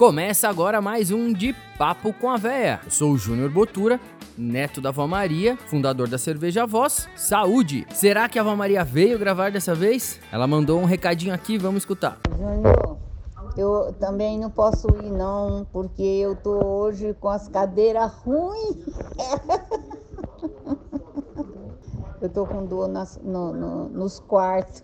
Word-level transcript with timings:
Começa 0.00 0.48
agora 0.48 0.80
mais 0.80 1.10
um 1.10 1.30
de 1.30 1.54
Papo 1.76 2.10
com 2.14 2.30
a 2.30 2.38
Véia. 2.38 2.80
Eu 2.82 2.90
sou 2.90 3.12
o 3.12 3.18
Júnior 3.18 3.50
Botura, 3.50 4.00
neto 4.34 4.80
da 4.80 4.88
Avó 4.88 5.06
Maria, 5.06 5.58
fundador 5.66 6.08
da 6.08 6.16
Cerveja 6.16 6.64
Voz. 6.64 7.06
Saúde! 7.14 7.86
Será 7.92 8.26
que 8.26 8.38
a 8.38 8.40
Avó 8.40 8.56
Maria 8.56 8.82
veio 8.82 9.18
gravar 9.18 9.50
dessa 9.50 9.74
vez? 9.74 10.18
Ela 10.32 10.46
mandou 10.46 10.80
um 10.80 10.86
recadinho 10.86 11.34
aqui, 11.34 11.58
vamos 11.58 11.82
escutar. 11.82 12.16
Júnior, 12.34 12.96
eu 13.58 13.94
também 14.00 14.38
não 14.38 14.48
posso 14.48 14.88
ir 15.04 15.10
não, 15.12 15.66
porque 15.70 16.00
eu 16.02 16.34
tô 16.34 16.64
hoje 16.64 17.14
com 17.20 17.28
as 17.28 17.46
cadeiras 17.48 18.10
ruins. 18.24 18.76
Eu 22.22 22.28
tô 22.28 22.44
com 22.46 22.66
dor 22.66 22.86
nas- 22.86 23.18
no- 23.24 23.54
no- 23.54 23.88
nos 23.88 24.20
quartos. 24.20 24.82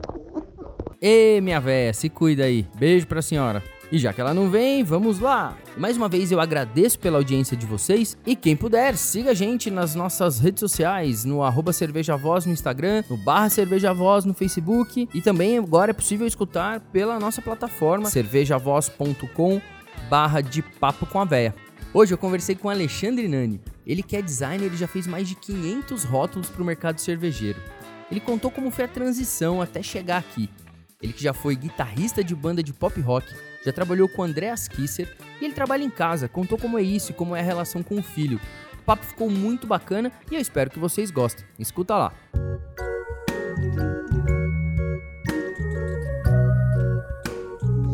Ê, 1.00 1.40
minha 1.40 1.60
véia, 1.60 1.92
se 1.92 2.08
cuida 2.08 2.42
aí. 2.42 2.66
Beijo 2.76 3.06
pra 3.06 3.22
senhora. 3.22 3.62
E 3.92 3.98
já 3.98 4.10
que 4.10 4.22
ela 4.22 4.32
não 4.32 4.48
vem, 4.48 4.82
vamos 4.82 5.18
lá. 5.18 5.54
Mais 5.76 5.98
uma 5.98 6.08
vez 6.08 6.32
eu 6.32 6.40
agradeço 6.40 6.98
pela 6.98 7.18
audiência 7.18 7.54
de 7.54 7.66
vocês 7.66 8.16
e 8.24 8.34
quem 8.34 8.56
puder, 8.56 8.96
siga 8.96 9.32
a 9.32 9.34
gente 9.34 9.70
nas 9.70 9.94
nossas 9.94 10.40
redes 10.40 10.60
sociais, 10.60 11.26
no 11.26 11.42
arroba 11.42 11.74
cervejavoz 11.74 12.46
no 12.46 12.54
Instagram, 12.54 13.04
no 13.10 13.18
barra 13.18 13.50
cervejavoz 13.50 14.24
no 14.24 14.32
Facebook 14.32 15.06
e 15.12 15.20
também 15.20 15.58
agora 15.58 15.90
é 15.90 15.92
possível 15.92 16.26
escutar 16.26 16.80
pela 16.80 17.20
nossa 17.20 17.42
plataforma 17.42 18.08
cervejavoz.com 18.08 19.60
barra 20.08 20.40
de 20.40 20.62
papo 20.62 21.04
com 21.04 21.20
a 21.20 21.26
véia. 21.26 21.54
Hoje 21.92 22.14
eu 22.14 22.18
conversei 22.18 22.54
com 22.54 22.70
Alexandre 22.70 23.28
Nani. 23.28 23.60
Ele 23.86 24.02
que 24.02 24.16
é 24.16 24.22
designer 24.22 24.72
e 24.72 24.76
já 24.78 24.88
fez 24.88 25.06
mais 25.06 25.28
de 25.28 25.34
500 25.34 26.04
rótulos 26.04 26.48
para 26.48 26.62
o 26.62 26.64
mercado 26.64 26.98
cervejeiro. 26.98 27.60
Ele 28.10 28.20
contou 28.20 28.50
como 28.50 28.70
foi 28.70 28.86
a 28.86 28.88
transição 28.88 29.60
até 29.60 29.82
chegar 29.82 30.16
aqui. 30.16 30.48
Ele 31.02 31.12
que 31.12 31.22
já 31.22 31.32
foi 31.34 31.56
guitarrista 31.56 32.22
de 32.22 32.34
banda 32.34 32.62
de 32.62 32.72
pop 32.72 33.00
rock, 33.00 33.26
já 33.64 33.72
trabalhou 33.72 34.08
com 34.08 34.22
Andreas 34.22 34.68
Kisser 34.68 35.14
e 35.40 35.44
ele 35.44 35.54
trabalha 35.54 35.82
em 35.82 35.90
casa, 35.90 36.28
contou 36.28 36.56
como 36.56 36.78
é 36.78 36.82
isso 36.82 37.10
e 37.10 37.14
como 37.14 37.34
é 37.34 37.40
a 37.40 37.44
relação 37.44 37.82
com 37.82 37.96
o 37.98 38.02
filho. 38.02 38.40
O 38.80 38.84
papo 38.84 39.04
ficou 39.04 39.28
muito 39.30 39.66
bacana 39.66 40.10
e 40.30 40.34
eu 40.34 40.40
espero 40.40 40.70
que 40.70 40.78
vocês 40.78 41.10
gostem. 41.10 41.44
Escuta 41.58 41.94
lá. 41.96 42.12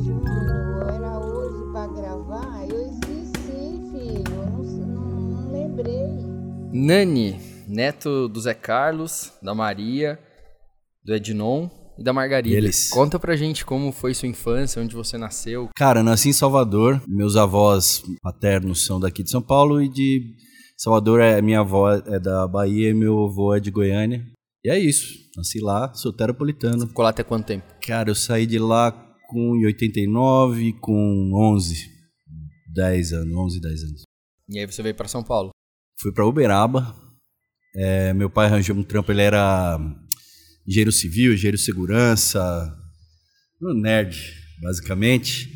Júnior, 0.04 0.88
era 0.94 1.18
hoje 1.18 1.72
pra 1.72 1.86
gravar? 1.88 2.66
Eu 2.68 2.86
esqueci, 2.86 3.82
filho. 3.90 4.34
Eu 4.34 4.46
não, 4.50 4.64
sei- 4.64 4.84
não- 4.84 5.20
não 5.20 5.52
lembrei. 5.52 6.08
Nani, 6.72 7.40
neto 7.66 8.28
do 8.28 8.40
Zé 8.40 8.54
Carlos, 8.54 9.32
da 9.42 9.54
Maria, 9.54 10.18
do 11.04 11.14
Ednon 11.14 11.68
e 11.98 12.02
da 12.02 12.12
Margarida. 12.12 12.56
Eles. 12.56 12.88
Conta 12.90 13.18
pra 13.18 13.36
gente 13.36 13.64
como 13.64 13.90
foi 13.90 14.14
sua 14.14 14.28
infância, 14.28 14.80
onde 14.80 14.94
você 14.94 15.18
nasceu. 15.18 15.68
Cara, 15.74 16.02
nasci 16.02 16.28
em 16.28 16.32
Salvador. 16.32 17.02
Meus 17.06 17.36
avós 17.36 18.02
paternos 18.22 18.86
são 18.86 19.00
daqui 19.00 19.22
de 19.22 19.30
São 19.30 19.42
Paulo 19.42 19.82
e 19.82 19.88
de 19.88 20.34
Salvador 20.76 21.20
é 21.20 21.42
minha 21.42 21.60
avó 21.60 21.90
é 21.90 22.20
da 22.20 22.46
Bahia 22.46 22.90
e 22.90 22.94
meu 22.94 23.24
avô 23.24 23.54
é 23.54 23.60
de 23.60 23.70
Goiânia. 23.70 24.24
E 24.64 24.70
é 24.70 24.78
isso. 24.78 25.18
Nasci 25.36 25.60
lá, 25.60 25.92
sou 25.94 26.12
terapolitano. 26.12 26.86
Ficou 26.86 27.02
lá 27.02 27.10
até 27.10 27.24
quanto 27.24 27.46
tempo? 27.46 27.66
Cara, 27.84 28.10
eu 28.10 28.14
saí 28.14 28.46
de 28.46 28.58
lá 28.58 28.92
com 29.28 29.56
em 29.56 29.66
89, 29.66 30.74
com 30.80 31.30
11, 31.34 31.74
10 32.74 33.12
anos, 33.12 33.36
11, 33.36 33.60
10 33.60 33.82
anos. 33.82 34.02
E 34.48 34.58
aí 34.58 34.66
você 34.66 34.82
veio 34.82 34.94
pra 34.94 35.08
São 35.08 35.22
Paulo. 35.22 35.50
Fui 36.00 36.12
pra 36.12 36.26
Uberaba. 36.26 36.94
É, 37.76 38.14
meu 38.14 38.30
pai 38.30 38.46
arranjou 38.46 38.74
um 38.74 38.82
trampo, 38.82 39.12
ele 39.12 39.22
era 39.22 39.78
engenheiro 40.68 40.92
civil, 40.92 41.32
engenheiro 41.32 41.56
segurança, 41.56 42.76
um 43.60 43.72
nerd, 43.72 44.20
basicamente. 44.60 45.48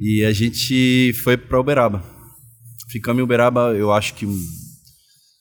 E 0.00 0.24
a 0.24 0.32
gente 0.32 1.12
foi 1.22 1.36
pra 1.36 1.60
Uberaba. 1.60 2.02
Ficamos 2.90 3.20
em 3.20 3.22
Uberaba, 3.22 3.74
eu 3.74 3.92
acho 3.92 4.14
que. 4.14 4.26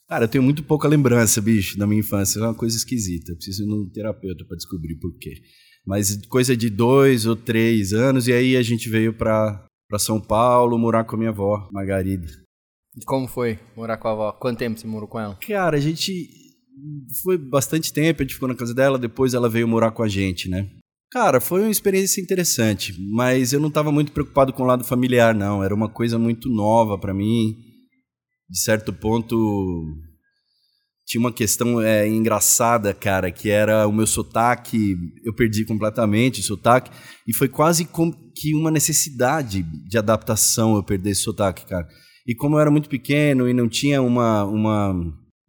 Cara, 0.08 0.26
eu 0.26 0.28
tenho 0.28 0.44
muito 0.44 0.62
pouca 0.64 0.88
lembrança, 0.88 1.42
bicho, 1.42 1.78
da 1.78 1.88
minha 1.88 2.02
infância. 2.02 2.40
É 2.40 2.44
uma 2.44 2.54
coisa 2.54 2.76
esquisita. 2.76 3.32
Eu 3.32 3.36
preciso 3.36 3.64
ir 3.64 3.68
num 3.68 3.90
terapeuta 3.90 4.46
pra 4.46 4.58
descobrir 4.58 4.96
por 4.96 5.18
quê. 5.18 5.42
Mas 5.86 6.18
coisa 6.28 6.56
de 6.56 6.70
dois 6.70 7.26
ou 7.26 7.36
três 7.36 7.94
anos, 7.94 8.28
e 8.28 8.34
aí 8.34 8.58
a 8.58 8.62
gente 8.62 8.90
veio 8.90 9.14
pra 9.14 9.68
São 9.98 10.20
Paulo 10.20 10.78
morar 10.78 11.06
com 11.06 11.16
a 11.16 11.20
minha 11.20 11.30
avó, 11.30 11.70
Margarida. 11.72 12.28
E 12.98 13.04
como 13.06 13.28
foi 13.28 13.60
morar 13.76 13.98
com 13.98 14.08
a 14.08 14.12
avó? 14.12 14.32
Quanto 14.34 14.60
tempo 14.60 14.80
você 14.80 14.88
morou 14.88 15.08
com 15.08 15.20
ela? 15.20 15.36
Cara, 15.36 15.78
a 15.78 15.80
gente 15.80 16.45
foi 17.24 17.38
bastante 17.38 17.92
tempo, 17.94 18.22
a 18.22 18.26
gente 18.26 18.34
ficou 18.34 18.50
na 18.50 18.56
casa 18.56 18.74
dela, 18.74 18.98
depois 18.98 19.34
ela 19.34 19.50
veio 19.50 19.68
morar 19.68 19.92
com 19.92 20.04
a 20.04 20.08
gente, 20.08 20.50
né? 20.50 20.70
Cara, 21.12 21.40
foi 21.40 21.62
uma 21.62 21.72
experiência 21.72 22.20
interessante, 22.20 22.94
mas 23.12 23.54
eu 23.54 23.60
não 23.60 23.70
estava 23.70 23.92
muito 23.92 24.12
preocupado 24.12 24.52
com 24.52 24.64
o 24.64 24.66
lado 24.66 24.84
familiar, 24.84 25.34
não. 25.34 25.64
Era 25.64 25.74
uma 25.74 25.88
coisa 25.88 26.20
muito 26.20 26.50
nova 26.50 26.98
para 26.98 27.14
mim. 27.14 27.56
De 28.50 28.60
certo 28.60 28.92
ponto, 28.92 29.36
tinha 31.06 31.22
uma 31.22 31.32
questão 31.32 31.82
é, 31.82 32.08
engraçada, 32.08 32.94
cara, 32.94 33.32
que 33.32 33.50
era 33.50 33.88
o 33.88 33.94
meu 33.94 34.08
sotaque. 34.08 34.96
Eu 35.24 35.34
perdi 35.34 35.64
completamente 35.64 36.42
o 36.42 36.44
sotaque, 36.44 36.92
e 37.28 37.34
foi 37.34 37.48
quase 37.48 37.86
como 37.86 38.14
que 38.36 38.54
uma 38.54 38.72
necessidade 38.72 39.64
de 39.64 39.98
adaptação 39.98 40.76
eu 40.76 40.84
perder 40.84 41.12
esse 41.12 41.22
sotaque, 41.22 41.66
cara. 41.66 41.88
E 42.28 42.34
como 42.36 42.56
eu 42.56 42.60
era 42.60 42.72
muito 42.72 42.90
pequeno 42.90 43.48
e 43.48 43.54
não 43.54 43.70
tinha 43.70 44.02
uma, 44.02 44.44
uma. 44.44 44.96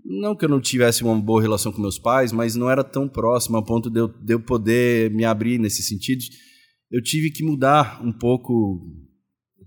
Não 0.09 0.37
que 0.37 0.45
eu 0.45 0.49
não 0.49 0.61
tivesse 0.61 1.03
uma 1.03 1.21
boa 1.21 1.43
relação 1.43 1.73
com 1.73 1.83
meus 1.83 1.99
pais, 1.99 2.31
mas 2.31 2.55
não 2.55 2.71
era 2.71 2.85
tão 2.85 3.09
próximo 3.09 3.57
a 3.57 3.65
ponto 3.65 3.91
de 3.91 3.99
eu, 3.99 4.09
de 4.09 4.35
eu 4.35 4.41
poder 4.41 5.11
me 5.11 5.25
abrir 5.25 5.59
nesse 5.59 5.83
sentido. 5.83 6.23
Eu 6.91 7.03
tive 7.03 7.31
que 7.31 7.43
mudar 7.43 8.01
um 8.05 8.13
pouco 8.13 8.81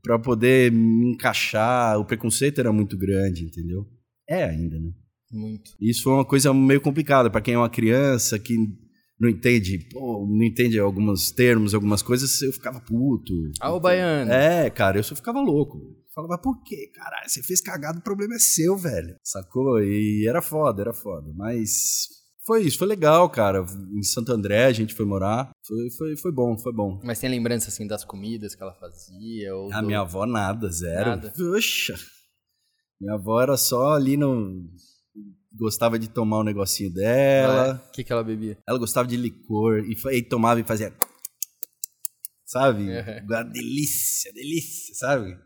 para 0.01 0.17
poder 0.17 0.72
me 0.72 1.11
encaixar. 1.11 2.00
O 2.00 2.05
preconceito 2.05 2.59
era 2.59 2.72
muito 2.72 2.97
grande, 2.97 3.44
entendeu? 3.44 3.85
É 4.27 4.45
ainda, 4.45 4.79
né? 4.79 4.91
Muito. 5.31 5.72
Isso 5.79 6.03
foi 6.03 6.13
uma 6.13 6.25
coisa 6.25 6.53
meio 6.53 6.81
complicada 6.81 7.29
para 7.29 7.41
quem 7.41 7.53
é 7.53 7.57
uma 7.57 7.69
criança 7.69 8.39
que 8.39 8.56
não 9.19 9.30
entende, 9.30 9.78
pô, 9.91 10.25
não 10.30 10.44
entende 10.44 10.80
alguns 10.80 11.31
termos, 11.31 11.74
algumas 11.74 12.02
coisas, 12.02 12.41
eu 12.41 12.53
ficava 12.53 12.80
puto. 12.80 13.34
Ah, 13.59 13.74
o 13.74 13.80
baiano. 13.80 14.31
É, 14.31 14.69
cara, 14.69 14.97
eu 14.97 15.03
só 15.03 15.16
ficava 15.16 15.40
louco. 15.41 15.80
Falava, 16.16 16.38
por 16.38 16.62
quê, 16.63 16.90
caralho? 16.94 17.30
Você 17.30 17.41
fez 17.44 17.62
cagada, 17.62 18.00
o 18.00 18.03
problema 18.03 18.35
é 18.35 18.40
seu, 18.40 18.75
velho. 18.78 19.16
Sacou? 19.24 19.81
E 19.81 20.25
era 20.28 20.41
foda, 20.41 20.81
era 20.81 20.94
foda. 20.94 21.31
Mas 21.35 22.07
foi 22.46 22.63
isso, 22.63 22.78
foi 22.80 22.88
legal, 22.88 23.30
cara. 23.30 23.63
Em 23.96 24.03
Santo 24.03 24.31
André 24.34 24.66
a 24.66 24.72
gente 24.74 24.94
foi 24.96 25.06
morar. 25.06 25.51
Foi, 25.66 25.90
foi, 25.97 26.18
foi 26.18 26.31
bom, 26.31 26.57
foi 26.57 26.74
bom. 26.74 27.00
Mas 27.03 27.19
tem 27.19 27.30
lembrança, 27.30 27.69
assim, 27.69 27.86
das 27.88 28.03
comidas 28.03 28.56
que 28.56 28.62
ela 28.63 28.74
fazia? 28.74 29.56
Ou 29.56 29.72
A 29.72 29.80
do- 29.81 29.88
minha 29.88 30.00
avó 30.01 30.25
nada, 30.25 30.69
zero. 30.72 31.09
Nada? 31.12 31.31
Puxa. 31.36 31.96
Minha 33.00 33.13
avó 33.13 33.40
era 33.41 33.56
só 33.56 33.94
ali 33.94 34.18
no. 34.18 34.62
Gostava 35.52 35.98
de 35.98 36.10
tomar 36.10 36.40
um 36.40 36.44
negocinho 36.44 36.94
dela. 36.94 37.68
É. 37.68 37.90
O 37.90 37.92
que, 37.92 38.04
que 38.04 38.14
ela 38.14 38.24
bebia? 38.24 38.58
Ela 38.68 38.78
gostava 38.78 39.08
de 39.08 39.18
licor 39.18 39.80
e, 39.80 39.96
e 40.18 40.22
tomava 40.22 40.60
e 40.60 40.64
fazia. 40.64 40.94
Sabe? 42.46 42.84
Uhum. 42.84 43.26
Uma 43.28 43.44
delícia, 43.44 44.32
delícia, 44.34 44.96
sabe? 44.96 45.38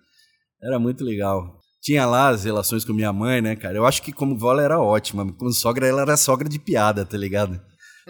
Era 0.61 0.79
muito 0.79 1.03
legal. 1.03 1.59
Tinha 1.81 2.05
lá 2.05 2.29
as 2.29 2.45
relações 2.45 2.85
com 2.85 2.93
minha 2.93 3.11
mãe, 3.11 3.41
né, 3.41 3.55
cara? 3.55 3.77
Eu 3.77 3.85
acho 3.85 4.01
que 4.01 4.13
como 4.13 4.37
vó 4.37 4.51
ela 4.53 4.63
era 4.63 4.79
ótima. 4.79 5.31
Como 5.33 5.51
sogra, 5.51 5.85
ela 5.85 6.01
era 6.01 6.15
sogra 6.15 6.47
de 6.47 6.59
piada, 6.59 7.05
tá 7.05 7.17
ligado? 7.17 7.61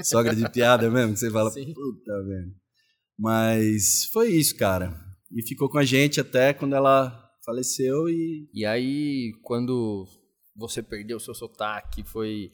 Sogra 0.04 0.36
de 0.36 0.48
piada 0.50 0.90
mesmo, 0.90 1.14
que 1.14 1.20
você 1.20 1.32
fala, 1.32 1.50
Sim. 1.52 1.74
puta, 1.74 2.24
velho. 2.24 2.52
Mas 3.18 4.06
foi 4.12 4.30
isso, 4.32 4.56
cara. 4.56 4.96
E 5.32 5.42
ficou 5.48 5.70
com 5.70 5.78
a 5.78 5.84
gente 5.84 6.20
até 6.20 6.54
quando 6.54 6.76
ela 6.76 7.20
faleceu 7.46 8.08
e. 8.10 8.48
E 8.54 8.66
aí, 8.66 9.32
quando 9.44 10.08
você 10.56 10.82
perdeu 10.84 11.18
o 11.18 11.20
seu 11.20 11.34
sotaque, 11.34 12.04
foi... 12.04 12.52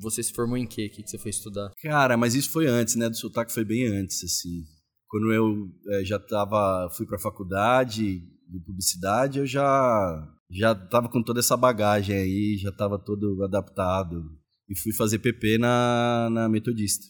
Você 0.00 0.22
se 0.22 0.34
formou 0.34 0.58
em 0.58 0.66
quê? 0.66 0.86
O 0.86 0.90
que, 0.90 1.08
você 1.08 1.16
foi 1.16 1.30
estudar? 1.30 1.70
Cara, 1.82 2.14
mas 2.16 2.34
isso 2.34 2.50
foi 2.50 2.66
antes, 2.66 2.94
né? 2.94 3.08
Do 3.08 3.16
sotaque 3.16 3.50
foi 3.52 3.64
bem 3.64 3.86
antes, 3.86 4.22
assim. 4.22 4.62
Quando 5.08 5.32
eu 5.32 5.66
eh, 5.88 6.04
já 6.04 6.18
tava, 6.18 6.90
fui 6.94 7.06
pra 7.06 7.18
faculdade 7.18 8.20
de 8.20 8.60
publicidade, 8.66 9.38
eu 9.38 9.46
já 9.46 10.28
já 10.50 10.74
tava 10.74 11.08
com 11.08 11.22
toda 11.22 11.40
essa 11.40 11.56
bagagem 11.56 12.14
aí, 12.16 12.56
já 12.58 12.70
tava 12.70 12.98
todo 12.98 13.42
adaptado. 13.42 14.22
E 14.68 14.76
fui 14.78 14.92
fazer 14.92 15.18
PP 15.20 15.56
na, 15.56 16.28
na 16.30 16.48
Metodista. 16.50 17.06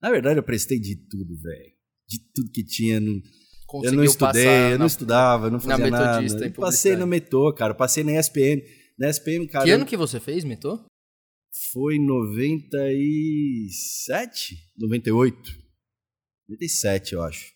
Na 0.00 0.10
verdade, 0.10 0.38
eu 0.38 0.42
prestei 0.44 0.78
de 0.78 0.94
tudo, 0.94 1.36
velho. 1.36 1.72
De 2.08 2.18
tudo 2.32 2.50
que 2.52 2.64
tinha. 2.64 3.00
no- 3.00 3.20
eu 3.82 3.92
não 3.92 4.04
estudei, 4.04 4.66
eu 4.66 4.70
não 4.72 4.78
na- 4.80 4.86
estudava, 4.86 5.46
eu 5.46 5.50
não 5.50 5.58
fazia 5.60 5.84
Metodista, 5.90 6.38
nada. 6.38 6.46
Eu 6.46 6.52
passei 6.60 6.94
no 6.96 7.06
Metô, 7.08 7.52
cara. 7.52 7.74
Passei 7.74 8.04
na 8.04 8.12
SPM. 8.12 8.62
Na 9.02 9.08
SPM, 9.08 9.48
cara. 9.48 9.64
Que 9.64 9.72
ano 9.72 9.84
que 9.84 9.96
você 9.96 10.20
fez, 10.20 10.44
Metô? 10.44 10.80
foi 11.72 11.96
em 11.96 12.06
97? 12.06 14.56
98? 14.78 15.50
97, 16.48 17.14
eu 17.14 17.22
acho. 17.22 17.50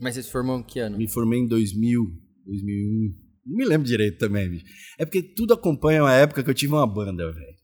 Mas 0.00 0.14
você 0.14 0.22
se 0.22 0.30
formou 0.30 0.60
em 0.60 0.62
que 0.62 0.78
ano? 0.78 0.96
Me 0.96 1.08
formei 1.08 1.40
em 1.40 1.48
2000, 1.48 2.04
2001. 2.46 3.14
Não 3.44 3.56
me 3.56 3.64
lembro 3.64 3.84
direito 3.84 4.18
também, 4.18 4.48
bicho. 4.48 4.64
É 4.96 5.04
porque 5.04 5.24
tudo 5.24 5.54
acompanha 5.54 6.04
uma 6.04 6.14
época 6.14 6.44
que 6.44 6.50
eu 6.50 6.54
tive 6.54 6.72
uma 6.72 6.86
banda, 6.86 7.32
velho. 7.32 7.56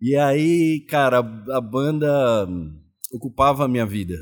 E 0.00 0.14
aí, 0.14 0.86
cara, 0.88 1.18
a 1.18 1.60
banda 1.60 2.46
ocupava 3.12 3.64
a 3.64 3.68
minha 3.68 3.84
vida. 3.84 4.14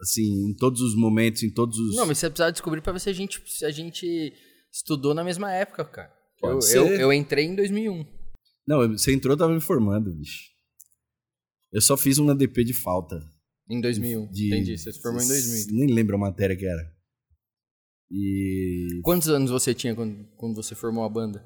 Assim, 0.00 0.50
em 0.50 0.54
todos 0.54 0.80
os 0.82 0.94
momentos, 0.94 1.42
em 1.42 1.52
todos 1.52 1.76
os. 1.76 1.96
Não, 1.96 2.06
mas 2.06 2.18
você 2.18 2.30
precisa 2.30 2.52
descobrir 2.52 2.80
pra 2.80 2.92
ver 2.92 3.00
se 3.00 3.10
a 3.10 3.12
gente, 3.12 3.42
se 3.44 3.64
a 3.64 3.72
gente 3.72 4.32
estudou 4.72 5.14
na 5.14 5.24
mesma 5.24 5.52
época, 5.52 5.84
cara. 5.84 6.16
Pode 6.40 6.54
Eu, 6.56 6.60
ser. 6.62 6.76
eu, 6.78 6.86
eu 7.00 7.12
entrei 7.12 7.44
em 7.46 7.54
2001. 7.54 8.04
Não, 8.66 8.86
você 8.88 9.14
entrou, 9.14 9.32
eu 9.34 9.38
tava 9.38 9.52
me 9.54 9.60
formando, 9.60 10.12
bicho. 10.14 10.44
Eu 11.72 11.80
só 11.80 11.96
fiz 11.96 12.18
um 12.18 12.30
ADP 12.30 12.64
de 12.64 12.72
falta. 12.74 13.18
Em 13.70 13.80
2001. 13.80 14.30
De- 14.30 14.46
Entendi. 14.46 14.78
Você 14.78 14.92
se 14.92 15.00
formou 15.00 15.22
em 15.22 15.26
2000. 15.26 15.66
Nem 15.72 15.94
lembro 15.94 16.16
a 16.16 16.18
matéria 16.18 16.56
que 16.56 16.66
era. 16.66 16.92
E. 18.10 19.00
Quantos 19.02 19.28
anos 19.28 19.50
você 19.50 19.74
tinha 19.74 19.94
quando, 19.94 20.24
quando 20.36 20.54
você 20.54 20.74
formou 20.74 21.04
a 21.04 21.08
banda? 21.08 21.44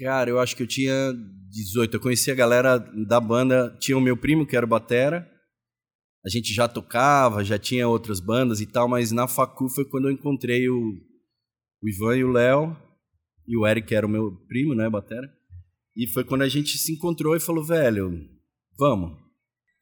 Cara, 0.00 0.28
eu 0.28 0.40
acho 0.40 0.56
que 0.56 0.62
eu 0.62 0.66
tinha 0.66 1.12
18. 1.50 1.96
Eu 1.96 2.00
conheci 2.00 2.30
a 2.30 2.34
galera 2.34 2.78
da 2.78 3.20
banda. 3.20 3.76
Tinha 3.78 3.96
o 3.96 4.00
meu 4.00 4.16
primo, 4.16 4.44
que 4.46 4.56
era 4.56 4.66
o 4.66 4.68
Batera. 4.68 5.30
A 6.26 6.28
gente 6.28 6.52
já 6.52 6.66
tocava, 6.66 7.44
já 7.44 7.58
tinha 7.58 7.86
outras 7.86 8.18
bandas 8.18 8.60
e 8.60 8.66
tal, 8.66 8.88
mas 8.88 9.12
na 9.12 9.28
Facu 9.28 9.68
foi 9.68 9.84
quando 9.84 10.08
eu 10.08 10.12
encontrei 10.12 10.68
o, 10.68 10.94
o 11.82 11.88
Ivan 11.88 12.16
e 12.16 12.24
o 12.24 12.32
Léo. 12.32 12.76
E 13.46 13.56
o 13.56 13.66
Eric, 13.66 13.94
era 13.94 14.06
o 14.06 14.10
meu 14.10 14.32
primo, 14.48 14.74
né, 14.74 14.88
Batera. 14.88 15.28
E 15.96 16.06
foi 16.08 16.24
quando 16.24 16.42
a 16.42 16.48
gente 16.48 16.76
se 16.78 16.92
encontrou 16.92 17.36
e 17.36 17.40
falou, 17.40 17.62
velho, 17.64 18.28
vamos, 18.78 19.16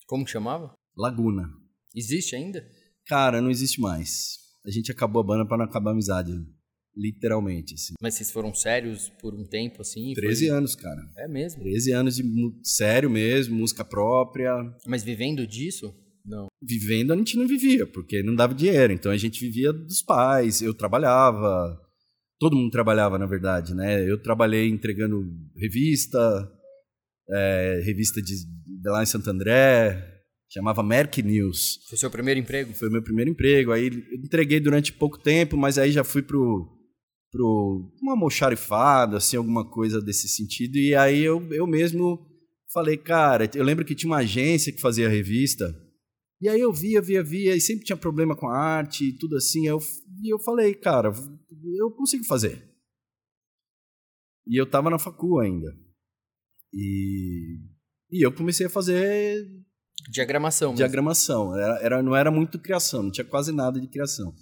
Como 0.06 0.24
que 0.24 0.30
chamava? 0.30 0.72
Laguna. 0.96 1.48
Existe 1.94 2.36
ainda? 2.36 2.66
Cara, 3.06 3.40
não 3.40 3.50
existe 3.50 3.80
mais. 3.80 4.38
A 4.66 4.70
gente 4.70 4.92
acabou 4.92 5.20
a 5.20 5.24
banda 5.24 5.46
para 5.46 5.58
não 5.58 5.64
acabar 5.64 5.90
a 5.90 5.92
amizade. 5.92 6.32
Literalmente, 6.94 7.74
assim. 7.74 7.94
Mas 8.00 8.14
vocês 8.14 8.30
foram 8.30 8.54
sérios 8.54 9.08
por 9.20 9.34
um 9.34 9.46
tempo, 9.46 9.80
assim? 9.80 10.12
Foi- 10.14 10.24
13 10.24 10.48
anos, 10.48 10.74
cara. 10.74 11.00
É 11.16 11.26
mesmo. 11.26 11.62
13 11.62 11.92
anos 11.92 12.16
de 12.16 12.22
sério 12.62 13.08
mesmo, 13.08 13.56
música 13.56 13.82
própria. 13.84 14.52
Mas 14.86 15.02
vivendo 15.02 15.46
disso? 15.46 15.94
Não. 16.24 16.48
Vivendo 16.62 17.12
a 17.12 17.16
gente 17.16 17.36
não 17.38 17.46
vivia, 17.48 17.86
porque 17.86 18.22
não 18.22 18.34
dava 18.34 18.54
dinheiro. 18.54 18.92
Então 18.92 19.10
a 19.10 19.16
gente 19.16 19.40
vivia 19.40 19.72
dos 19.72 20.02
pais, 20.02 20.60
eu 20.60 20.74
trabalhava. 20.74 21.80
Todo 22.42 22.56
mundo 22.56 22.72
trabalhava, 22.72 23.20
na 23.20 23.24
verdade, 23.24 23.72
né? 23.72 24.02
Eu 24.04 24.20
trabalhei 24.20 24.68
entregando 24.68 25.24
revista, 25.56 26.18
é, 27.30 27.80
revista 27.84 28.20
de, 28.20 28.34
de 28.34 28.90
lá 28.90 29.00
em 29.00 29.06
Santo 29.06 29.30
André, 29.30 30.24
chamava 30.50 30.82
Merck 30.82 31.22
News. 31.22 31.78
Foi 31.88 31.96
seu 31.96 32.10
primeiro 32.10 32.40
emprego? 32.40 32.74
Foi 32.74 32.90
meu 32.90 33.00
primeiro 33.00 33.30
emprego. 33.30 33.70
Aí 33.70 33.86
entreguei 34.12 34.58
durante 34.58 34.92
pouco 34.92 35.20
tempo, 35.20 35.56
mas 35.56 35.78
aí 35.78 35.92
já 35.92 36.02
fui 36.02 36.20
pro, 36.20 36.68
pro 37.30 37.92
um 38.02 38.10
almoxarifado, 38.10 39.14
assim, 39.14 39.36
alguma 39.36 39.64
coisa 39.64 40.02
desse 40.02 40.26
sentido. 40.26 40.78
E 40.78 40.96
aí 40.96 41.22
eu, 41.22 41.46
eu 41.52 41.64
mesmo 41.64 42.26
falei, 42.74 42.96
cara, 42.96 43.48
eu 43.54 43.62
lembro 43.62 43.84
que 43.84 43.94
tinha 43.94 44.10
uma 44.10 44.18
agência 44.18 44.72
que 44.72 44.80
fazia 44.80 45.08
revista. 45.08 45.72
E 46.40 46.48
aí 46.48 46.60
eu 46.60 46.72
via, 46.72 47.00
via, 47.00 47.22
via, 47.22 47.54
e 47.54 47.60
sempre 47.60 47.84
tinha 47.84 47.96
problema 47.96 48.34
com 48.34 48.48
a 48.48 48.58
arte 48.58 49.04
e 49.04 49.12
tudo 49.12 49.36
assim. 49.36 49.68
Eu, 49.68 49.78
e 50.22 50.32
eu 50.32 50.38
falei, 50.38 50.74
cara, 50.74 51.12
eu 51.78 51.90
consigo 51.90 52.24
fazer. 52.24 52.68
E 54.46 54.60
eu 54.60 54.68
tava 54.68 54.90
na 54.90 54.98
facu 54.98 55.38
ainda. 55.40 55.72
E, 56.72 57.58
e 58.10 58.24
eu 58.24 58.32
comecei 58.32 58.66
a 58.66 58.70
fazer 58.70 59.46
Diagramação. 60.10 60.68
mesmo. 60.70 60.78
diagramação. 60.78 61.56
Era, 61.56 61.78
era- 61.82 62.02
não 62.02 62.16
era 62.16 62.30
muito 62.30 62.58
criação, 62.58 63.04
não 63.04 63.10
tinha 63.10 63.24
quase 63.24 63.52
nada 63.52 63.80
de 63.80 63.88
criação. 63.88 64.32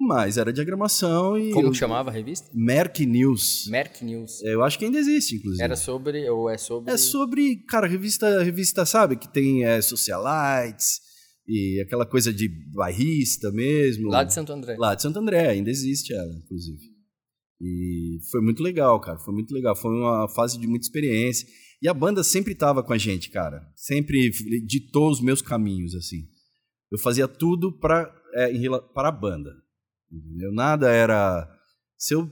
Mas 0.00 0.38
era 0.38 0.52
diagramação 0.52 1.36
e. 1.36 1.50
Como 1.52 1.68
eu- 1.68 1.74
chamava 1.74 2.08
a 2.10 2.12
revista? 2.12 2.48
Merck 2.54 3.04
News. 3.04 3.66
Merck 3.68 4.04
News. 4.04 4.40
Eu 4.42 4.62
acho 4.62 4.78
que 4.78 4.84
ainda 4.84 4.98
existe, 4.98 5.36
inclusive. 5.36 5.62
Era 5.62 5.74
sobre, 5.76 6.28
ou 6.30 6.48
é 6.48 6.56
sobre... 6.56 6.92
É 6.92 6.96
sobre, 6.96 7.56
cara, 7.66 7.86
revista, 7.86 8.42
revista 8.42 8.86
sabe, 8.86 9.16
que 9.16 9.26
tem 9.28 9.64
é, 9.64 9.80
socialites 9.82 11.00
e 11.48 11.80
aquela 11.80 12.04
coisa 12.04 12.32
de 12.32 12.48
bairrista 12.74 13.50
mesmo. 13.50 14.08
Lá 14.10 14.22
de 14.22 14.34
Santo 14.34 14.52
André. 14.52 14.76
Lá 14.78 14.94
de 14.94 15.02
Santo 15.02 15.18
André, 15.18 15.48
ainda 15.48 15.70
existe 15.70 16.12
ela, 16.12 16.32
inclusive. 16.34 16.82
E 17.60 18.18
foi 18.30 18.40
muito 18.42 18.62
legal, 18.62 19.00
cara, 19.00 19.18
foi 19.18 19.32
muito 19.32 19.52
legal. 19.52 19.74
Foi 19.74 19.90
uma 19.90 20.28
fase 20.28 20.58
de 20.58 20.66
muita 20.66 20.84
experiência. 20.84 21.48
E 21.80 21.88
a 21.88 21.94
banda 21.94 22.22
sempre 22.22 22.52
estava 22.52 22.82
com 22.82 22.92
a 22.92 22.98
gente, 22.98 23.30
cara. 23.30 23.66
Sempre 23.74 24.30
ditou 24.66 25.10
os 25.10 25.20
meus 25.20 25.40
caminhos, 25.40 25.94
assim. 25.94 26.28
Eu 26.92 26.98
fazia 26.98 27.26
tudo 27.26 27.72
para 27.72 28.12
é, 28.34 28.52
para 28.92 29.08
a 29.08 29.12
banda. 29.12 29.50
Entendeu? 30.10 30.52
Nada 30.52 30.90
era. 30.90 31.48
Se 31.96 32.14
eu, 32.14 32.30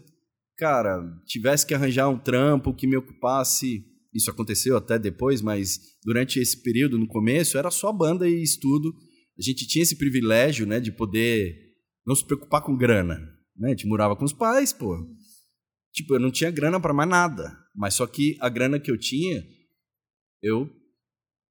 cara, 0.57 1.03
tivesse 1.27 1.67
que 1.67 1.75
arranjar 1.75 2.09
um 2.09 2.19
trampo 2.19 2.75
que 2.75 2.87
me 2.87 2.97
ocupasse. 2.97 3.85
Isso 4.15 4.31
aconteceu 4.31 4.77
até 4.79 4.99
depois, 4.99 5.43
mas 5.43 5.79
durante 6.03 6.41
esse 6.41 6.63
período, 6.63 6.99
no 6.99 7.07
começo, 7.07 7.59
era 7.59 7.71
só 7.71 7.93
banda 7.93 8.27
e 8.27 8.43
estudo. 8.43 8.95
A 9.39 9.43
gente 9.43 9.67
tinha 9.67 9.83
esse 9.83 9.97
privilégio, 9.97 10.67
né, 10.67 10.81
de 10.81 10.91
poder 10.91 11.55
não 12.07 12.15
se 12.15 12.25
preocupar 12.25 12.63
com 12.63 12.77
grana. 12.77 13.19
Né? 13.57 13.69
A 13.69 13.71
gente 13.71 13.87
morava 13.87 14.17
com 14.17 14.25
os 14.25 14.33
pais, 14.33 14.73
pô. 14.73 14.97
Tipo, 15.93 16.15
eu 16.15 16.21
não 16.21 16.31
tinha 16.31 16.51
grana 16.51 16.81
para 16.81 16.95
mais 16.95 17.09
nada. 17.09 17.57
Mas 17.75 17.95
só 17.95 18.07
que 18.07 18.37
a 18.41 18.49
grana 18.49 18.79
que 18.79 18.91
eu 18.91 18.99
tinha, 18.99 19.43
eu 20.43 20.71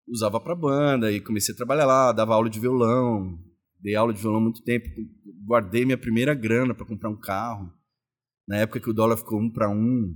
usava 0.08 0.40
para 0.40 0.56
banda 0.56 1.12
e 1.12 1.20
comecei 1.20 1.54
a 1.54 1.58
trabalhar 1.58 1.86
lá, 1.86 2.12
dava 2.12 2.34
aula 2.34 2.50
de 2.50 2.60
violão, 2.60 3.40
dei 3.80 3.96
aula 3.96 4.14
de 4.14 4.22
violão 4.22 4.40
muito 4.40 4.64
tempo, 4.64 4.88
guardei 5.46 5.86
minha 5.86 5.98
primeira 5.98 6.34
grana 6.34 6.74
para 6.74 6.86
comprar 6.86 7.10
um 7.10 7.20
carro. 7.20 7.72
Na 8.48 8.58
época 8.58 8.80
que 8.80 8.90
o 8.90 8.94
dólar 8.94 9.18
ficou 9.18 9.40
um 9.40 9.52
para 9.52 9.70
um. 9.70 10.14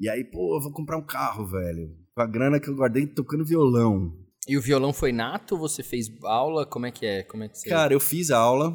E 0.00 0.08
aí, 0.08 0.24
pô, 0.24 0.56
eu 0.56 0.60
vou 0.60 0.72
comprar 0.72 0.98
um 0.98 1.06
carro, 1.06 1.46
velho. 1.46 1.96
Com 2.14 2.22
a 2.22 2.26
grana 2.26 2.58
que 2.58 2.68
eu 2.68 2.74
guardei 2.74 3.06
tocando 3.06 3.44
violão. 3.44 4.12
E 4.48 4.56
o 4.56 4.60
violão 4.60 4.92
foi 4.92 5.12
nato? 5.12 5.56
Você 5.56 5.82
fez 5.82 6.06
aula? 6.24 6.66
Como 6.66 6.86
é 6.86 6.90
que 6.90 7.06
é? 7.06 7.22
Como 7.22 7.44
é 7.44 7.48
que 7.48 7.58
você... 7.58 7.68
Cara, 7.68 7.92
eu 7.92 8.00
fiz 8.00 8.30
aula. 8.30 8.70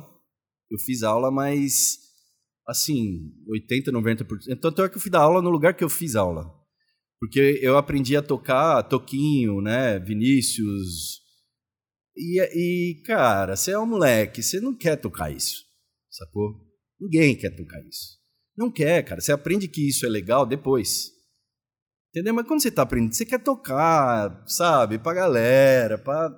Eu 0.69 0.79
fiz 0.79 1.03
aula, 1.03 1.31
mas 1.31 1.99
assim, 2.67 3.31
80, 3.47 3.91
90%. 3.91 4.59
Tanto 4.59 4.83
é 4.83 4.89
que 4.89 4.97
eu 4.97 5.01
fui 5.01 5.11
dar 5.11 5.21
aula 5.21 5.41
no 5.41 5.49
lugar 5.49 5.73
que 5.73 5.83
eu 5.83 5.89
fiz 5.89 6.15
aula. 6.15 6.53
Porque 7.19 7.59
eu 7.61 7.77
aprendi 7.77 8.15
a 8.15 8.21
tocar 8.21 8.83
Toquinho, 8.83 9.61
né? 9.61 9.97
Vinícius. 9.99 11.21
E, 12.15 12.39
e, 12.39 13.01
cara, 13.03 13.55
você 13.55 13.71
é 13.71 13.79
um 13.79 13.85
moleque, 13.85 14.43
você 14.43 14.59
não 14.59 14.75
quer 14.75 14.97
tocar 14.97 15.31
isso. 15.31 15.65
Sacou? 16.09 16.55
Ninguém 16.99 17.35
quer 17.35 17.55
tocar 17.55 17.79
isso. 17.85 18.17
Não 18.55 18.71
quer, 18.71 19.03
cara. 19.03 19.21
Você 19.21 19.31
aprende 19.31 19.67
que 19.67 19.87
isso 19.87 20.05
é 20.05 20.09
legal 20.09 20.45
depois. 20.45 21.11
Entendeu? 22.17 22.33
Mas 22.33 22.47
quando 22.47 22.61
você 22.61 22.71
tá 22.71 22.81
aprendendo, 22.81 23.13
você 23.13 23.23
quer 23.23 23.37
tocar, 23.37 24.43
sabe? 24.47 24.97
Pra 24.97 25.13
galera, 25.13 25.99
pra... 25.99 26.33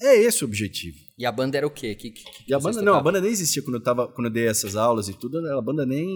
É 0.00 0.16
esse 0.16 0.44
o 0.44 0.46
objetivo. 0.46 0.96
E 1.18 1.26
a 1.26 1.32
banda 1.32 1.56
era 1.56 1.66
o 1.66 1.70
quê? 1.70 1.92
Que, 1.96 2.12
que, 2.12 2.22
que 2.22 2.44
E 2.48 2.54
a 2.54 2.58
banda, 2.58 2.76
não, 2.76 2.92
a 2.92 2.96
tocavam? 2.98 3.02
banda 3.02 3.20
nem 3.20 3.32
existia 3.32 3.60
quando 3.60 3.74
eu, 3.74 3.82
tava, 3.82 4.06
quando 4.06 4.28
eu 4.28 4.32
dei 4.32 4.46
essas 4.46 4.76
aulas 4.76 5.08
e 5.08 5.18
tudo, 5.18 5.38
a 5.38 5.60
banda 5.60 5.84
nem... 5.84 6.06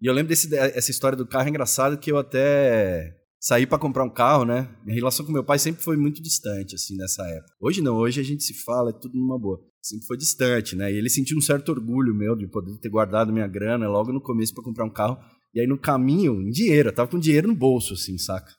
E 0.00 0.06
eu 0.06 0.12
lembro 0.12 0.28
desse, 0.28 0.54
essa 0.56 0.90
história 0.92 1.18
do 1.18 1.26
carro 1.26 1.46
é 1.46 1.50
engraçado 1.50 1.98
que 1.98 2.12
eu 2.12 2.16
até 2.16 3.12
saí 3.40 3.66
pra 3.66 3.76
comprar 3.76 4.04
um 4.04 4.10
carro, 4.10 4.44
né? 4.44 4.68
Minha 4.84 4.94
relação 4.94 5.26
com 5.26 5.32
meu 5.32 5.44
pai 5.44 5.58
sempre 5.58 5.82
foi 5.82 5.96
muito 5.96 6.22
distante, 6.22 6.76
assim, 6.76 6.96
nessa 6.96 7.26
época. 7.26 7.54
Hoje 7.60 7.82
não, 7.82 7.96
hoje 7.96 8.20
a 8.20 8.24
gente 8.24 8.44
se 8.44 8.54
fala, 8.62 8.90
é 8.90 8.92
tudo 8.92 9.18
numa 9.18 9.38
boa. 9.38 9.60
Sempre 9.82 10.06
foi 10.06 10.16
distante, 10.16 10.76
né? 10.76 10.92
E 10.92 10.96
ele 10.96 11.10
sentiu 11.10 11.36
um 11.36 11.40
certo 11.40 11.70
orgulho 11.70 12.14
meu 12.14 12.36
de 12.36 12.46
poder 12.46 12.76
ter 12.78 12.88
guardado 12.88 13.32
minha 13.32 13.48
grana 13.48 13.88
logo 13.88 14.12
no 14.12 14.20
começo 14.20 14.54
pra 14.54 14.62
comprar 14.62 14.84
um 14.84 14.92
carro. 14.92 15.18
E 15.58 15.62
aí 15.62 15.66
no 15.66 15.76
caminho, 15.76 16.40
em 16.40 16.50
dinheiro, 16.50 16.90
eu 16.90 16.94
tava 16.94 17.10
com 17.10 17.18
dinheiro 17.18 17.48
no 17.48 17.54
bolso, 17.54 17.94
assim, 17.94 18.16
saca? 18.16 18.52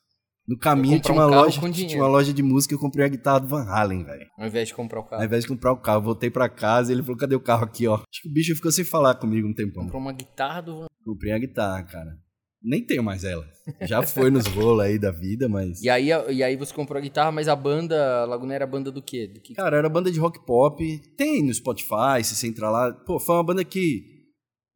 No 0.46 0.58
caminho 0.58 1.00
tinha 1.00 1.14
uma, 1.14 1.28
um 1.28 1.30
loja, 1.30 1.72
tinha 1.72 2.02
uma 2.02 2.10
loja 2.10 2.34
de 2.34 2.44
música 2.44 2.74
e 2.74 2.76
eu 2.76 2.80
comprei 2.80 3.06
a 3.06 3.08
guitarra 3.08 3.40
do 3.40 3.48
Van 3.48 3.64
Halen, 3.64 4.04
velho. 4.04 4.28
Ao 4.38 4.46
invés 4.46 4.68
de 4.68 4.74
comprar 4.74 5.00
o 5.00 5.04
Ao 5.04 5.10
carro. 5.10 5.24
invés 5.24 5.44
de 5.44 5.48
comprar 5.48 5.72
o 5.72 5.78
carro, 5.78 6.02
voltei 6.02 6.30
pra 6.30 6.50
casa 6.50 6.92
e 6.92 6.96
ele 6.96 7.02
falou: 7.02 7.16
cadê 7.16 7.36
o 7.36 7.40
carro 7.40 7.64
aqui, 7.64 7.88
ó? 7.88 7.94
Acho 7.94 8.22
que 8.22 8.28
o 8.28 8.34
bicho 8.34 8.54
ficou 8.54 8.70
sem 8.70 8.84
falar 8.84 9.16
comigo 9.16 9.48
um 9.48 9.54
tempão. 9.54 9.84
Comprou 9.84 10.02
uma 10.02 10.12
guitarra 10.12 10.60
do... 10.60 10.88
Comprei 11.06 11.32
a 11.32 11.40
guitarra, 11.40 11.84
cara. 11.84 12.18
Nem 12.62 12.86
tenho 12.86 13.02
mais 13.02 13.24
ela. 13.24 13.48
Já 13.84 14.02
foi 14.02 14.30
nos 14.30 14.46
rolos 14.48 14.84
aí 14.84 15.00
da 15.00 15.12
vida, 15.12 15.48
mas. 15.48 15.82
E 15.82 15.90
aí, 15.90 16.08
e 16.08 16.44
aí 16.44 16.58
você 16.58 16.74
comprou 16.74 16.98
a 16.98 17.02
guitarra, 17.02 17.32
mas 17.32 17.48
a 17.48 17.56
banda, 17.56 18.24
a 18.24 18.26
Laguna 18.26 18.56
era 18.56 18.68
banda 18.68 18.92
do 18.92 19.02
quê? 19.02 19.26
Do 19.34 19.40
que... 19.40 19.54
Cara, 19.54 19.78
era 19.78 19.88
banda 19.88 20.12
de 20.12 20.20
rock 20.20 20.46
pop. 20.46 21.02
Tem 21.16 21.46
no 21.46 21.54
Spotify, 21.54 22.22
se 22.24 22.36
você 22.36 22.48
entrar 22.48 22.70
lá. 22.70 22.92
Pô, 22.92 23.20
foi 23.20 23.36
uma 23.36 23.44
banda 23.46 23.64
que 23.64 24.19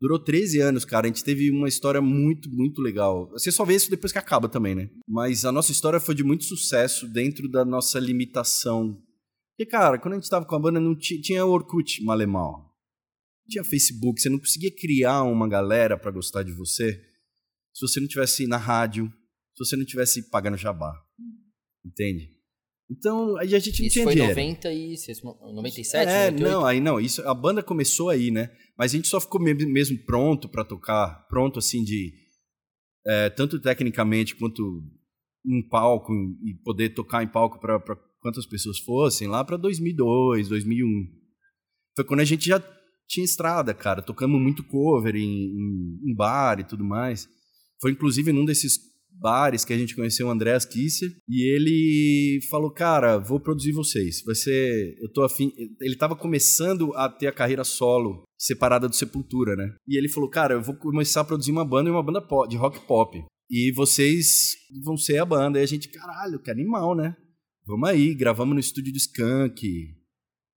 durou 0.03 0.19
13 0.19 0.59
anos, 0.59 0.83
cara. 0.83 1.07
A 1.07 1.09
gente 1.09 1.23
teve 1.23 1.49
uma 1.49 1.69
história 1.69 2.01
muito, 2.01 2.49
muito 2.51 2.81
legal. 2.81 3.29
Você 3.29 3.49
só 3.53 3.63
vê 3.63 3.73
isso 3.73 3.89
depois 3.89 4.11
que 4.11 4.17
acaba 4.17 4.49
também, 4.49 4.75
né? 4.75 4.89
Mas 5.07 5.45
a 5.45 5.51
nossa 5.51 5.71
história 5.71 5.97
foi 5.97 6.13
de 6.13 6.25
muito 6.25 6.43
sucesso 6.43 7.07
dentro 7.07 7.49
da 7.49 7.63
nossa 7.63 7.99
limitação. 7.99 9.01
Porque, 9.55 9.71
cara, 9.71 9.97
quando 9.97 10.15
a 10.15 10.17
gente 10.17 10.29
tava 10.29 10.45
com 10.45 10.55
a 10.55 10.59
banda, 10.59 10.77
não 10.77 10.93
tinha, 10.93 11.45
Orkut, 11.45 12.03
malemal. 12.03 12.69
Tinha 13.47 13.63
Facebook, 13.63 14.21
você 14.21 14.27
não 14.27 14.39
conseguia 14.39 14.75
criar 14.75 15.23
uma 15.23 15.47
galera 15.47 15.97
pra 15.97 16.11
gostar 16.11 16.43
de 16.43 16.51
você 16.51 17.01
se 17.73 17.87
você 17.87 18.01
não 18.01 18.07
tivesse 18.07 18.45
na 18.45 18.57
rádio, 18.57 19.07
se 19.55 19.65
você 19.65 19.77
não 19.77 19.85
tivesse 19.85 20.29
pagando 20.29 20.57
jabá. 20.57 20.93
Entende? 21.83 22.29
Então, 22.91 23.37
aí 23.37 23.55
a 23.55 23.59
gente 23.59 23.79
não 23.79 23.87
Isso 23.87 23.93
tinha 23.93 24.03
foi 24.05 24.13
dinheiro. 24.13 24.35
90 24.35 24.71
e... 24.73 24.95
97, 25.55 26.09
É, 26.09 26.31
98? 26.31 26.41
não, 26.51 26.65
aí 26.65 26.79
não, 26.79 26.99
isso, 26.99 27.21
a 27.27 27.33
banda 27.33 27.63
começou 27.63 28.09
aí, 28.09 28.29
né? 28.29 28.49
Mas 28.77 28.91
a 28.93 28.95
gente 28.97 29.07
só 29.07 29.19
ficou 29.19 29.41
me- 29.41 29.53
mesmo 29.53 29.97
pronto 30.05 30.47
pra 30.49 30.63
tocar, 30.65 31.25
pronto 31.29 31.59
assim 31.59 31.83
de 31.83 32.13
é, 33.05 33.29
tanto 33.29 33.59
tecnicamente 33.59 34.35
quanto 34.35 34.61
em 35.45 35.61
palco 35.67 36.13
e 36.45 36.53
poder 36.63 36.89
tocar 36.93 37.23
em 37.23 37.27
palco 37.27 37.59
pra 37.59 37.79
pra 37.79 37.95
quantas 38.21 38.45
pessoas 38.45 38.79
fossem, 38.79 39.27
lá 39.27 39.43
para 39.43 39.57
2002, 39.57 40.47
2001. 40.47 40.87
Foi 41.95 42.05
quando 42.05 42.21
a 42.21 42.25
gente 42.25 42.45
já 42.47 42.61
tinha 43.07 43.25
estrada, 43.25 43.73
cara. 43.73 44.01
Tocamos 44.01 44.41
muito 44.41 44.63
cover 44.63 45.15
em, 45.15 45.21
em, 45.27 45.99
em 46.11 46.15
bar 46.15 46.59
e 46.59 46.63
tudo 46.63 46.83
mais. 46.85 47.27
Foi 47.81 47.91
inclusive 47.91 48.31
num 48.31 48.45
desses 48.45 48.77
bares 49.19 49.63
que 49.63 49.73
a 49.73 49.77
gente 49.77 49.95
conheceu 49.95 50.27
o 50.27 50.29
Andreas 50.29 50.65
Kisser 50.65 51.09
e 51.29 51.43
ele 51.55 52.41
falou, 52.49 52.71
cara, 52.71 53.17
vou 53.17 53.39
produzir 53.39 53.71
vocês. 53.71 54.21
Vai 54.25 54.35
ser, 54.35 54.97
eu 55.01 55.11
tô 55.11 55.23
afim. 55.23 55.51
Ele 55.79 55.95
tava 55.95 56.15
começando 56.15 56.93
a 56.95 57.07
ter 57.09 57.27
a 57.27 57.31
carreira 57.31 57.63
solo 57.63 58.23
separada 58.37 58.89
do 58.89 58.95
Sepultura, 58.95 59.55
né? 59.55 59.73
E 59.87 59.97
ele 59.97 60.09
falou, 60.09 60.29
cara, 60.29 60.55
eu 60.55 60.61
vou 60.61 60.75
começar 60.75 61.21
a 61.21 61.25
produzir 61.25 61.51
uma 61.51 61.65
banda 61.65 61.89
e 61.89 61.91
uma 61.93 62.03
banda 62.03 62.21
pop, 62.21 62.49
de 62.49 62.57
rock 62.57 62.85
pop. 62.85 63.23
E 63.49 63.71
vocês 63.73 64.55
vão 64.83 64.97
ser 64.97 65.19
a 65.19 65.25
banda. 65.25 65.59
E 65.59 65.63
a 65.63 65.65
gente, 65.65 65.87
caralho, 65.89 66.41
que 66.41 66.51
animal, 66.51 66.95
né? 66.95 67.15
Vamos 67.65 67.87
aí, 67.87 68.13
gravamos 68.13 68.53
no 68.53 68.59
estúdio 68.59 68.91
do 68.91 68.97
Skank. 68.97 69.65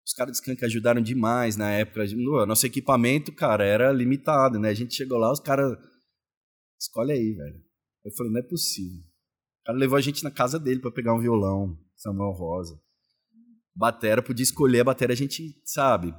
Os 0.05 0.13
caras 0.13 0.33
do 0.33 0.35
Skank 0.35 0.65
ajudaram 0.65 1.01
demais 1.01 1.55
na 1.55 1.71
época. 1.71 2.05
Nosso 2.45 2.65
equipamento, 2.65 3.31
cara, 3.31 3.65
era 3.65 3.91
limitado, 3.91 4.59
né? 4.59 4.69
A 4.69 4.73
gente 4.73 4.93
chegou 4.93 5.17
lá, 5.17 5.31
os 5.31 5.39
caras. 5.39 5.77
Escolhe 6.79 7.11
aí, 7.11 7.33
velho. 7.33 7.66
Eu 8.07 8.13
falei, 8.15 8.31
não 8.31 8.39
é 8.39 8.43
possível. 8.43 8.99
O 8.99 9.65
cara 9.65 9.77
levou 9.77 9.97
a 9.97 10.01
gente 10.01 10.23
na 10.23 10.31
casa 10.31 10.57
dele 10.57 10.79
para 10.79 10.91
pegar 10.91 11.13
um 11.13 11.19
violão, 11.19 11.77
Samuel 11.97 12.31
Rosa. 12.31 12.79
Batera, 13.75 14.23
podia 14.23 14.43
escolher 14.43 14.79
a 14.79 14.85
bateria, 14.85 15.13
a 15.13 15.17
gente, 15.17 15.61
sabe. 15.65 16.15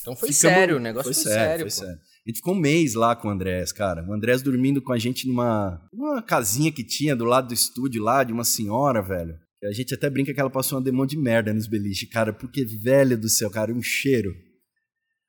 Então 0.00 0.16
foi 0.16 0.32
ficamos... 0.32 0.56
sério, 0.56 0.76
o 0.76 0.80
negócio 0.80 1.14
foi, 1.14 1.14
foi 1.14 1.32
sério. 1.32 1.48
sério 1.48 1.60
foi 1.62 1.70
sério. 1.70 1.94
A 1.94 2.28
gente 2.28 2.36
ficou 2.38 2.54
um 2.54 2.58
mês 2.58 2.94
lá 2.94 3.14
com 3.14 3.28
o 3.28 3.30
Andrés, 3.30 3.70
cara. 3.70 4.04
O 4.04 4.12
Andrés 4.12 4.42
dormindo 4.42 4.82
com 4.82 4.92
a 4.92 4.98
gente 4.98 5.28
numa, 5.28 5.80
numa 5.92 6.20
casinha 6.20 6.72
que 6.72 6.82
tinha 6.82 7.14
do 7.14 7.24
lado 7.24 7.48
do 7.48 7.54
estúdio 7.54 8.02
lá, 8.02 8.24
de 8.24 8.32
uma 8.32 8.44
senhora, 8.44 9.00
velho. 9.00 9.38
A 9.62 9.72
gente 9.72 9.94
até 9.94 10.10
brinca 10.10 10.34
que 10.34 10.40
ela 10.40 10.50
passou 10.50 10.76
uma 10.76 10.84
demão 10.84 11.06
de 11.06 11.16
merda 11.16 11.54
nos 11.54 11.68
beliches, 11.68 12.10
cara, 12.10 12.32
porque, 12.32 12.64
velho 12.64 13.16
do 13.16 13.28
céu, 13.28 13.48
cara, 13.48 13.72
um 13.72 13.80
cheiro. 13.80 14.34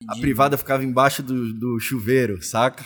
A 0.08 0.16
privada 0.16 0.58
ficava 0.58 0.84
embaixo 0.84 1.22
do, 1.22 1.54
do 1.54 1.80
chuveiro, 1.80 2.42
saca? 2.42 2.84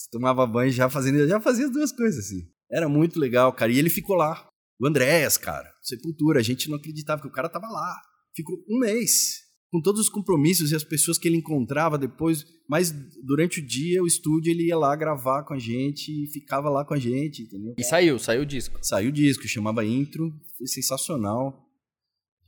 Você 0.00 0.08
tomava 0.10 0.46
banho 0.46 0.72
já 0.72 0.88
fazendo, 0.88 1.28
já 1.28 1.38
fazia 1.38 1.66
as 1.66 1.72
duas 1.72 1.92
coisas 1.92 2.24
assim. 2.24 2.48
Era 2.70 2.88
muito 2.88 3.20
legal, 3.20 3.52
cara. 3.52 3.70
E 3.70 3.78
ele 3.78 3.90
ficou 3.90 4.16
lá. 4.16 4.48
O 4.80 4.86
Andréas, 4.86 5.36
cara, 5.36 5.70
Sepultura, 5.82 6.40
a 6.40 6.42
gente 6.42 6.70
não 6.70 6.78
acreditava 6.78 7.20
que 7.20 7.28
o 7.28 7.32
cara 7.32 7.50
tava 7.50 7.68
lá. 7.68 8.00
Ficou 8.34 8.56
um 8.66 8.78
mês 8.78 9.40
com 9.70 9.80
todos 9.82 10.00
os 10.00 10.08
compromissos 10.08 10.72
e 10.72 10.74
as 10.74 10.82
pessoas 10.82 11.18
que 11.18 11.28
ele 11.28 11.36
encontrava 11.36 11.98
depois, 11.98 12.44
mas 12.66 12.90
durante 13.22 13.60
o 13.60 13.66
dia 13.66 14.02
o 14.02 14.06
estúdio 14.06 14.50
ele 14.50 14.68
ia 14.68 14.76
lá 14.76 14.96
gravar 14.96 15.44
com 15.44 15.52
a 15.52 15.58
gente 15.58 16.10
e 16.10 16.26
ficava 16.32 16.70
lá 16.70 16.82
com 16.82 16.94
a 16.94 16.98
gente, 16.98 17.42
entendeu? 17.42 17.74
E 17.78 17.84
saiu, 17.84 18.18
saiu 18.18 18.42
o 18.42 18.46
disco. 18.46 18.78
Saiu 18.82 19.10
o 19.10 19.12
disco, 19.12 19.46
chamava 19.46 19.84
Intro, 19.84 20.32
foi 20.56 20.66
sensacional. 20.66 21.68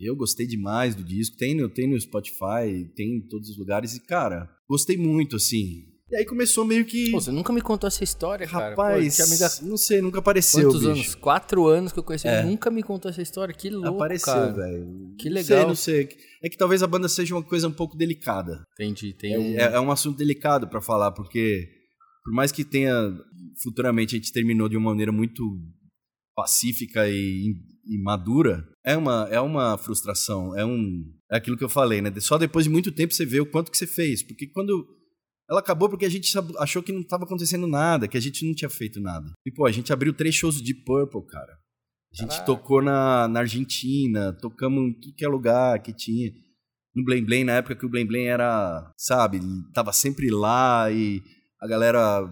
Eu 0.01 0.17
gostei 0.17 0.47
demais 0.47 0.95
do 0.95 1.05
disco, 1.05 1.37
tem 1.37 1.55
no, 1.55 1.69
tem 1.69 1.87
no 1.87 2.01
Spotify, 2.01 2.91
tem 2.97 3.19
em 3.19 3.29
todos 3.29 3.51
os 3.51 3.59
lugares 3.59 3.95
e 3.95 4.01
cara, 4.01 4.51
gostei 4.67 4.97
muito 4.97 5.37
assim. 5.37 5.92
E 6.13 6.17
aí 6.17 6.27
começou 6.27 6.63
meio 6.67 6.85
que. 6.85 7.11
Pô, 7.11 7.19
você 7.19 7.33
nunca 7.33 7.55
me 7.55 7.63
contou 7.63 7.89
essa 7.89 8.05
história, 8.05 8.47
Rapaz, 8.47 8.77
cara. 8.77 8.93
Rapaz, 8.93 9.21
amiga... 9.21 9.71
não 9.71 9.79
sei, 9.79 10.03
nunca 10.03 10.19
apareceu. 10.19 10.65
Quantos 10.69 10.81
bicho. 10.81 10.91
anos? 10.91 11.15
Quatro 11.15 11.67
anos 11.67 11.91
que 11.91 11.99
eu 11.99 12.03
conheci, 12.03 12.29
é. 12.29 12.43
nunca 12.43 12.71
me 12.71 12.83
contou 12.83 13.11
essa 13.11 13.23
história. 13.23 13.55
Que 13.55 13.71
louco. 13.71 13.97
Apareceu, 13.97 14.55
velho. 14.55 15.15
Que 15.19 15.31
legal. 15.31 15.69
Não 15.69 15.75
sei, 15.75 16.05
não 16.05 16.11
sei. 16.11 16.19
É 16.45 16.51
que 16.51 16.59
talvez 16.59 16.83
a 16.83 16.87
banda 16.87 17.09
seja 17.09 17.35
uma 17.35 17.43
coisa 17.43 17.67
um 17.67 17.73
pouco 17.73 17.97
delicada. 17.97 18.63
Entendi. 18.75 19.15
Tem 19.15 19.33
é, 19.33 19.39
um... 19.39 19.55
É, 19.55 19.75
é 19.77 19.81
um 19.81 19.91
assunto 19.91 20.19
delicado 20.19 20.69
para 20.69 20.83
falar, 20.83 21.13
porque 21.13 21.67
por 22.23 22.35
mais 22.35 22.53
que 22.53 22.63
tenha. 22.63 22.93
Futuramente 23.63 24.15
a 24.15 24.19
gente 24.19 24.33
terminou 24.33 24.69
de 24.69 24.77
uma 24.77 24.91
maneira 24.91 25.13
muito 25.13 25.43
pacífica 26.35 27.09
e, 27.09 27.55
e 27.87 28.03
madura, 28.03 28.65
é 28.85 28.97
uma, 28.97 29.29
é 29.31 29.41
uma 29.41 29.79
frustração. 29.79 30.55
É 30.57 30.65
um. 30.65 31.05
É 31.31 31.39
aquilo 31.39 31.57
que 31.57 31.65
eu 31.65 31.71
falei, 31.71 32.03
né? 32.03 32.13
Só 32.19 32.37
depois 32.37 32.67
de 32.67 32.71
muito 32.71 32.93
tempo 32.93 33.15
você 33.15 33.25
vê 33.25 33.41
o 33.41 33.51
quanto 33.51 33.71
que 33.71 33.79
você 33.79 33.87
fez. 33.87 34.23
Porque 34.23 34.47
quando 34.47 34.87
ela 35.53 35.61
acabou 35.61 35.87
porque 35.87 36.07
a 36.07 36.09
gente 36.09 36.33
achou 36.59 36.83
que 36.83 36.93
não 36.93 37.03
estava 37.03 37.25
acontecendo 37.25 37.67
nada, 37.67 38.09
que 38.09 38.17
a 38.17 38.21
gente 38.21 38.43
não 38.47 38.55
tinha 38.55 38.71
feito 38.71 38.99
nada. 38.99 39.31
E, 39.45 39.53
pô, 39.53 39.67
a 39.67 39.71
gente 39.71 39.93
abriu 39.93 40.15
três 40.15 40.35
shows 40.35 40.63
de 40.63 40.75
Purple, 40.75 41.27
cara. 41.27 41.53
A 42.11 42.23
gente 42.23 42.31
Caraca. 42.31 42.47
tocou 42.47 42.81
na, 42.81 43.29
na 43.29 43.41
Argentina, 43.41 44.33
tocamos 44.33 44.83
em 44.83 44.93
tudo 44.95 45.15
que 45.15 45.25
é 45.25 45.29
lugar 45.29 45.83
que 45.83 45.93
tinha. 45.93 46.33
No 46.95 47.05
Blame 47.05 47.27
Blame, 47.27 47.45
na 47.45 47.57
época 47.57 47.77
que 47.77 47.85
o 47.85 47.89
Blame 47.89 48.07
Blame 48.07 48.27
era, 48.27 48.91
sabe, 48.97 49.41
tava 49.75 49.93
sempre 49.93 50.31
lá 50.31 50.91
e 50.91 51.23
a 51.61 51.67
galera 51.67 52.25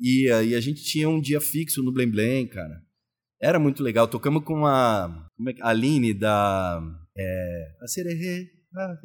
ia. 0.00 0.42
E 0.42 0.54
a 0.54 0.60
gente 0.60 0.82
tinha 0.82 1.10
um 1.10 1.20
dia 1.20 1.42
fixo 1.42 1.82
no 1.82 1.92
Blame 1.92 2.12
Blame, 2.12 2.48
cara. 2.48 2.82
Era 3.38 3.58
muito 3.58 3.82
legal. 3.82 4.08
Tocamos 4.08 4.44
com 4.44 4.64
a, 4.64 5.28
como 5.36 5.50
é, 5.50 5.54
a 5.60 5.68
Aline 5.68 6.14
da... 6.14 6.80
É, 7.14 7.76
a 7.82 7.86
Sererê... 7.86 8.48
Ah, 8.74 8.96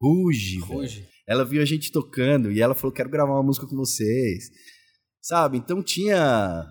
Ruge. 0.00 0.58
Ruge. 0.60 1.08
Ela 1.26 1.44
viu 1.44 1.60
a 1.60 1.64
gente 1.64 1.90
tocando 1.90 2.52
e 2.52 2.60
ela 2.60 2.74
falou: 2.74 2.92
quero 2.92 3.10
gravar 3.10 3.34
uma 3.34 3.42
música 3.42 3.66
com 3.66 3.76
vocês. 3.76 4.50
Sabe? 5.20 5.58
Então 5.58 5.82
tinha. 5.82 6.64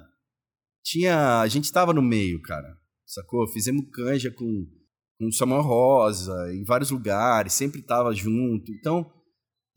Tinha. 0.84 1.42
A 1.42 1.48
gente 1.48 1.72
tava 1.72 1.94
no 1.94 2.02
meio, 2.02 2.42
cara. 2.42 2.68
Sacou? 3.06 3.48
Fizemos 3.48 3.86
canja 3.94 4.32
com, 4.32 4.66
com 5.20 5.32
Samuel 5.32 5.62
Rosa, 5.62 6.34
em 6.54 6.64
vários 6.64 6.90
lugares, 6.92 7.54
sempre 7.54 7.82
tava 7.82 8.14
junto. 8.14 8.72
Então, 8.72 9.12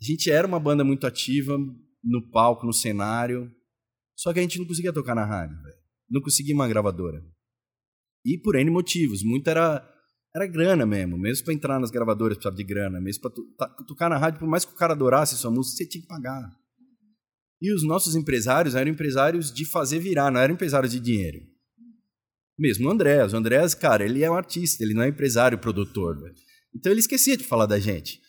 a 0.00 0.04
gente 0.04 0.30
era 0.30 0.46
uma 0.46 0.58
banda 0.58 0.82
muito 0.82 1.06
ativa 1.06 1.56
no 2.02 2.30
palco, 2.30 2.66
no 2.66 2.72
cenário. 2.72 3.50
Só 4.16 4.32
que 4.32 4.38
a 4.38 4.42
gente 4.42 4.58
não 4.58 4.66
conseguia 4.66 4.92
tocar 4.92 5.14
na 5.14 5.24
rádio, 5.24 5.60
velho. 5.62 5.78
Não 6.10 6.20
conseguia 6.20 6.54
uma 6.54 6.66
gravadora. 6.66 7.22
E 8.24 8.38
por 8.38 8.56
N 8.56 8.70
motivos. 8.70 9.22
Muito 9.22 9.48
era 9.48 9.86
era 10.38 10.46
grana 10.46 10.86
mesmo, 10.86 11.18
mesmo 11.18 11.44
para 11.44 11.54
entrar 11.54 11.78
nas 11.78 11.90
gravadoras 11.90 12.36
precisava 12.36 12.56
de 12.56 12.64
grana, 12.64 13.00
mesmo 13.00 13.22
para 13.56 13.68
tocar 13.86 14.08
na 14.08 14.16
rádio, 14.16 14.40
por 14.40 14.48
mais 14.48 14.64
que 14.64 14.72
o 14.72 14.76
cara 14.76 14.94
adorasse 14.94 15.36
sua 15.36 15.50
música, 15.50 15.76
você 15.76 15.86
tinha 15.86 16.02
que 16.02 16.08
pagar. 16.08 16.50
E 17.60 17.72
os 17.72 17.82
nossos 17.82 18.14
empresários 18.14 18.74
eram 18.74 18.90
empresários 18.90 19.52
de 19.52 19.64
fazer 19.64 19.98
virar, 19.98 20.30
não 20.30 20.40
eram 20.40 20.54
empresários 20.54 20.92
de 20.92 21.00
dinheiro. 21.00 21.40
Mesmo 22.58 22.88
o 22.88 22.90
Andrés. 22.90 23.32
O 23.32 23.36
Andrés, 23.36 23.74
cara, 23.74 24.04
ele 24.04 24.22
é 24.22 24.30
um 24.30 24.34
artista, 24.34 24.82
ele 24.82 24.94
não 24.94 25.02
é 25.02 25.08
empresário, 25.08 25.58
produtor. 25.58 26.20
Véio. 26.20 26.34
Então 26.74 26.90
ele 26.90 27.00
esquecia 27.00 27.36
de 27.36 27.44
falar 27.44 27.66
da 27.66 27.78
gente. 27.78 28.20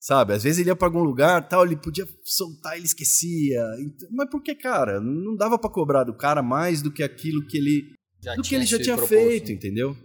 Sabe? 0.00 0.34
Às 0.34 0.44
vezes 0.44 0.60
ele 0.60 0.70
ia 0.70 0.76
para 0.76 0.86
algum 0.86 1.02
lugar, 1.02 1.48
tal, 1.48 1.64
ele 1.64 1.76
podia 1.76 2.06
soltar, 2.22 2.76
ele 2.76 2.86
esquecia. 2.86 3.64
Então, 3.80 4.08
mas 4.12 4.30
por 4.30 4.42
que, 4.42 4.54
cara? 4.54 5.00
Não 5.00 5.34
dava 5.34 5.58
para 5.58 5.70
cobrar 5.70 6.04
do 6.04 6.14
cara 6.14 6.42
mais 6.42 6.82
do 6.82 6.92
que 6.92 7.02
aquilo 7.02 7.44
que 7.46 7.56
ele 7.56 7.94
já 8.22 8.34
do 8.34 8.42
que 8.42 8.54
ele 8.54 8.66
já 8.66 8.78
tinha 8.78 8.96
proposto. 8.96 9.14
feito, 9.14 9.52
entendeu? 9.52 9.96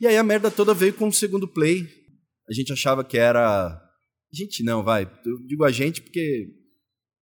E 0.00 0.06
aí 0.06 0.16
a 0.16 0.22
merda 0.22 0.50
toda 0.50 0.74
veio 0.74 0.94
com 0.94 1.08
o 1.08 1.12
segundo 1.12 1.48
play. 1.48 1.86
A 2.48 2.52
gente 2.52 2.72
achava 2.72 3.04
que 3.04 3.16
era. 3.16 3.68
A 3.68 4.36
gente 4.36 4.62
não, 4.62 4.82
vai. 4.82 5.04
Eu 5.24 5.38
digo 5.46 5.64
a 5.64 5.70
gente 5.70 6.02
porque 6.02 6.48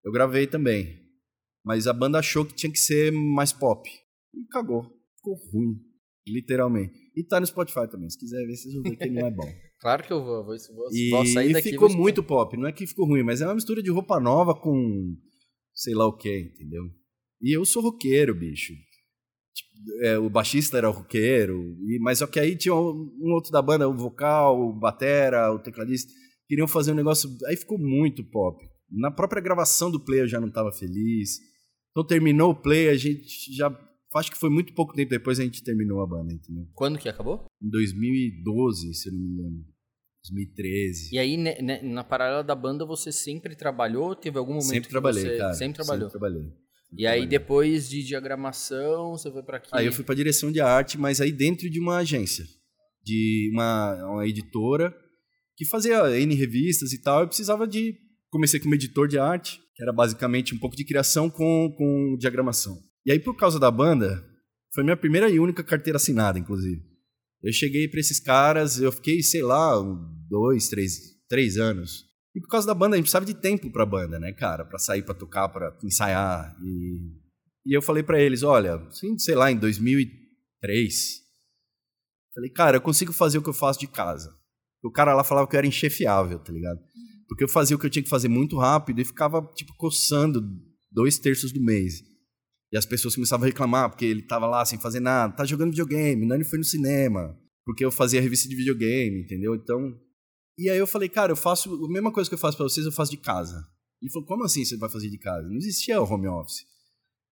eu 0.04 0.12
gravei 0.12 0.46
também. 0.46 1.02
Mas 1.64 1.86
a 1.86 1.92
banda 1.92 2.18
achou 2.18 2.44
que 2.44 2.54
tinha 2.54 2.70
que 2.70 2.78
ser 2.78 3.10
mais 3.12 3.52
pop. 3.52 3.88
E 4.34 4.46
cagou. 4.48 4.82
Ficou 5.16 5.34
ruim. 5.52 5.80
Literalmente. 6.26 6.94
E 7.16 7.22
tá 7.22 7.40
no 7.40 7.46
Spotify 7.46 7.88
também. 7.88 8.10
Se 8.10 8.18
quiser 8.18 8.44
ver, 8.46 8.56
vocês 8.56 8.74
vão 8.74 8.82
ver 8.82 8.96
que 8.96 9.10
não 9.10 9.26
é 9.26 9.30
bom. 9.30 9.46
claro 9.80 10.02
que 10.02 10.12
eu 10.12 10.22
vou. 10.22 10.44
Vou, 10.44 10.56
vou, 10.74 10.88
e, 10.92 11.10
vou 11.10 11.26
sair 11.26 11.52
daqui. 11.52 11.68
E 11.68 11.72
ficou 11.72 11.90
muito 11.90 12.22
pop. 12.22 12.56
Não 12.56 12.66
é 12.66 12.72
que 12.72 12.86
ficou 12.86 13.06
ruim, 13.06 13.22
mas 13.22 13.40
é 13.40 13.46
uma 13.46 13.54
mistura 13.54 13.82
de 13.82 13.90
roupa 13.90 14.20
nova 14.20 14.54
com 14.54 15.14
sei 15.74 15.94
lá 15.94 16.06
o 16.06 16.16
que, 16.16 16.38
entendeu? 16.38 16.84
E 17.42 17.56
eu 17.56 17.64
sou 17.64 17.82
roqueiro, 17.82 18.34
bicho. 18.34 18.72
É, 20.00 20.18
o 20.18 20.30
baixista 20.30 20.78
era 20.78 20.88
roqueiro, 20.88 21.76
e, 21.82 21.98
mas 22.00 22.18
só 22.18 22.26
que 22.26 22.40
aí 22.40 22.56
tinha 22.56 22.74
um, 22.74 23.12
um, 23.20 23.32
outro 23.32 23.50
da 23.52 23.60
banda, 23.60 23.88
o 23.88 23.96
vocal, 23.96 24.58
o 24.58 24.72
batera, 24.72 25.52
o 25.52 25.58
tecladista, 25.58 26.12
queriam 26.48 26.66
fazer 26.66 26.92
um 26.92 26.96
negócio, 26.96 27.30
aí 27.46 27.56
ficou 27.56 27.78
muito 27.78 28.24
pop. 28.24 28.64
Na 28.90 29.10
própria 29.10 29.42
gravação 29.42 29.90
do 29.90 30.00
play 30.00 30.20
eu 30.20 30.28
já 30.28 30.40
não 30.40 30.48
estava 30.48 30.72
feliz. 30.72 31.38
Então 31.90 32.06
terminou 32.06 32.50
o 32.50 32.54
play, 32.54 32.88
a 32.88 32.96
gente 32.96 33.54
já 33.54 33.68
acho 34.14 34.30
que 34.30 34.38
foi 34.38 34.50
muito 34.50 34.72
pouco 34.74 34.94
tempo 34.94 35.10
depois 35.10 35.40
a 35.40 35.42
gente 35.42 35.62
terminou 35.62 36.00
a 36.00 36.06
banda, 36.06 36.32
entendeu? 36.32 36.66
Quando 36.72 36.98
que 36.98 37.08
acabou? 37.08 37.46
Em 37.62 37.68
2012, 37.68 38.94
se 38.94 39.08
eu 39.08 39.12
não 39.12 39.20
me 39.20 39.28
engano. 39.28 39.74
2013. 40.30 41.14
E 41.14 41.18
aí, 41.18 41.36
né, 41.36 41.60
né, 41.60 41.82
na 41.82 42.02
paralela 42.02 42.42
da 42.42 42.54
banda, 42.54 42.86
você 42.86 43.12
sempre 43.12 43.54
trabalhou? 43.54 44.16
Teve 44.16 44.38
algum 44.38 44.54
momento 44.54 44.68
sempre 44.68 44.88
trabalhei, 44.88 45.22
você... 45.22 45.36
cara. 45.36 45.52
Sempre 45.54 45.74
trabalhou? 45.74 46.08
Sempre 46.08 46.18
trabalhei. 46.18 46.63
E 46.96 47.06
aí, 47.06 47.26
depois 47.26 47.88
de 47.88 48.02
diagramação, 48.02 49.12
você 49.12 49.30
foi 49.30 49.42
para 49.42 49.56
aqui? 49.56 49.70
Aí 49.72 49.86
eu 49.86 49.92
fui 49.92 50.04
para 50.04 50.14
direção 50.14 50.52
de 50.52 50.60
arte, 50.60 50.96
mas 50.98 51.20
aí 51.20 51.32
dentro 51.32 51.68
de 51.68 51.80
uma 51.80 51.98
agência, 51.98 52.44
de 53.02 53.50
uma, 53.52 54.12
uma 54.12 54.26
editora, 54.26 54.94
que 55.56 55.64
fazia 55.64 56.18
N 56.18 56.34
revistas 56.34 56.92
e 56.92 57.00
tal. 57.00 57.20
Eu 57.20 57.26
precisava 57.26 57.66
de. 57.66 57.94
Comecei 58.30 58.58
como 58.58 58.74
editor 58.74 59.06
de 59.08 59.18
arte, 59.18 59.60
que 59.74 59.82
era 59.82 59.92
basicamente 59.92 60.54
um 60.54 60.58
pouco 60.58 60.76
de 60.76 60.84
criação 60.84 61.30
com, 61.30 61.72
com 61.76 62.16
diagramação. 62.18 62.76
E 63.06 63.12
aí, 63.12 63.20
por 63.20 63.36
causa 63.36 63.58
da 63.58 63.70
banda, 63.70 64.24
foi 64.72 64.82
minha 64.82 64.96
primeira 64.96 65.28
e 65.28 65.38
única 65.38 65.62
carteira 65.62 65.96
assinada, 65.96 66.38
inclusive. 66.38 66.82
Eu 67.42 67.52
cheguei 67.52 67.86
para 67.88 68.00
esses 68.00 68.18
caras, 68.18 68.80
eu 68.80 68.90
fiquei, 68.90 69.22
sei 69.22 69.42
lá, 69.42 69.74
dois, 70.28 70.68
três, 70.68 70.98
três 71.28 71.58
anos 71.58 72.13
e 72.34 72.40
por 72.40 72.48
causa 72.48 72.66
da 72.66 72.74
banda, 72.74 72.94
a 72.94 72.96
gente 72.96 73.04
precisava 73.04 73.24
de 73.24 73.34
tempo 73.34 73.70
pra 73.70 73.86
banda, 73.86 74.18
né, 74.18 74.32
cara? 74.32 74.64
Pra 74.64 74.78
sair 74.78 75.02
pra 75.02 75.14
tocar, 75.14 75.48
pra 75.48 75.76
ensaiar. 75.84 76.56
E, 76.62 77.12
e 77.66 77.76
eu 77.76 77.82
falei 77.82 78.02
para 78.02 78.20
eles: 78.20 78.42
olha, 78.42 78.74
assim, 78.88 79.18
sei 79.18 79.34
lá, 79.34 79.52
em 79.52 79.56
2003, 79.56 81.24
Falei, 82.34 82.50
cara, 82.50 82.76
eu 82.76 82.80
consigo 82.80 83.12
fazer 83.12 83.38
o 83.38 83.42
que 83.42 83.48
eu 83.48 83.54
faço 83.54 83.78
de 83.78 83.86
casa. 83.86 84.36
O 84.82 84.90
cara 84.90 85.14
lá 85.14 85.22
falava 85.22 85.46
que 85.46 85.54
eu 85.54 85.58
era 85.58 85.66
inchefiável, 85.66 86.38
tá 86.38 86.52
ligado? 86.52 86.80
Porque 87.28 87.44
eu 87.44 87.48
fazia 87.48 87.76
o 87.76 87.78
que 87.78 87.86
eu 87.86 87.90
tinha 87.90 88.02
que 88.02 88.08
fazer 88.08 88.28
muito 88.28 88.58
rápido 88.58 89.00
e 89.00 89.04
ficava, 89.04 89.40
tipo, 89.54 89.72
coçando 89.76 90.42
dois 90.90 91.18
terços 91.18 91.52
do 91.52 91.62
mês. 91.62 92.02
E 92.72 92.76
as 92.76 92.84
pessoas 92.84 93.14
começavam 93.14 93.44
a 93.44 93.46
reclamar 93.46 93.88
porque 93.88 94.04
ele 94.04 94.22
tava 94.22 94.46
lá 94.46 94.64
sem 94.64 94.78
fazer 94.78 94.98
nada, 94.98 95.34
tá 95.34 95.44
jogando 95.44 95.70
videogame, 95.70 96.26
não 96.26 96.34
ele 96.34 96.44
foi 96.44 96.58
no 96.58 96.64
cinema, 96.64 97.38
porque 97.64 97.84
eu 97.84 97.90
fazia 97.90 98.20
revista 98.20 98.48
de 98.48 98.56
videogame, 98.56 99.22
entendeu? 99.22 99.54
Então. 99.54 99.96
E 100.58 100.70
aí 100.70 100.78
eu 100.78 100.86
falei, 100.86 101.08
cara, 101.08 101.32
eu 101.32 101.36
faço 101.36 101.72
a 101.72 101.88
mesma 101.88 102.12
coisa 102.12 102.28
que 102.28 102.34
eu 102.34 102.38
faço 102.38 102.56
para 102.56 102.64
vocês, 102.64 102.86
eu 102.86 102.92
faço 102.92 103.10
de 103.10 103.16
casa. 103.16 103.66
Ele 104.00 104.10
falou, 104.10 104.26
como 104.26 104.44
assim 104.44 104.64
você 104.64 104.76
vai 104.76 104.88
fazer 104.90 105.10
de 105.10 105.18
casa? 105.18 105.48
Não 105.48 105.56
existia 105.56 106.00
o 106.00 106.04
home 106.04 106.28
office. 106.28 106.64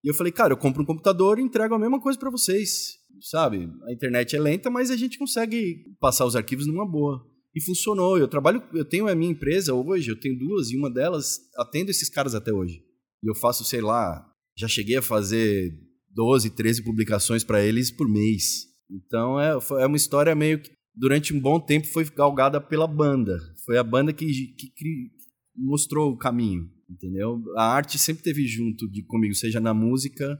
E 0.04 0.10
eu 0.10 0.14
falei, 0.14 0.32
cara, 0.32 0.52
eu 0.52 0.56
compro 0.56 0.82
um 0.82 0.86
computador 0.86 1.38
e 1.38 1.42
entrego 1.42 1.74
a 1.74 1.78
mesma 1.78 2.00
coisa 2.00 2.18
para 2.18 2.30
vocês, 2.30 2.94
sabe? 3.20 3.70
A 3.86 3.92
internet 3.92 4.34
é 4.34 4.40
lenta, 4.40 4.68
mas 4.68 4.90
a 4.90 4.96
gente 4.96 5.18
consegue 5.18 5.84
passar 6.00 6.26
os 6.26 6.34
arquivos 6.34 6.66
numa 6.66 6.84
boa. 6.84 7.24
E 7.54 7.60
funcionou. 7.60 8.18
Eu 8.18 8.26
trabalho, 8.26 8.62
eu 8.72 8.84
tenho 8.84 9.06
a 9.06 9.14
minha 9.14 9.30
empresa 9.30 9.74
hoje, 9.74 10.10
eu 10.10 10.18
tenho 10.18 10.38
duas 10.38 10.70
e 10.70 10.76
uma 10.76 10.90
delas 10.90 11.38
atendo 11.56 11.90
esses 11.90 12.08
caras 12.08 12.34
até 12.34 12.52
hoje. 12.52 12.82
E 13.22 13.30
eu 13.30 13.34
faço, 13.34 13.64
sei 13.64 13.80
lá, 13.80 14.26
já 14.56 14.66
cheguei 14.66 14.96
a 14.96 15.02
fazer 15.02 15.70
12, 16.10 16.50
13 16.50 16.82
publicações 16.82 17.44
para 17.44 17.62
eles 17.62 17.90
por 17.90 18.08
mês. 18.08 18.66
Então 18.90 19.38
é, 19.38 19.56
é 19.80 19.86
uma 19.86 19.96
história 19.96 20.34
meio 20.34 20.60
que 20.60 20.70
durante 20.94 21.34
um 21.34 21.40
bom 21.40 21.58
tempo 21.60 21.86
foi 21.86 22.04
galgada 22.04 22.60
pela 22.60 22.86
banda. 22.86 23.38
Foi 23.64 23.78
a 23.78 23.82
banda 23.84 24.12
que, 24.12 24.26
que, 24.26 24.68
que 24.68 25.10
mostrou 25.56 26.12
o 26.12 26.16
caminho, 26.16 26.68
entendeu? 26.88 27.42
A 27.56 27.64
arte 27.64 27.98
sempre 27.98 28.22
teve 28.22 28.46
junto 28.46 28.88
de 28.90 29.02
comigo, 29.04 29.34
seja 29.34 29.60
na 29.60 29.74
música 29.74 30.38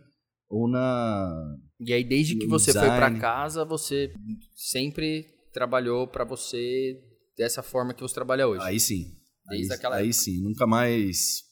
ou 0.49 0.68
na 0.68 1.56
E 1.80 1.92
aí 1.92 2.04
desde 2.04 2.37
que 2.37 2.47
você 2.47 2.73
design. 2.73 2.88
foi 2.88 2.99
para 2.99 3.18
casa, 3.18 3.64
você 3.64 4.12
sempre 4.54 5.26
trabalhou 5.52 6.06
para 6.06 6.25
você 6.25 6.99
dessa 7.37 7.62
forma 7.62 7.94
que 7.94 8.02
você 8.02 8.14
trabalha 8.14 8.47
hoje. 8.47 8.64
Aí 8.64 8.78
sim. 8.78 9.16
Desde 9.49 9.73
aí, 9.73 9.78
aquela 9.78 9.97
aí 9.97 10.12
sim, 10.12 10.40
nunca 10.42 10.66
mais 10.66 11.42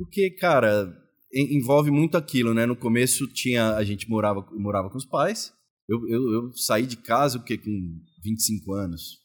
porque, 0.00 0.30
cara, 0.30 0.90
envolve 1.30 1.90
muito 1.90 2.16
aquilo, 2.16 2.54
né? 2.54 2.64
No 2.64 2.74
começo 2.74 3.26
tinha 3.26 3.74
a 3.74 3.84
gente 3.84 4.08
morava 4.08 4.46
morava 4.52 4.88
com 4.88 4.96
os 4.96 5.04
pais. 5.04 5.52
Eu, 5.86 6.08
eu, 6.08 6.32
eu 6.32 6.52
saí 6.54 6.86
de 6.86 6.96
casa 6.96 7.36
o 7.36 7.44
que 7.44 7.58
com 7.58 8.00
25 8.22 8.72
anos. 8.74 9.20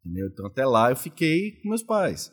Entendeu? 0.00 0.28
Então 0.32 0.46
até 0.46 0.64
lá 0.64 0.90
eu 0.90 0.96
fiquei 0.96 1.60
com 1.60 1.68
meus 1.68 1.82
pais. 1.82 2.30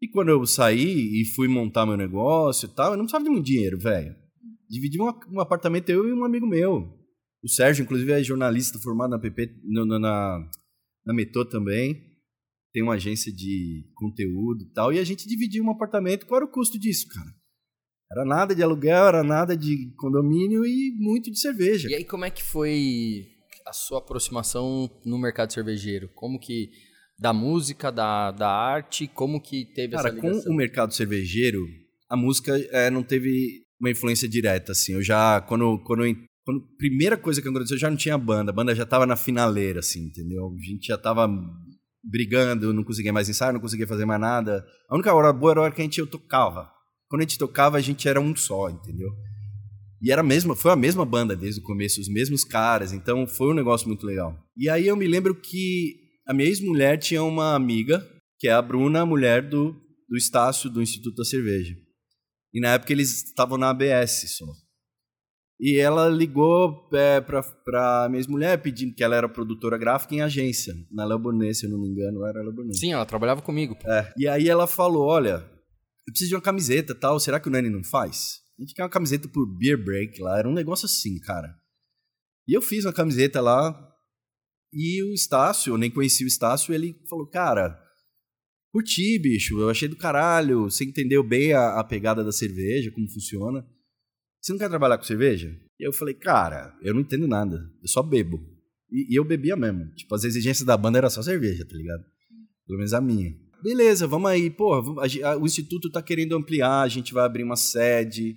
E 0.00 0.08
quando 0.08 0.30
eu 0.30 0.44
saí 0.46 1.20
e 1.20 1.24
fui 1.24 1.46
montar 1.46 1.86
meu 1.86 1.96
negócio 1.96 2.66
e 2.66 2.74
tal, 2.74 2.92
eu 2.92 2.96
não 2.96 3.04
precisava 3.04 3.24
de 3.24 3.30
muito 3.30 3.46
dinheiro, 3.46 3.78
velho. 3.78 4.14
Dividi 4.68 5.00
um, 5.00 5.06
um, 5.30 5.40
apartamento 5.40 5.90
eu 5.90 6.08
e 6.08 6.12
um 6.12 6.24
amigo 6.24 6.46
meu. 6.46 6.98
O 7.42 7.48
Sérgio, 7.48 7.84
inclusive, 7.84 8.10
é 8.10 8.22
jornalista 8.22 8.78
formado 8.78 9.10
na 9.10 9.18
PP, 9.18 9.60
na, 9.64 9.98
na, 9.98 10.50
na 11.06 11.14
Metô 11.14 11.44
também. 11.44 12.02
Tem 12.72 12.82
uma 12.82 12.94
agência 12.94 13.32
de 13.32 13.84
conteúdo 13.94 14.64
e 14.64 14.72
tal. 14.72 14.92
E 14.92 14.98
a 14.98 15.04
gente 15.04 15.28
dividia 15.28 15.62
um 15.62 15.70
apartamento. 15.70 16.26
Qual 16.26 16.38
era 16.38 16.46
o 16.46 16.50
custo 16.50 16.80
disso, 16.80 17.06
cara? 17.08 17.30
Era 18.10 18.24
nada 18.24 18.54
de 18.54 18.62
aluguel, 18.62 19.06
era 19.06 19.22
nada 19.22 19.56
de 19.56 19.94
condomínio 19.96 20.64
e 20.66 20.96
muito 20.98 21.30
de 21.30 21.38
cerveja. 21.38 21.88
E 21.88 21.94
aí, 21.94 22.04
como 22.04 22.24
é 22.24 22.30
que 22.30 22.42
foi 22.42 23.26
a 23.66 23.72
sua 23.72 23.98
aproximação 23.98 24.90
no 25.04 25.18
mercado 25.18 25.52
cervejeiro? 25.52 26.08
Como 26.14 26.38
que 26.38 26.70
da 27.18 27.32
música, 27.32 27.90
da, 27.90 28.30
da 28.30 28.48
arte, 28.48 29.06
como 29.06 29.40
que 29.40 29.64
teve 29.74 29.94
Cara, 29.94 30.08
essa 30.08 30.16
ligação? 30.16 30.42
com 30.44 30.50
o 30.50 30.56
mercado 30.56 30.92
cervejeiro, 30.92 31.64
a 32.08 32.16
música 32.16 32.56
é, 32.70 32.90
não 32.90 33.02
teve 33.02 33.62
uma 33.80 33.90
influência 33.90 34.28
direta, 34.28 34.72
assim. 34.72 34.94
Eu 34.94 35.02
já, 35.02 35.40
quando, 35.40 35.78
quando, 35.84 36.02
quando 36.44 36.66
primeira 36.76 37.16
coisa 37.16 37.40
que 37.40 37.48
aconteceu, 37.48 37.76
eu 37.76 37.80
já 37.80 37.90
não 37.90 37.96
tinha 37.96 38.18
banda. 38.18 38.50
A 38.50 38.54
banda 38.54 38.74
já 38.74 38.84
tava 38.84 39.06
na 39.06 39.16
finaleira, 39.16 39.80
assim, 39.80 40.06
entendeu? 40.06 40.48
A 40.48 40.64
gente 40.64 40.86
já 40.88 40.98
tava 40.98 41.28
brigando, 42.02 42.72
não 42.72 42.82
conseguia 42.82 43.12
mais 43.12 43.28
ensaiar, 43.28 43.52
não 43.52 43.60
conseguia 43.60 43.86
fazer 43.86 44.04
mais 44.04 44.20
nada. 44.20 44.64
A 44.88 44.94
única 44.94 45.14
hora 45.14 45.32
boa 45.32 45.52
era 45.52 45.60
a 45.60 45.62
hora 45.64 45.74
que 45.74 45.80
a 45.80 45.84
gente 45.84 46.00
eu 46.00 46.06
tocava. 46.06 46.70
Quando 47.08 47.20
a 47.20 47.24
gente 47.24 47.38
tocava, 47.38 47.76
a 47.76 47.80
gente 47.80 48.08
era 48.08 48.20
um 48.20 48.34
só, 48.34 48.68
entendeu? 48.68 49.10
E 50.02 50.10
era 50.10 50.20
a 50.20 50.24
mesma, 50.24 50.56
foi 50.56 50.72
a 50.72 50.76
mesma 50.76 51.04
banda 51.04 51.36
desde 51.36 51.60
o 51.60 51.64
começo, 51.64 52.00
os 52.00 52.08
mesmos 52.08 52.42
caras, 52.42 52.92
então 52.92 53.24
foi 53.26 53.52
um 53.52 53.54
negócio 53.54 53.86
muito 53.86 54.04
legal. 54.04 54.36
E 54.56 54.68
aí 54.68 54.88
eu 54.88 54.96
me 54.96 55.06
lembro 55.06 55.34
que 55.34 55.96
a 56.26 56.34
minha 56.34 56.48
ex-mulher 56.48 56.98
tinha 56.98 57.22
uma 57.22 57.54
amiga, 57.54 58.04
que 58.38 58.48
é 58.48 58.52
a 58.52 58.60
Bruna, 58.60 59.02
a 59.02 59.06
mulher 59.06 59.48
do, 59.48 59.72
do 60.08 60.16
Estácio, 60.16 60.68
do 60.68 60.82
Instituto 60.82 61.16
da 61.16 61.24
Cerveja. 61.24 61.76
E 62.52 62.60
na 62.60 62.74
época 62.74 62.92
eles 62.92 63.24
estavam 63.24 63.56
na 63.56 63.70
ABS 63.70 64.36
só. 64.36 64.46
E 65.60 65.78
ela 65.78 66.08
ligou 66.08 66.88
é, 66.92 67.20
para 67.20 68.08
minha 68.08 68.18
ex-mulher 68.18 68.60
pedindo 68.60 68.96
que 68.96 69.04
ela 69.04 69.14
era 69.14 69.28
produtora 69.28 69.78
gráfica 69.78 70.12
em 70.16 70.20
agência, 70.20 70.74
na 70.90 71.16
Burnet, 71.16 71.54
se 71.54 71.66
eu 71.66 71.70
não 71.70 71.80
me 71.80 71.88
engano, 71.88 72.26
era 72.26 72.42
Burnet. 72.50 72.76
Sim, 72.76 72.92
ela 72.92 73.06
trabalhava 73.06 73.40
comigo. 73.40 73.76
É. 73.86 74.12
E 74.18 74.26
aí 74.26 74.48
ela 74.48 74.66
falou, 74.66 75.06
olha, 75.06 75.48
eu 76.06 76.12
preciso 76.12 76.30
de 76.30 76.34
uma 76.34 76.42
camiseta 76.42 76.96
tal, 76.96 77.20
será 77.20 77.38
que 77.38 77.46
o 77.46 77.52
Nani 77.52 77.70
não 77.70 77.84
faz? 77.84 78.40
A 78.62 78.64
gente 78.64 78.74
quer 78.74 78.84
uma 78.84 78.88
camiseta 78.88 79.26
por 79.26 79.44
Beer 79.44 79.76
Break 79.76 80.20
lá, 80.20 80.38
era 80.38 80.48
um 80.48 80.54
negócio 80.54 80.86
assim, 80.86 81.18
cara. 81.18 81.52
E 82.46 82.56
eu 82.56 82.62
fiz 82.62 82.84
uma 82.84 82.92
camiseta 82.92 83.40
lá, 83.40 83.76
e 84.72 85.02
o 85.02 85.12
Estácio, 85.12 85.72
eu 85.72 85.78
nem 85.78 85.90
conhecia 85.90 86.24
o 86.24 86.28
Estácio, 86.28 86.72
ele 86.72 86.96
falou, 87.10 87.26
cara, 87.26 87.76
curti, 88.72 89.18
bicho, 89.18 89.58
eu 89.58 89.68
achei 89.68 89.88
do 89.88 89.96
caralho, 89.96 90.70
você 90.70 90.84
entendeu 90.84 91.24
bem 91.24 91.52
a, 91.52 91.80
a, 91.80 91.82
pegada 91.82 92.22
da 92.22 92.30
cerveja, 92.30 92.92
como 92.92 93.10
funciona. 93.10 93.66
Você 94.40 94.52
não 94.52 94.60
quer 94.60 94.68
trabalhar 94.68 94.96
com 94.96 95.04
cerveja? 95.04 95.52
E 95.80 95.84
eu 95.84 95.92
falei, 95.92 96.14
cara, 96.14 96.72
eu 96.82 96.94
não 96.94 97.00
entendo 97.00 97.26
nada, 97.26 97.68
eu 97.82 97.88
só 97.88 98.00
bebo. 98.00 98.38
E, 98.88 99.12
e 99.12 99.18
eu 99.18 99.24
bebia 99.24 99.56
mesmo. 99.56 99.92
Tipo, 99.96 100.14
as 100.14 100.22
exigências 100.22 100.64
da 100.64 100.76
banda 100.76 100.98
era 100.98 101.10
só 101.10 101.20
cerveja, 101.20 101.66
tá 101.66 101.76
ligado? 101.76 102.04
Pelo 102.64 102.78
menos 102.78 102.94
a 102.94 103.00
minha. 103.00 103.34
Beleza, 103.60 104.06
vamos 104.06 104.30
aí, 104.30 104.50
pô, 104.50 104.80
o 105.40 105.46
instituto 105.46 105.90
tá 105.90 106.00
querendo 106.00 106.36
ampliar, 106.36 106.82
a 106.82 106.88
gente 106.88 107.12
vai 107.12 107.24
abrir 107.24 107.42
uma 107.42 107.56
sede, 107.56 108.36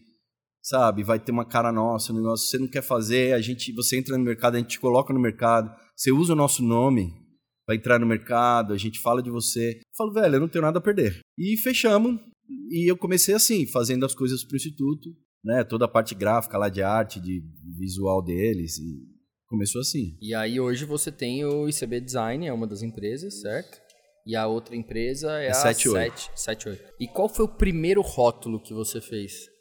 sabe? 0.65 1.03
Vai 1.03 1.19
ter 1.19 1.31
uma 1.31 1.45
cara 1.45 1.71
nossa, 1.71 2.11
um 2.11 2.15
negócio, 2.15 2.47
você 2.47 2.57
não 2.57 2.67
quer 2.67 2.81
fazer, 2.81 3.33
a 3.33 3.41
gente, 3.41 3.71
você 3.73 3.97
entra 3.97 4.17
no 4.17 4.23
mercado, 4.23 4.55
a 4.55 4.57
gente 4.59 4.71
te 4.71 4.79
coloca 4.79 5.13
no 5.13 5.19
mercado 5.19 5.69
você 5.95 6.11
usa 6.11 6.33
o 6.33 6.35
nosso 6.35 6.61
nome 6.61 7.13
para 7.65 7.75
entrar 7.75 7.99
no 7.99 8.05
mercado, 8.05 8.73
a 8.73 8.77
gente 8.77 8.99
fala 8.99 9.23
de 9.23 9.31
você. 9.31 9.77
Eu 9.77 9.95
falo, 9.97 10.11
velho, 10.11 10.35
eu 10.35 10.39
não 10.41 10.49
tenho 10.49 10.63
nada 10.63 10.77
a 10.77 10.81
perder. 10.81 11.19
E 11.37 11.57
fechamos. 11.57 12.19
E 12.69 12.91
eu 12.91 12.97
comecei 12.97 13.33
assim, 13.33 13.65
fazendo 13.65 14.05
as 14.05 14.13
coisas 14.13 14.43
pro 14.43 14.57
instituto, 14.57 15.09
né? 15.43 15.63
Toda 15.63 15.85
a 15.85 15.87
parte 15.87 16.13
gráfica 16.13 16.57
lá 16.57 16.69
de 16.69 16.83
arte, 16.83 17.19
de 17.19 17.41
visual 17.79 18.21
deles. 18.21 18.77
E 18.77 18.99
começou 19.47 19.81
assim. 19.81 20.17
E 20.21 20.35
aí 20.35 20.59
hoje 20.59 20.85
você 20.85 21.11
tem 21.11 21.43
o 21.45 21.67
ICB 21.67 22.01
Design, 22.01 22.45
é 22.45 22.53
uma 22.53 22.67
das 22.67 22.83
empresas, 22.83 23.39
certo? 23.39 23.79
E 24.27 24.35
a 24.35 24.47
outra 24.47 24.75
empresa 24.75 25.39
é, 25.39 25.47
é 25.47 25.51
a 25.51 25.53
78. 25.53 26.31
78. 26.35 26.93
E 26.99 27.07
qual 27.07 27.29
foi 27.29 27.45
o 27.45 27.55
primeiro 27.55 28.01
rótulo 28.01 28.61
que 28.61 28.73
você 28.73 28.99
fez? 28.99 29.54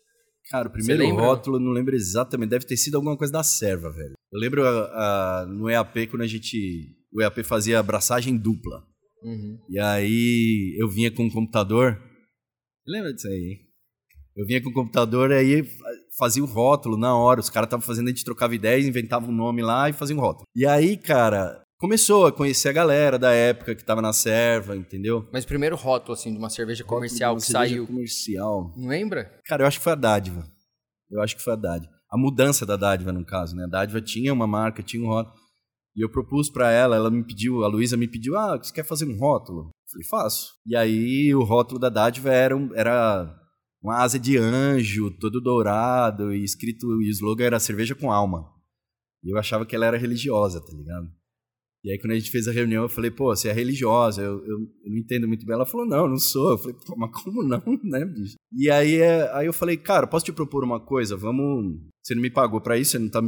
Cara, 0.51 0.69
o 0.69 0.71
primeiro 0.71 1.09
rótulo, 1.15 1.59
não 1.59 1.73
lembro 1.73 1.95
exatamente, 1.95 2.51
deve 2.51 2.67
ter 2.67 2.77
sido 2.77 2.97
alguma 2.97 3.17
coisa 3.17 3.33
da 3.33 3.43
serva, 3.43 3.91
velho. 3.91 4.15
Eu 4.33 4.39
lembro 4.39 4.67
a, 4.67 5.43
a, 5.43 5.47
no 5.47 5.71
EAP 5.71 6.09
quando 6.09 6.23
a 6.23 6.27
gente. 6.27 6.95
O 7.13 7.23
EAP 7.23 7.43
fazia 7.45 7.79
abraçagem 7.79 8.37
dupla. 8.37 8.85
Uhum. 9.23 9.59
E 9.71 9.79
aí 9.79 10.77
eu 10.79 10.89
vinha 10.89 11.11
com 11.11 11.25
um 11.25 11.31
computador. 11.31 11.99
Lembra 12.87 13.15
disso 13.15 13.29
aí, 13.29 13.35
hein? 13.35 13.65
Eu 14.37 14.45
vinha 14.45 14.61
com 14.61 14.69
o 14.69 14.75
computador 14.75 15.31
e 15.31 15.35
aí 15.35 15.69
fazia 16.19 16.43
o 16.43 16.47
rótulo 16.47 16.99
na 16.99 17.17
hora. 17.17 17.41
Os 17.41 17.49
caras 17.49 17.69
estavam 17.69 17.87
fazendo, 17.87 18.09
a 18.09 18.11
gente 18.11 18.25
trocava 18.25 18.55
ideias, 18.55 18.85
inventava 18.85 19.27
um 19.27 19.35
nome 19.35 19.63
lá 19.63 19.89
e 19.89 19.93
fazia 19.93 20.17
um 20.17 20.21
rótulo. 20.21 20.45
E 20.55 20.67
aí, 20.67 20.97
cara, 20.97 21.64
começou 21.85 22.25
a 22.25 22.33
conhecer 22.33 22.71
a 22.71 22.73
galera 22.73 23.19
da 23.19 23.31
época 23.33 23.75
que 23.75 23.85
tava 23.85 24.01
na 24.01 24.11
serva, 24.11 24.75
entendeu? 24.75 25.29
Mas 25.31 25.45
o 25.45 25.47
primeiro 25.47 25.77
rótulo, 25.77 26.15
assim, 26.15 26.33
de 26.33 26.39
uma 26.39 26.49
cerveja 26.49 26.83
comercial 26.83 27.37
que 27.37 27.43
cerveja 27.43 27.75
saiu. 27.75 27.87
comercial. 27.87 28.73
Não 28.75 28.89
lembra? 28.89 29.39
Cara, 29.45 29.63
eu 29.63 29.67
acho 29.67 29.79
que 29.79 29.85
foi 29.85 29.93
a 29.93 29.97
Dádiva. 29.97 30.51
Eu 31.11 31.21
acho 31.21 31.37
que 31.37 31.43
foi 31.43 31.53
a 31.53 31.57
Dádiva. 31.57 31.93
A 32.11 32.17
mudança 32.17 32.65
da 32.65 32.75
Dádiva, 32.75 33.13
no 33.13 33.23
caso, 33.23 33.55
né? 33.55 33.65
A 33.65 33.67
Dádiva 33.67 34.01
tinha 34.01 34.33
uma 34.33 34.47
marca, 34.47 34.83
tinha 34.83 35.05
um 35.05 35.09
rótulo. 35.09 35.37
E 35.95 36.03
eu 36.03 36.09
propus 36.09 36.49
para 36.49 36.73
ela, 36.73 36.97
ela 36.97 37.11
me 37.11 37.23
pediu, 37.23 37.63
a 37.63 37.69
Luísa 37.69 37.99
me 37.99 38.09
pediu, 38.09 38.35
ah, 38.35 38.57
você 38.57 38.73
quer 38.73 38.85
fazer 38.87 39.05
um 39.05 39.19
rótulo? 39.19 39.67
Eu 39.67 39.93
falei, 39.93 40.09
faço. 40.09 40.55
E 40.65 40.75
aí 40.75 41.35
o 41.35 41.45
rótulo 41.45 41.79
da 41.79 41.91
Dádiva 41.91 42.31
era, 42.31 42.55
era 42.75 43.39
uma 43.83 43.99
asa 43.99 44.19
de 44.19 44.39
anjo, 44.39 45.11
todo 45.21 45.39
dourado, 45.39 46.33
e 46.33 46.43
escrito, 46.43 47.03
e 47.03 47.09
o 47.09 47.11
slogan 47.11 47.45
era 47.45 47.61
cerveja 47.61 47.95
com 47.95 48.11
alma. 48.11 48.51
E 49.23 49.31
eu 49.31 49.39
achava 49.39 49.67
que 49.67 49.77
ela 49.77 49.85
era 49.85 49.99
religiosa, 49.99 50.63
tá 50.65 50.73
ligado? 50.73 51.07
E 51.85 51.93
aí, 51.93 51.99
quando 51.99 52.13
a 52.13 52.19
gente 52.19 52.31
fez 52.31 52.49
a 52.49 52.53
reunião, 52.53 52.85
eu 52.85 52.89
falei, 52.89 53.11
pô, 53.11 53.27
você 53.27 53.49
é 53.49 53.53
religiosa, 53.53 54.23
eu, 54.23 54.43
eu, 54.47 54.59
eu 54.85 54.91
não 54.91 54.97
entendo 54.97 55.29
muito 55.29 55.45
bem. 55.45 55.55
Ela 55.55 55.67
falou, 55.67 55.87
não, 55.87 56.09
não 56.09 56.17
sou. 56.17 56.53
Eu 56.53 56.59
falei, 56.59 56.77
pô, 56.87 56.97
mas 56.97 57.11
como 57.23 57.43
não, 57.43 57.63
né, 57.85 58.07
bicho? 58.07 58.37
E 58.51 58.71
aí, 58.71 58.97
é, 58.97 59.31
aí 59.35 59.45
eu 59.45 59.53
falei, 59.53 59.77
cara, 59.77 60.07
posso 60.07 60.25
te 60.25 60.33
propor 60.33 60.65
uma 60.65 60.81
coisa? 60.81 61.15
Vamos. 61.15 61.79
Você 62.03 62.15
não 62.15 62.23
me 62.23 62.31
pagou 62.31 62.61
para 62.61 62.79
isso, 62.79 62.93
você 62.93 62.99
não 62.99 63.11
tá 63.11 63.21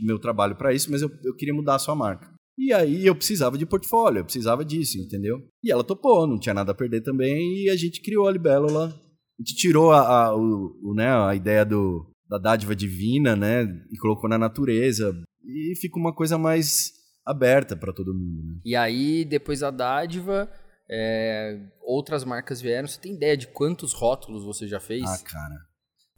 meu 0.00 0.18
trabalho 0.18 0.54
para 0.54 0.72
isso, 0.72 0.90
mas 0.92 1.02
eu, 1.02 1.10
eu 1.24 1.34
queria 1.34 1.54
mudar 1.54 1.74
a 1.74 1.78
sua 1.78 1.94
marca. 1.96 2.32
E 2.56 2.72
aí 2.72 3.06
eu 3.06 3.14
precisava 3.14 3.58
de 3.58 3.66
portfólio, 3.66 4.20
eu 4.20 4.24
precisava 4.24 4.64
disso, 4.64 4.98
entendeu? 4.98 5.40
E 5.62 5.70
ela 5.70 5.84
topou, 5.84 6.26
não 6.26 6.38
tinha 6.38 6.54
nada 6.54 6.72
a 6.72 6.74
perder 6.74 7.02
também, 7.02 7.64
e 7.64 7.70
a 7.70 7.76
gente 7.76 8.00
criou 8.00 8.26
a 8.26 8.32
Libélula. 8.32 8.86
A 8.86 9.42
gente 9.42 9.54
tirou 9.56 9.92
a, 9.92 10.00
a, 10.00 10.36
o, 10.36 10.76
o, 10.82 10.94
né, 10.94 11.08
a 11.08 11.34
ideia 11.36 11.64
do, 11.64 12.04
da 12.28 12.38
dádiva 12.38 12.74
divina, 12.74 13.36
né, 13.36 13.62
e 13.92 13.96
colocou 13.98 14.28
na 14.28 14.36
natureza. 14.36 15.16
E 15.44 15.74
fica 15.80 15.96
uma 15.98 16.12
coisa 16.12 16.36
mais 16.36 16.97
aberta 17.30 17.76
para 17.76 17.92
todo 17.92 18.14
mundo. 18.14 18.42
Né? 18.54 18.60
E 18.64 18.74
aí, 18.76 19.24
depois 19.24 19.60
da 19.60 19.70
dádiva, 19.70 20.50
é, 20.90 21.58
outras 21.82 22.24
marcas 22.24 22.60
vieram. 22.60 22.88
Você 22.88 23.00
tem 23.00 23.14
ideia 23.14 23.36
de 23.36 23.46
quantos 23.48 23.92
rótulos 23.92 24.44
você 24.44 24.66
já 24.66 24.80
fez? 24.80 25.04
Ah, 25.04 25.18
cara. 25.18 25.54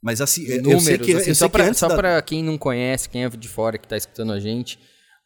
Mas 0.03 0.21
assim, 0.21 0.47
eu 0.47 0.63
Números, 0.63 0.85
sei 0.85 0.99
que, 0.99 1.13
assim, 1.13 1.29
eu 1.31 1.35
só 1.35 1.49
só 1.75 1.89
da- 1.89 1.97
pra 1.97 2.23
quem 2.23 2.43
não 2.43 2.57
conhece, 2.57 3.09
quem 3.09 3.25
é 3.25 3.29
de 3.29 3.49
fora 3.49 3.77
que 3.77 3.87
tá 3.87 3.97
escutando 3.97 4.33
a 4.33 4.41
gente, 4.41 4.79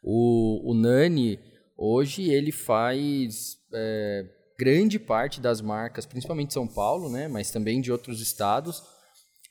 o, 0.03 0.71
o 0.71 0.75
Nani, 0.75 1.39
hoje 1.77 2.29
ele 2.29 2.51
faz 2.51 3.57
é, 3.73 4.25
grande 4.59 4.99
parte 4.99 5.41
das 5.41 5.61
marcas, 5.61 6.07
principalmente 6.07 6.49
de 6.49 6.55
São 6.55 6.67
Paulo, 6.67 7.09
né? 7.09 7.29
Mas 7.29 7.51
também 7.53 7.81
de 7.81 7.93
outros 7.93 8.21
estados. 8.21 8.83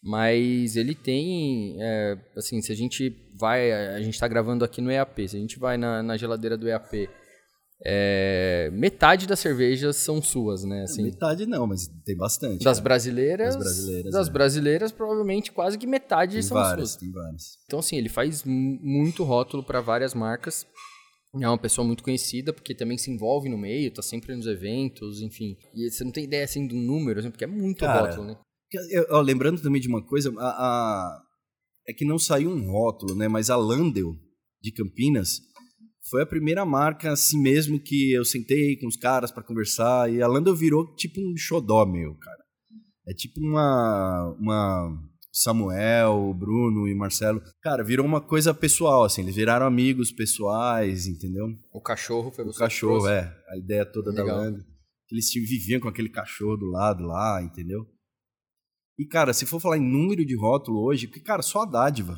Mas 0.03 0.75
ele 0.75 0.93
tem, 0.93 1.77
é, 1.81 2.17
assim, 2.35 2.61
se 2.61 2.71
a 2.71 2.75
gente 2.75 3.15
vai, 3.39 3.71
a 3.71 4.01
gente 4.01 4.19
tá 4.19 4.27
gravando 4.27 4.65
aqui 4.65 4.81
no 4.81 4.91
EAP, 4.91 5.29
se 5.29 5.37
a 5.37 5.39
gente 5.39 5.57
vai 5.57 5.77
na, 5.77 6.03
na 6.03 6.17
geladeira 6.17 6.57
do 6.57 6.67
EAP, 6.67 7.07
é, 7.85 8.69
metade 8.73 9.27
das 9.27 9.39
cervejas 9.39 9.95
são 9.97 10.21
suas, 10.21 10.63
né? 10.63 10.83
Assim, 10.83 11.03
Metade 11.03 11.45
não, 11.45 11.67
mas 11.67 11.87
tem 12.05 12.15
bastante. 12.15 12.63
das 12.63 12.77
cara. 12.77 12.83
brasileiras, 12.83 13.55
Das 13.55 13.63
brasileiras, 13.63 14.11
das 14.13 14.27
é. 14.27 14.31
brasileiras, 14.31 14.91
provavelmente 14.91 15.51
quase 15.51 15.77
que 15.77 15.87
metade 15.87 16.33
Tem 16.33 16.41
são 16.41 16.57
várias, 16.57 16.89
suas. 16.91 16.99
tem 17.01 17.11
várias. 17.11 17.57
Então, 17.65 17.79
assim, 17.79 17.97
ele 17.97 18.09
faz 18.09 18.43
mu- 18.43 18.79
muito 18.81 19.23
rótulo 19.23 19.63
para 19.63 19.81
várias 19.81 20.13
marcas. 20.13 20.65
É 21.41 21.47
uma 21.47 21.57
pessoa 21.57 21.85
muito 21.85 22.03
conhecida, 22.03 22.53
porque 22.53 22.75
também 22.75 22.97
se 22.97 23.09
envolve 23.09 23.49
no 23.49 23.57
meio, 23.57 23.89
tá 23.91 24.01
sempre 24.03 24.35
nos 24.35 24.45
eventos, 24.45 25.19
enfim. 25.21 25.57
E 25.73 25.89
você 25.89 26.03
não 26.03 26.11
tem 26.11 26.25
ideia, 26.25 26.43
assim, 26.45 26.67
do 26.67 26.75
número, 26.75 27.19
assim, 27.19 27.31
porque 27.31 27.43
é 27.43 27.47
muito 27.47 27.85
Cara, 27.85 28.01
rótulo, 28.01 28.27
né? 28.27 28.37
Eu- 28.91 29.07
ó, 29.11 29.21
lembrando 29.21 29.61
também 29.61 29.81
de 29.81 29.87
uma 29.87 30.01
coisa, 30.05 30.33
a, 30.37 30.47
a- 30.47 31.21
é 31.87 31.93
que 31.93 32.05
não 32.05 32.17
saiu 32.17 32.49
um 32.49 32.71
rótulo, 32.71 33.15
né? 33.15 33.27
Mas 33.27 33.49
a 33.49 33.55
Landel 33.55 34.15
de 34.61 34.71
Campinas 34.71 35.39
foi 36.09 36.21
a 36.23 36.25
primeira 36.25 36.65
marca 36.65 37.11
assim 37.11 37.41
mesmo 37.41 37.79
que 37.79 38.11
eu 38.13 38.23
sentei 38.25 38.77
com 38.77 38.87
os 38.87 38.95
caras 38.97 39.31
para 39.31 39.43
conversar 39.43 40.11
e 40.11 40.21
a 40.21 40.27
Landel 40.27 40.55
virou 40.55 40.93
tipo 40.95 41.19
um 41.21 41.35
xodó 41.37 41.85
meu, 41.85 42.15
cara. 42.15 42.43
É 43.07 43.13
tipo 43.13 43.39
uma 43.41 44.35
uma 44.39 44.99
Samuel, 45.35 46.29
o 46.29 46.33
Bruno 46.33 46.87
e 46.87 46.93
o 46.93 46.97
Marcelo, 46.97 47.41
cara, 47.61 47.83
virou 47.83 48.05
uma 48.05 48.21
coisa 48.21 48.53
pessoal 48.53 49.03
assim, 49.03 49.21
eles 49.23 49.35
viraram 49.35 49.65
amigos 49.65 50.11
pessoais, 50.11 51.07
entendeu? 51.07 51.47
O 51.73 51.81
cachorro 51.81 52.31
foi 52.31 52.43
O 52.43 52.47
você 52.47 52.53
que 52.53 52.59
cachorro, 52.59 53.07
é, 53.07 53.35
a 53.49 53.57
ideia 53.57 53.83
toda 53.85 54.11
Legal. 54.11 54.27
da 54.27 54.35
Landel. 54.35 54.63
Eles 55.11 55.31
viviam 55.33 55.79
com 55.81 55.87
aquele 55.87 56.09
cachorro 56.09 56.55
do 56.57 56.65
lado 56.67 57.03
lá, 57.03 57.41
entendeu? 57.43 57.85
E, 58.99 59.05
cara, 59.07 59.33
se 59.33 59.45
for 59.45 59.59
falar 59.59 59.77
em 59.77 59.81
número 59.91 60.25
de 60.25 60.35
rótulo 60.37 60.79
hoje, 60.83 61.07
porque, 61.07 61.21
cara, 61.21 61.41
só 61.41 61.63
a 61.63 61.65
dádiva 61.65 62.17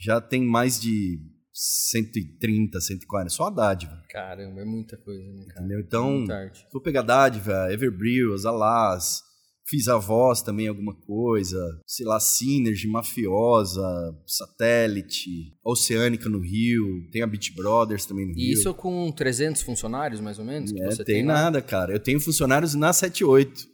já 0.00 0.20
tem 0.20 0.44
mais 0.44 0.80
de 0.80 1.18
130, 1.52 2.80
140, 2.80 3.30
só 3.30 3.44
a 3.46 3.50
dádiva, 3.50 4.02
Caramba, 4.08 4.60
é 4.60 4.64
muita 4.64 4.96
coisa, 4.96 5.22
né, 5.32 5.44
cara? 5.46 5.60
entendeu? 5.66 5.80
Então, 5.80 6.24
arte. 6.30 6.58
se 6.58 6.70
for 6.70 6.80
pegar 6.80 7.02
dádiva, 7.02 7.72
Everbrew, 7.72 8.34
Alas, 8.46 9.20
fiz 9.68 9.86
a 9.88 9.96
voz 9.98 10.42
também 10.42 10.66
alguma 10.68 10.94
coisa, 10.94 11.58
sei 11.86 12.04
lá, 12.06 12.18
Synergy, 12.18 12.88
Mafiosa, 12.88 13.82
Satélite, 14.26 15.54
Oceânica 15.64 16.28
no 16.28 16.40
Rio, 16.40 17.08
tem 17.12 17.22
a 17.22 17.26
Beach 17.26 17.52
Brothers 17.54 18.06
também 18.06 18.26
no 18.26 18.32
E 18.32 18.46
Rio. 18.46 18.52
isso 18.54 18.74
com 18.74 19.12
300 19.12 19.62
funcionários, 19.62 20.20
mais 20.20 20.38
ou 20.38 20.44
menos, 20.44 20.72
que 20.72 20.80
É, 20.82 20.86
você 20.90 21.04
tem, 21.04 21.16
tem 21.16 21.26
lá? 21.26 21.34
nada, 21.34 21.62
cara. 21.62 21.92
Eu 21.92 22.00
tenho 22.00 22.18
funcionários 22.18 22.74
na 22.74 22.92
78. 22.92 23.69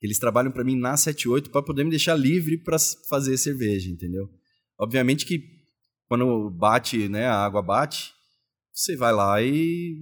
Eles 0.00 0.18
trabalham 0.18 0.52
pra 0.52 0.64
mim 0.64 0.76
na 0.76 0.96
78 0.96 1.50
para 1.50 1.62
poder 1.62 1.84
me 1.84 1.90
deixar 1.90 2.14
livre 2.14 2.56
pra 2.58 2.76
s- 2.76 2.96
fazer 3.08 3.36
cerveja, 3.36 3.90
entendeu? 3.90 4.28
Obviamente 4.78 5.26
que 5.26 5.42
quando 6.08 6.50
bate, 6.50 7.08
né, 7.08 7.26
a 7.26 7.44
água 7.44 7.60
bate, 7.60 8.12
você 8.72 8.96
vai 8.96 9.12
lá 9.12 9.42
e 9.42 9.96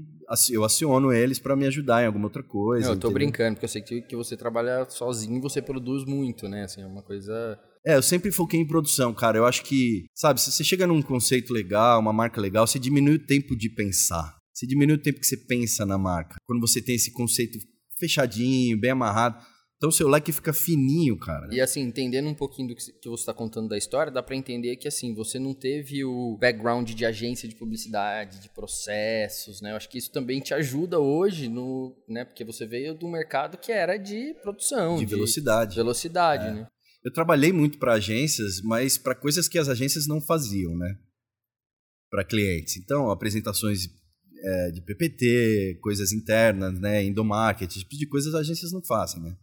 eu 0.51 0.63
aciono 0.65 1.13
eles 1.13 1.39
pra 1.39 1.57
me 1.57 1.67
ajudar 1.67 2.03
em 2.03 2.07
alguma 2.07 2.27
outra 2.27 2.43
coisa. 2.43 2.89
Não, 2.89 2.95
eu 2.95 3.01
tô 3.01 3.09
entendeu? 3.09 3.27
brincando, 3.27 3.55
porque 3.57 3.65
eu 3.65 3.69
sei 3.71 3.81
que, 3.81 4.03
que 4.03 4.15
você 4.15 4.37
trabalha 4.37 4.85
sozinho 4.91 5.39
e 5.39 5.41
você 5.41 5.63
produz 5.63 6.05
muito, 6.05 6.47
né? 6.49 6.65
Assim, 6.65 6.83
é 6.83 6.87
uma 6.87 7.03
coisa... 7.03 7.59
É, 7.87 7.95
eu 7.97 8.03
sempre 8.03 8.31
foquei 8.31 8.61
em 8.61 8.67
produção, 8.67 9.15
cara. 9.15 9.39
Eu 9.39 9.47
acho 9.47 9.63
que, 9.63 10.05
sabe, 10.15 10.41
se 10.41 10.51
você 10.53 10.63
chega 10.63 10.87
num 10.87 11.01
conceito 11.01 11.53
legal, 11.55 12.01
uma 12.01 12.13
marca 12.13 12.41
legal, 12.41 12.67
você 12.67 12.79
diminui 12.79 13.15
o 13.15 13.27
tempo 13.27 13.57
de 13.57 13.71
pensar. 13.71 14.37
Você 14.53 14.67
diminui 14.67 14.97
o 14.97 15.03
tempo 15.03 15.21
que 15.21 15.27
você 15.27 15.37
pensa 15.37 15.87
na 15.87 15.97
marca. 15.97 16.37
Quando 16.45 16.61
você 16.61 16.83
tem 16.83 16.97
esse 16.97 17.13
conceito 17.13 17.59
fechadinho, 17.99 18.79
bem 18.79 18.91
amarrado. 18.91 19.43
Então 19.77 19.91
o 19.91 19.93
seu 19.93 20.09
leque 20.09 20.33
fica 20.33 20.55
fininho, 20.55 21.19
cara. 21.19 21.49
E 21.55 21.61
assim, 21.61 21.83
entendendo 21.83 22.29
um 22.29 22.35
pouquinho 22.35 22.69
do 22.69 22.75
que 22.75 22.93
que 22.93 23.09
você 23.11 23.21
está 23.23 23.35
contando 23.35 23.69
da 23.69 23.77
história, 23.77 24.11
dá 24.11 24.23
pra 24.23 24.35
entender 24.35 24.77
que 24.77 24.89
assim, 24.89 25.15
você 25.15 25.39
não 25.39 25.53
teve 25.55 26.03
o 26.03 26.39
background 26.41 26.91
de 26.93 27.05
agência 27.05 27.47
de 27.47 27.55
publicidade, 27.55 28.41
de 28.41 28.49
processos, 28.49 29.61
né? 29.61 29.73
Eu 29.73 29.77
acho 29.77 29.89
que 29.91 29.99
isso 29.99 30.11
também 30.11 30.41
te 30.41 30.55
ajuda 30.55 30.99
hoje 30.99 31.49
no, 31.49 31.95
né, 32.09 32.25
porque 32.25 32.43
você 32.43 32.67
veio 32.67 32.95
do 32.95 33.07
mercado 33.07 33.59
que 33.59 33.71
era 33.71 33.99
de 33.99 34.33
produção, 34.43 34.97
De 34.97 35.05
velocidade. 35.05 35.77
velocidade, 35.77 36.47
É. 36.47 36.53
né? 36.53 36.67
Eu 37.05 37.13
trabalhei 37.13 37.53
muito 37.53 37.79
para 37.79 37.93
agências, 37.93 38.61
mas 38.63 38.97
para 38.99 39.15
coisas 39.15 39.47
que 39.49 39.59
as 39.59 39.69
agências 39.69 40.09
não 40.09 40.21
faziam, 40.21 40.75
né? 40.77 40.97
Para 42.11 42.25
clientes. 42.25 42.77
Então, 42.79 43.11
apresentações 43.11 43.87
é, 44.43 44.71
de 44.73 44.81
PPT, 44.81 45.79
coisas 45.83 46.13
internas, 46.13 46.81
né? 46.81 47.05
Endomarket, 47.05 47.71
esse 47.71 47.81
tipo 47.81 47.97
de 47.97 48.09
coisas 48.09 48.35
as 48.35 48.41
agências 48.41 48.73
não 48.73 48.83
fazem, 48.83 49.23
né? 49.23 49.37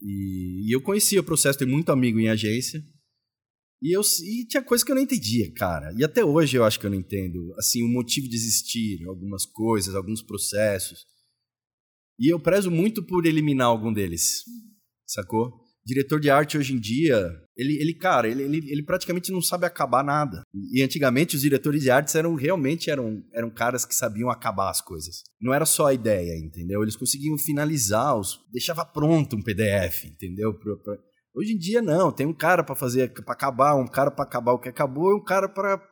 E, 0.00 0.68
e 0.68 0.74
eu 0.74 0.80
conhecia 0.82 1.20
o 1.20 1.24
processo, 1.24 1.58
tenho 1.58 1.70
muito 1.70 1.90
amigo 1.90 2.18
em 2.18 2.28
agência. 2.28 2.82
E, 3.82 3.94
eu, 3.94 4.00
e 4.22 4.46
tinha 4.46 4.62
coisa 4.62 4.84
que 4.84 4.90
eu 4.90 4.94
não 4.94 5.02
entendia, 5.02 5.52
cara. 5.52 5.92
E 5.98 6.04
até 6.04 6.24
hoje 6.24 6.56
eu 6.56 6.64
acho 6.64 6.80
que 6.80 6.86
eu 6.86 6.90
não 6.90 6.98
entendo. 6.98 7.54
Assim, 7.58 7.82
o 7.82 7.88
motivo 7.88 8.28
de 8.28 8.34
existir, 8.34 9.06
algumas 9.06 9.44
coisas, 9.44 9.94
alguns 9.94 10.22
processos. 10.22 11.06
E 12.18 12.32
eu 12.32 12.40
prezo 12.40 12.70
muito 12.70 13.04
por 13.04 13.26
eliminar 13.26 13.66
algum 13.66 13.92
deles, 13.92 14.44
sacou? 15.06 15.63
Diretor 15.86 16.18
de 16.18 16.30
arte 16.30 16.56
hoje 16.56 16.72
em 16.72 16.80
dia, 16.80 17.30
ele, 17.56 17.76
ele 17.80 17.94
cara, 17.94 18.26
ele, 18.26 18.42
ele, 18.42 18.70
ele 18.70 18.82
praticamente 18.82 19.30
não 19.30 19.42
sabe 19.42 19.66
acabar 19.66 20.02
nada. 20.02 20.42
E 20.72 20.82
antigamente 20.82 21.36
os 21.36 21.42
diretores 21.42 21.82
de 21.82 21.90
artes 21.90 22.14
eram 22.14 22.34
realmente 22.34 22.90
eram, 22.90 23.22
eram 23.34 23.50
caras 23.50 23.84
que 23.84 23.94
sabiam 23.94 24.30
acabar 24.30 24.70
as 24.70 24.80
coisas. 24.80 25.22
Não 25.40 25.52
era 25.52 25.66
só 25.66 25.86
a 25.86 25.94
ideia, 25.94 26.36
entendeu? 26.38 26.82
Eles 26.82 26.96
conseguiam 26.96 27.36
finalizar, 27.36 28.16
os, 28.18 28.38
deixava 28.52 28.84
pronto 28.84 29.36
um 29.36 29.42
PDF, 29.42 30.04
entendeu? 30.06 30.54
Pra- 30.54 30.76
pra- 30.76 30.98
Hoje 31.36 31.52
em 31.52 31.58
dia 31.58 31.82
não, 31.82 32.12
tem 32.12 32.26
um 32.26 32.32
cara 32.32 32.62
para 32.62 32.76
fazer, 32.76 33.12
para 33.12 33.34
acabar, 33.34 33.74
um 33.74 33.88
cara 33.88 34.08
para 34.10 34.24
acabar 34.24 34.52
o 34.52 34.58
que 34.60 34.68
acabou 34.68 35.10
e 35.10 35.16
um 35.20 35.24
cara 35.24 35.48
para 35.48 35.82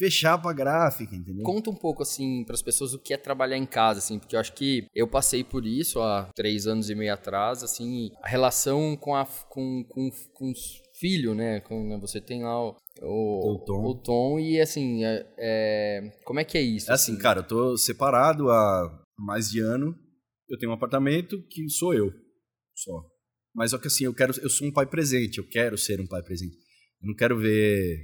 fechar 0.00 0.38
pra 0.38 0.54
gráfica, 0.54 1.14
entendeu? 1.14 1.44
Conta 1.44 1.68
um 1.68 1.74
pouco, 1.74 2.02
assim, 2.02 2.42
para 2.42 2.54
as 2.54 2.62
pessoas 2.62 2.94
o 2.94 2.98
que 2.98 3.12
é 3.12 3.18
trabalhar 3.18 3.58
em 3.58 3.66
casa, 3.66 3.98
assim, 3.98 4.18
porque 4.18 4.34
eu 4.34 4.40
acho 4.40 4.54
que 4.54 4.86
eu 4.94 5.06
passei 5.06 5.44
por 5.44 5.66
isso 5.66 6.00
há 6.00 6.30
três 6.34 6.66
anos 6.66 6.88
e 6.88 6.94
meio 6.94 7.12
atrás, 7.12 7.62
assim, 7.62 8.10
a 8.22 8.28
relação 8.28 8.96
com, 8.96 9.14
a, 9.14 9.26
com, 9.50 9.84
com, 9.86 10.10
com 10.32 10.50
os 10.50 10.80
filhos, 10.98 11.36
né? 11.36 11.60
Com, 11.60 11.86
né, 11.86 11.98
você 12.00 12.18
tem 12.18 12.42
lá 12.42 12.58
o, 12.66 12.76
o, 13.02 13.52
O 13.54 13.64
Tom. 13.66 13.84
o 13.84 13.94
Tom 13.94 14.40
e, 14.40 14.58
assim, 14.58 15.04
é, 15.04 15.26
é, 15.38 16.12
como 16.24 16.40
é 16.40 16.44
que 16.44 16.56
é 16.56 16.62
isso? 16.62 16.90
É 16.90 16.94
assim, 16.94 17.18
cara, 17.18 17.40
eu 17.40 17.46
tô 17.46 17.76
separado 17.76 18.50
há 18.50 19.04
mais 19.18 19.50
de 19.50 19.60
ano. 19.60 19.94
Eu 20.48 20.58
tenho 20.58 20.72
um 20.72 20.74
apartamento 20.74 21.36
que 21.50 21.68
sou 21.68 21.92
eu, 21.94 22.10
só. 22.74 23.04
Mas 23.54 23.70
só 23.72 23.78
que 23.78 23.86
assim, 23.88 24.04
eu 24.04 24.14
quero, 24.14 24.32
eu 24.40 24.48
sou 24.48 24.66
um 24.66 24.72
pai 24.72 24.86
presente, 24.86 25.38
eu 25.38 25.46
quero 25.46 25.76
ser 25.76 26.00
um 26.00 26.06
pai 26.06 26.22
presente. 26.22 26.56
Eu 27.02 27.08
não 27.08 27.14
quero 27.14 27.38
ver. 27.38 27.98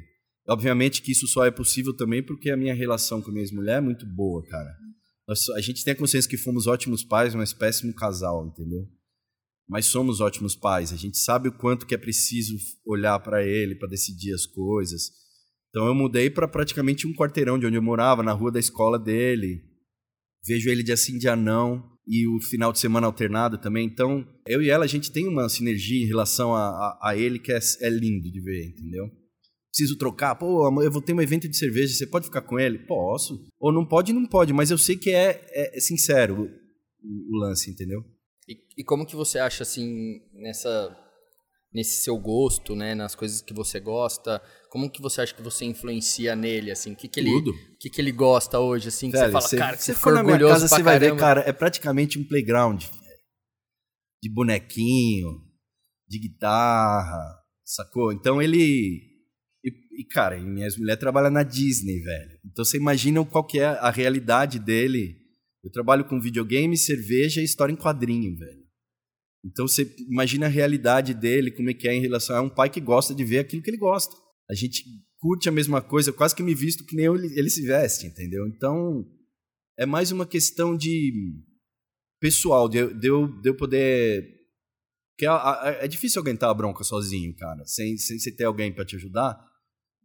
Obviamente 0.48 1.02
que 1.02 1.12
isso 1.12 1.26
só 1.26 1.44
é 1.44 1.50
possível 1.50 1.94
também 1.94 2.22
porque 2.22 2.50
a 2.50 2.56
minha 2.56 2.74
relação 2.74 3.20
com 3.20 3.30
a 3.30 3.32
minha 3.32 3.42
ex-mulher 3.42 3.78
é 3.78 3.80
muito 3.80 4.06
boa, 4.06 4.44
cara. 4.46 4.76
Nós- 5.28 5.48
a 5.50 5.60
gente 5.60 5.82
tem 5.84 5.92
a 5.92 5.96
consciência 5.96 6.30
que 6.30 6.36
fomos 6.36 6.66
ótimos 6.66 7.02
pais, 7.02 7.34
mas 7.34 7.52
péssimo 7.52 7.92
casal, 7.92 8.46
entendeu? 8.46 8.86
Mas 9.68 9.86
somos 9.86 10.20
ótimos 10.20 10.54
pais. 10.54 10.92
A 10.92 10.96
gente 10.96 11.18
sabe 11.18 11.48
o 11.48 11.52
quanto 11.52 11.84
que 11.86 11.94
é 11.94 11.98
preciso 11.98 12.56
olhar 12.84 13.18
para 13.18 13.44
ele 13.44 13.74
para 13.74 13.88
decidir 13.88 14.32
as 14.32 14.46
coisas. 14.46 15.10
Então 15.70 15.86
eu 15.86 15.94
mudei 15.94 16.30
para 16.30 16.46
praticamente 16.46 17.06
um 17.06 17.12
quarteirão 17.12 17.58
de 17.58 17.66
onde 17.66 17.76
eu 17.76 17.82
morava, 17.82 18.22
na 18.22 18.32
rua 18.32 18.52
da 18.52 18.60
escola 18.60 18.98
dele. 18.98 19.64
Vejo 20.46 20.70
ele 20.70 20.84
dia 20.84 20.96
sim, 20.96 21.18
dia 21.18 21.34
não, 21.34 21.84
e 22.06 22.24
o 22.28 22.40
final 22.40 22.72
de 22.72 22.78
semana 22.78 23.08
alternado 23.08 23.58
também. 23.58 23.84
Então, 23.84 24.24
eu 24.46 24.62
e 24.62 24.70
ela, 24.70 24.84
a 24.84 24.88
gente 24.88 25.10
tem 25.10 25.26
uma 25.26 25.48
sinergia 25.48 26.00
em 26.04 26.06
relação 26.06 26.54
a, 26.54 26.68
a, 26.68 27.10
a 27.10 27.16
ele 27.16 27.40
que 27.40 27.50
é, 27.50 27.58
é 27.80 27.90
lindo 27.90 28.30
de 28.30 28.40
ver, 28.40 28.68
entendeu? 28.68 29.10
Preciso 29.76 29.98
trocar, 29.98 30.34
pô, 30.36 30.66
eu 30.82 30.90
vou 30.90 31.02
ter 31.02 31.12
um 31.12 31.20
evento 31.20 31.46
de 31.46 31.54
cerveja, 31.54 31.92
você 31.92 32.06
pode 32.06 32.24
ficar 32.24 32.40
com 32.40 32.58
ele? 32.58 32.78
Posso. 32.86 33.44
Ou 33.60 33.70
não 33.70 33.84
pode, 33.86 34.10
não 34.10 34.24
pode, 34.26 34.50
mas 34.50 34.70
eu 34.70 34.78
sei 34.78 34.96
que 34.96 35.10
é, 35.10 35.44
é- 35.50 35.76
é 35.76 35.80
sincero 35.80 36.34
o, 36.40 37.36
o 37.36 37.38
lance, 37.38 37.70
entendeu? 37.70 38.02
E, 38.48 38.56
e 38.80 38.82
como 38.82 39.04
que 39.04 39.14
você 39.14 39.38
acha, 39.38 39.62
assim, 39.62 40.18
nessa 40.32 40.96
nesse 41.74 42.00
seu 42.00 42.16
gosto, 42.16 42.74
né, 42.74 42.94
nas 42.94 43.14
coisas 43.14 43.42
que 43.42 43.52
você 43.52 43.78
gosta, 43.78 44.40
como 44.70 44.90
que 44.90 45.02
você 45.02 45.20
acha 45.20 45.34
que 45.34 45.42
você 45.42 45.66
influencia 45.66 46.34
nele, 46.34 46.70
assim, 46.70 46.94
que 46.94 47.06
que 47.06 47.20
ele, 47.20 47.28
Tudo. 47.30 47.52
que 47.78 47.90
que 47.90 48.00
ele 48.00 48.12
gosta 48.12 48.58
hoje, 48.58 48.88
assim, 48.88 49.10
que 49.10 49.18
Velho, 49.18 49.26
você 49.26 49.32
fala, 49.32 49.46
você- 49.48 49.56
cara, 49.58 49.76
que 49.76 49.82
você 49.84 49.94
for 49.94 50.14
na 50.14 50.22
minha 50.22 50.38
casa, 50.38 50.68
você 50.68 50.82
vai 50.82 50.98
ver, 50.98 51.14
cara, 51.16 51.42
é 51.42 51.52
praticamente 51.52 52.18
um 52.18 52.24
playground. 52.26 52.82
De 54.22 54.32
bonequinho, 54.32 55.28
de 56.08 56.18
guitarra, 56.18 57.20
sacou? 57.62 58.10
Então 58.10 58.40
ele. 58.40 59.15
E, 59.66 60.02
e, 60.02 60.04
cara, 60.04 60.40
minha 60.40 60.68
mulher 60.78 60.96
trabalha 60.96 61.28
na 61.28 61.42
Disney, 61.42 61.98
velho. 62.00 62.38
Então 62.44 62.64
você 62.64 62.76
imagina 62.76 63.24
qual 63.24 63.44
que 63.44 63.58
é 63.58 63.66
a 63.66 63.90
realidade 63.90 64.60
dele. 64.60 65.16
Eu 65.64 65.72
trabalho 65.72 66.04
com 66.04 66.20
videogame, 66.20 66.78
cerveja 66.78 67.40
e 67.40 67.44
história 67.44 67.72
em 67.72 67.76
quadrinho, 67.76 68.36
velho. 68.36 68.64
Então 69.44 69.66
você 69.66 69.92
imagina 70.08 70.46
a 70.46 70.48
realidade 70.48 71.12
dele, 71.12 71.50
como 71.50 71.68
é 71.68 71.74
que 71.74 71.88
é 71.88 71.94
em 71.94 72.00
relação 72.00 72.36
a 72.36 72.42
um 72.42 72.48
pai 72.48 72.70
que 72.70 72.80
gosta 72.80 73.12
de 73.12 73.24
ver 73.24 73.40
aquilo 73.40 73.62
que 73.62 73.70
ele 73.70 73.76
gosta. 73.76 74.14
A 74.48 74.54
gente 74.54 74.84
curte 75.18 75.48
a 75.48 75.52
mesma 75.52 75.82
coisa, 75.82 76.12
quase 76.12 76.34
que 76.36 76.42
me 76.42 76.54
visto 76.54 76.84
que 76.84 76.94
nem 76.94 77.06
ele, 77.06 77.36
ele 77.36 77.50
se 77.50 77.62
veste, 77.62 78.06
entendeu? 78.06 78.46
Então 78.46 79.04
é 79.76 79.84
mais 79.84 80.12
uma 80.12 80.26
questão 80.26 80.76
de 80.76 81.12
pessoal, 82.20 82.68
de, 82.68 82.94
de, 82.94 83.08
eu, 83.08 83.26
de 83.40 83.48
eu 83.48 83.56
poder. 83.56 84.34
Que 85.18 85.26
é, 85.26 85.30
é 85.80 85.88
difícil 85.88 86.20
aguentar 86.20 86.50
a 86.50 86.54
bronca 86.54 86.84
sozinho, 86.84 87.34
cara, 87.34 87.64
sem, 87.66 87.96
sem 87.96 88.36
ter 88.36 88.44
alguém 88.44 88.72
para 88.72 88.84
te 88.84 88.94
ajudar. 88.94 89.36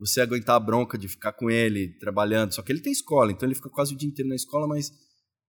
Você 0.01 0.19
aguentar 0.19 0.55
a 0.55 0.59
bronca 0.59 0.97
de 0.97 1.07
ficar 1.07 1.31
com 1.31 1.49
ele 1.49 1.89
trabalhando. 1.99 2.53
Só 2.53 2.63
que 2.63 2.71
ele 2.71 2.81
tem 2.81 2.91
escola, 2.91 3.31
então 3.31 3.47
ele 3.47 3.55
fica 3.55 3.69
quase 3.69 3.93
o 3.93 3.97
dia 3.97 4.09
inteiro 4.09 4.27
na 4.27 4.35
escola, 4.35 4.67
mas 4.67 4.91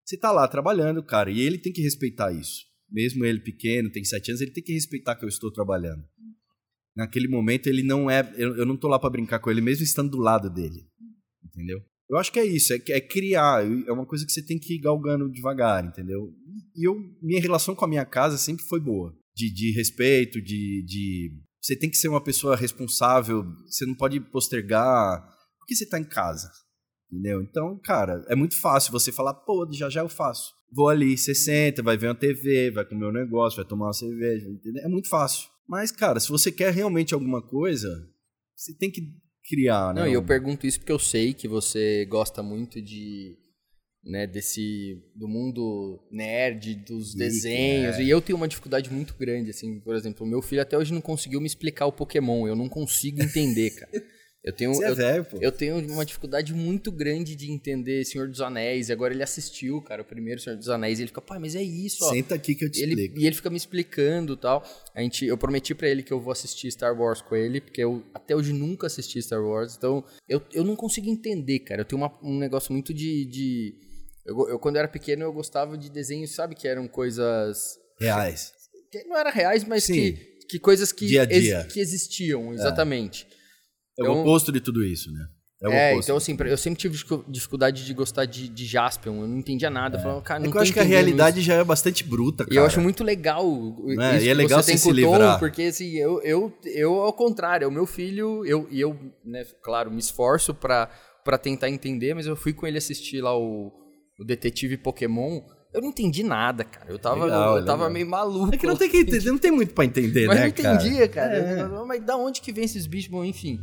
você 0.05 0.17
tá 0.17 0.31
lá 0.31 0.47
trabalhando, 0.47 1.03
cara, 1.03 1.31
e 1.31 1.41
ele 1.41 1.57
tem 1.57 1.73
que 1.73 1.81
respeitar 1.81 2.31
isso. 2.33 2.67
Mesmo 2.91 3.25
ele 3.25 3.41
pequeno, 3.41 3.91
tem 3.91 4.05
sete 4.05 4.31
anos, 4.31 4.43
ele 4.43 4.51
tem 4.51 4.62
que 4.62 4.75
respeitar 4.75 5.17
que 5.17 5.25
eu 5.25 5.29
estou 5.29 5.51
trabalhando. 5.51 6.05
Naquele 6.95 7.29
momento 7.29 7.67
ele 7.67 7.83
não 7.83 8.11
é, 8.11 8.31
eu, 8.37 8.55
eu 8.57 8.67
não 8.67 8.77
tô 8.77 8.88
lá 8.88 8.99
para 8.99 9.09
brincar 9.09 9.38
com 9.38 9.51
ele, 9.51 9.62
mesmo 9.62 9.83
estando 9.83 10.11
do 10.11 10.19
lado 10.19 10.51
dele, 10.51 10.87
entendeu? 11.43 11.83
Eu 12.11 12.19
acho 12.19 12.31
que 12.31 12.38
é 12.38 12.45
isso, 12.45 12.75
é, 12.75 12.79
é, 12.91 13.01
criar, 13.01 13.65
é 13.65 13.91
uma 13.91 14.05
coisa 14.05 14.27
que 14.27 14.33
você 14.33 14.45
tem 14.45 14.59
que 14.59 14.75
ir 14.75 14.81
galgando 14.81 15.31
devagar, 15.31 15.83
entendeu? 15.83 16.31
E 16.77 16.87
eu, 16.87 16.95
minha 17.23 17.41
relação 17.41 17.75
com 17.75 17.87
a 17.87 17.88
minha 17.88 18.05
casa 18.05 18.37
sempre 18.37 18.62
foi 18.65 18.79
boa, 18.79 19.17
de, 19.35 19.51
de 19.51 19.73
respeito, 19.73 20.43
de, 20.43 20.85
de 20.85 21.33
você 21.62 21.77
tem 21.77 21.88
que 21.88 21.96
ser 21.96 22.09
uma 22.09 22.22
pessoa 22.22 22.57
responsável, 22.57 23.44
você 23.66 23.87
não 23.87 23.94
pode 23.94 24.18
postergar, 24.18 25.25
porque 25.59 25.77
você 25.77 25.85
está 25.85 25.98
em 25.98 26.05
casa, 26.05 26.51
entendeu? 27.09 27.40
Então, 27.40 27.79
cara, 27.85 28.25
é 28.29 28.35
muito 28.35 28.61
fácil 28.61 28.90
você 28.90 29.12
falar, 29.12 29.33
pô, 29.33 29.68
já 29.72 29.88
já 29.88 30.01
eu 30.01 30.09
faço. 30.09 30.53
Vou 30.72 30.88
ali, 30.88 31.16
você 31.16 31.35
senta, 31.35 31.83
vai 31.83 31.96
ver 31.96 32.09
uma 32.09 32.14
TV, 32.16 32.72
vai 32.72 32.85
comer 32.85 33.07
um 33.07 33.12
negócio, 33.12 33.57
vai 33.59 33.64
tomar 33.64 33.87
uma 33.87 33.92
cerveja, 33.92 34.48
entendeu? 34.48 34.83
É 34.83 34.88
muito 34.88 35.09
fácil. 35.09 35.48
Mas, 35.68 35.92
cara, 35.92 36.18
se 36.18 36.29
você 36.29 36.51
quer 36.51 36.72
realmente 36.72 37.14
alguma 37.14 37.40
coisa, 37.40 37.88
você 38.57 38.75
tem 38.77 38.90
que 38.90 39.03
criar, 39.48 39.94
né? 39.94 40.01
Não, 40.01 40.09
e 40.09 40.14
eu 40.14 40.22
pergunto 40.25 40.66
isso 40.66 40.81
porque 40.81 40.92
eu 40.92 40.98
sei 40.98 41.33
que 41.33 41.46
você 41.46 42.05
gosta 42.07 42.42
muito 42.42 42.83
de 42.83 43.38
né, 44.05 44.27
desse 44.27 45.01
do 45.15 45.29
mundo 45.29 46.03
nerd, 46.11 46.75
dos 46.75 47.15
desenhos. 47.15 47.97
É. 47.97 48.03
E 48.03 48.11
eu 48.11 48.21
tenho 48.21 48.37
uma 48.37 48.49
dificuldade 48.49 48.91
muito 48.91 49.15
grande 49.15 49.51
assim, 49.51 49.79
por 49.81 49.95
exemplo, 49.95 50.27
o 50.27 50.29
meu 50.29 50.43
filho 50.43 50.62
até 50.62 50.77
hoje 50.77 50.93
não 50.93 51.01
conseguiu 51.01 51.41
me 51.41 51.47
explicar 51.47 51.87
o 51.87 51.93
Pokémon, 51.93 52.47
eu 52.47 52.57
não 52.57 52.69
consigo 52.69 53.23
entender, 53.23 53.71
cara. 53.71 54.03
Eu 54.45 54.53
tenho, 54.53 54.75
Você 54.75 54.85
é 54.85 54.91
eu, 54.91 54.97
velho, 54.97 55.25
pô. 55.25 55.38
eu 55.41 55.53
tenho 55.53 55.79
uma 55.93 56.05
dificuldade 56.05 56.53
muito 56.53 56.91
grande 56.91 57.37
de 57.37 57.51
entender 57.51 58.05
Senhor 58.05 58.29
dos 58.29 58.41
Anéis. 58.41 58.88
E 58.88 58.93
agora 58.93 59.15
ele 59.15 59.23
assistiu, 59.23 59.81
cara, 59.81 60.03
o 60.03 60.05
primeiro 60.05 60.41
Senhor 60.41 60.57
dos 60.57 60.69
Anéis. 60.69 60.99
E 60.99 61.03
ele 61.03 61.09
fica, 61.09 61.21
pai, 61.21 61.38
mas 61.38 61.55
é 61.55 61.62
isso, 61.62 62.05
ó. 62.05 62.11
Senta 62.11 62.35
aqui 62.35 62.55
que 62.55 62.65
eu 62.65 62.71
te 62.71 62.83
ele, 62.83 62.93
explico. 62.93 63.21
E 63.21 63.27
ele 63.27 63.37
fica 63.37 63.51
me 63.51 63.57
explicando 63.57 64.37
tal. 64.37 64.65
A 64.95 65.01
gente, 65.01 65.25
eu 65.25 65.38
prometi 65.38 65.75
para 65.75 65.88
ele 65.88 66.03
que 66.03 66.12
eu 66.12 66.21
vou 66.21 66.33
assistir 66.33 66.71
Star 66.73 66.99
Wars 66.99 67.23
com 67.23 67.37
ele, 67.37 67.61
porque 67.61 67.83
eu 67.83 68.03
até 68.12 68.35
hoje 68.35 68.53
nunca 68.53 68.88
assisti 68.88 69.23
Star 69.23 69.43
Wars. 69.43 69.77
Então, 69.77 70.05
eu, 70.29 70.43
eu 70.53 70.65
não 70.65 70.75
consigo 70.75 71.09
entender, 71.09 71.61
cara. 71.61 71.83
Eu 71.83 71.85
tenho 71.85 72.03
uma, 72.03 72.12
um 72.23 72.38
negócio 72.38 72.73
muito 72.73 72.93
de. 72.93 73.25
de 73.27 73.91
eu, 74.25 74.49
eu, 74.51 74.59
quando 74.59 74.77
eu 74.77 74.81
era 74.81 74.89
pequeno, 74.89 75.23
eu 75.25 75.33
gostava 75.33 75.77
de 75.77 75.91
desenhos, 75.91 76.35
sabe, 76.35 76.55
que 76.55 76.69
eram 76.69 76.87
coisas. 76.87 77.79
Reais. 77.99 78.53
Que 78.91 79.05
não 79.05 79.17
era 79.17 79.31
reais, 79.31 79.65
mas 79.65 79.87
que, 79.87 80.13
que 80.49 80.59
coisas 80.59 80.93
que, 80.93 81.07
dia 81.07 81.23
a 81.23 81.25
dia. 81.25 81.61
Ex, 81.61 81.73
que 81.73 81.81
existiam, 81.81 82.53
exatamente. 82.53 83.27
É. 83.31 83.43
É 83.99 84.05
então, 84.05 84.15
o 84.15 84.21
oposto 84.23 84.51
de 84.51 84.61
tudo 84.61 84.85
isso, 84.85 85.13
né? 85.13 85.27
É, 85.65 85.93
é 85.93 85.97
então 85.97 86.17
assim, 86.17 86.37
eu 86.45 86.57
sempre 86.57 86.81
tive 86.81 86.99
dificuldade 87.29 87.85
de 87.85 87.95
gostar 87.95 88.25
de, 88.25 88.49
de 88.49 88.67
Jaspion, 88.67 89.21
eu 89.21 89.29
não 89.29 89.39
entendia 89.39 89.71
nada. 89.71 89.97
É. 89.97 89.99
Eu 89.99 90.03
falava, 90.03 90.23
cara, 90.23 90.41
não 90.41 90.49
é 90.49 90.51
que 90.51 90.57
eu 90.57 90.63
acho 90.63 90.73
que 90.73 90.81
a 90.81 90.85
realidade 90.85 91.39
isso. 91.39 91.47
já 91.47 91.55
é 91.55 91.65
bastante 91.65 92.03
bruta, 92.03 92.45
cara. 92.45 92.55
E 92.55 92.59
eu 92.59 92.67
acho 92.67 92.81
muito 92.81 93.05
legal 93.05 93.47
é? 94.01 94.17
isso 94.17 94.27
e 94.27 94.29
é 94.29 94.35
legal 94.35 94.63
você, 94.63 94.73
você 94.73 94.79
se 94.79 94.93
livrar. 94.93 95.39
porque 95.39 95.63
assim, 95.63 95.91
eu, 95.97 96.21
eu, 96.23 96.53
eu 96.65 96.95
ao 97.01 97.13
contrário, 97.13 97.65
é 97.65 97.69
o 97.69 97.73
meu 97.73 97.87
filho, 97.87 98.45
eu, 98.45 98.67
e 98.71 98.81
eu, 98.81 98.99
né, 99.25 99.45
claro, 99.63 99.91
me 99.91 100.01
esforço 100.01 100.53
pra 100.53 100.89
tentar 101.41 101.71
entender, 101.71 102.15
mas 102.15 102.27
eu 102.27 102.35
fui 102.35 102.53
com 102.53 102.67
ele 102.67 102.79
assistir 102.79 103.21
lá 103.21 103.37
o, 103.39 103.71
o 104.18 104.25
Detetive 104.25 104.77
Pokémon, 104.77 105.40
eu 105.72 105.81
não 105.81 105.88
entendi 105.88 106.22
nada, 106.22 106.64
cara. 106.64 106.90
Eu 106.90 106.98
tava, 106.98 107.25
legal, 107.25 107.59
eu 107.59 107.64
tava 107.64 107.88
meio 107.88 108.07
maluco. 108.07 108.55
É 108.55 108.59
que 108.59 108.66
não 108.66 108.77
tem 108.77 108.90
que 108.90 108.98
entender, 108.98 109.31
não 109.31 109.38
tem 109.38 109.51
muito 109.51 109.72
pra 109.72 109.85
entender, 109.85 110.27
mas 110.27 110.38
né, 110.38 110.51
cara? 110.51 110.75
Mas 110.75 110.85
não 110.85 110.90
entendia, 110.90 111.09
cara. 111.09 111.35
É. 111.35 111.85
Mas 111.87 112.05
da 112.05 112.16
onde 112.16 112.40
que 112.40 112.53
vem 112.53 112.64
esses 112.64 112.87
bichos? 112.87 113.11
Bom, 113.11 113.25
enfim. 113.25 113.59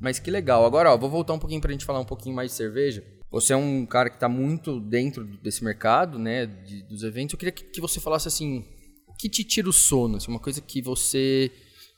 Mas 0.00 0.18
que 0.18 0.30
legal. 0.30 0.64
Agora, 0.64 0.92
ó, 0.92 0.98
vou 0.98 1.08
voltar 1.08 1.32
um 1.32 1.38
pouquinho 1.38 1.60
pra 1.60 1.72
gente 1.72 1.84
falar 1.84 2.00
um 2.00 2.04
pouquinho 2.04 2.34
mais 2.34 2.50
de 2.50 2.56
cerveja. 2.56 3.02
Você 3.30 3.52
é 3.52 3.56
um 3.56 3.86
cara 3.86 4.10
que 4.10 4.16
está 4.16 4.28
muito 4.28 4.80
dentro 4.80 5.24
desse 5.40 5.62
mercado, 5.62 6.18
né, 6.18 6.46
de, 6.46 6.82
dos 6.82 7.02
eventos. 7.02 7.34
Eu 7.34 7.38
queria 7.38 7.52
que, 7.52 7.64
que, 7.64 7.80
você 7.80 8.00
falasse 8.00 8.26
assim, 8.26 8.64
o 9.06 9.14
que 9.14 9.28
te 9.28 9.44
tira 9.44 9.68
o 9.68 9.72
sono? 9.72 10.16
Assim, 10.16 10.30
uma 10.30 10.40
coisa 10.40 10.60
que 10.60 10.82
você 10.82 11.50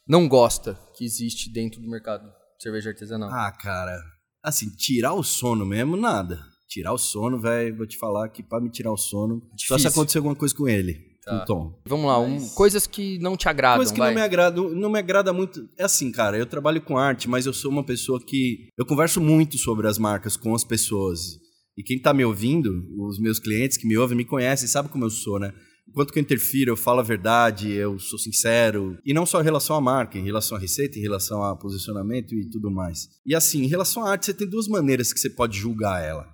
não 0.07 0.29
gosta 0.29 0.79
que 0.95 1.05
existe 1.05 1.51
dentro 1.51 1.81
do 1.81 1.88
mercado 1.88 2.25
de 2.25 2.62
cerveja 2.62 2.90
artesanal. 2.90 3.31
Ah, 3.31 3.51
cara, 3.51 3.99
assim, 4.42 4.68
tirar 4.77 5.14
o 5.14 5.23
sono 5.23 5.64
mesmo, 5.64 5.97
nada. 5.97 6.38
Tirar 6.73 6.95
o 6.95 6.97
sono, 6.97 7.39
velho, 7.39 7.77
vou 7.77 7.87
te 7.87 7.99
falar 7.99 8.31
que 8.31 8.43
para 8.43 8.59
me 8.59 8.71
tirar 8.71 8.91
o 8.91 8.97
sono, 8.97 9.43
Difícil. 9.55 9.67
só 9.69 9.79
se 9.79 9.87
acontecer 9.87 10.17
alguma 10.17 10.35
coisa 10.35 10.55
com 10.55 10.67
ele. 10.67 11.13
Tá. 11.23 11.45
Tom. 11.45 11.79
Vamos 11.87 12.07
lá, 12.07 12.19
um, 12.19 12.49
coisas 12.49 12.87
que 12.87 13.19
não 13.19 13.37
te 13.37 13.47
agradam. 13.47 13.77
Coisas 13.77 13.93
que 13.93 13.99
vai. 13.99 14.09
não 14.09 14.15
me 14.15 14.23
agradam, 14.23 14.71
não 14.71 14.89
me 14.91 14.99
agrada 14.99 15.35
muito. 15.35 15.69
É 15.79 15.85
assim, 15.85 16.11
cara, 16.11 16.39
eu 16.39 16.47
trabalho 16.47 16.81
com 16.81 16.97
arte, 16.97 17.29
mas 17.29 17.45
eu 17.45 17.53
sou 17.53 17.71
uma 17.71 17.85
pessoa 17.85 18.19
que 18.25 18.69
eu 18.79 18.87
converso 18.87 19.21
muito 19.21 19.59
sobre 19.59 19.87
as 19.87 19.99
marcas 19.99 20.35
com 20.35 20.55
as 20.55 20.65
pessoas. 20.65 21.39
E 21.77 21.83
quem 21.83 22.01
tá 22.01 22.15
me 22.15 22.25
ouvindo, 22.25 22.71
os 22.99 23.21
meus 23.21 23.39
clientes 23.39 23.77
que 23.77 23.87
me 23.87 23.99
ouvem, 23.99 24.17
me 24.17 24.25
conhecem, 24.25 24.67
sabe 24.67 24.89
como 24.89 25.05
eu 25.05 25.11
sou, 25.11 25.39
né? 25.39 25.53
Enquanto 25.87 26.11
que 26.11 26.19
eu 26.19 26.23
interfiro, 26.23 26.71
eu 26.71 26.77
falo 26.77 27.01
a 27.01 27.03
verdade, 27.03 27.71
eu 27.71 27.99
sou 27.99 28.19
sincero. 28.19 28.97
E 29.05 29.13
não 29.13 29.27
só 29.27 29.43
em 29.43 29.45
relação 29.45 29.77
à 29.77 29.81
marca, 29.81 30.19
em 30.19 30.25
relação 30.25 30.57
à 30.57 30.61
receita, 30.61 30.99
em 30.99 31.03
relação 31.03 31.43
a 31.43 31.55
posicionamento 31.55 32.35
e 32.35 32.49
tudo 32.49 32.71
mais. 32.71 33.09
E 33.27 33.35
assim, 33.35 33.63
em 33.63 33.69
relação 33.69 34.05
à 34.05 34.13
arte, 34.13 34.27
você 34.27 34.33
tem 34.33 34.49
duas 34.49 34.69
maneiras 34.69 35.13
que 35.13 35.21
você 35.21 35.29
pode 35.29 35.59
julgar 35.59 36.03
ela. 36.03 36.32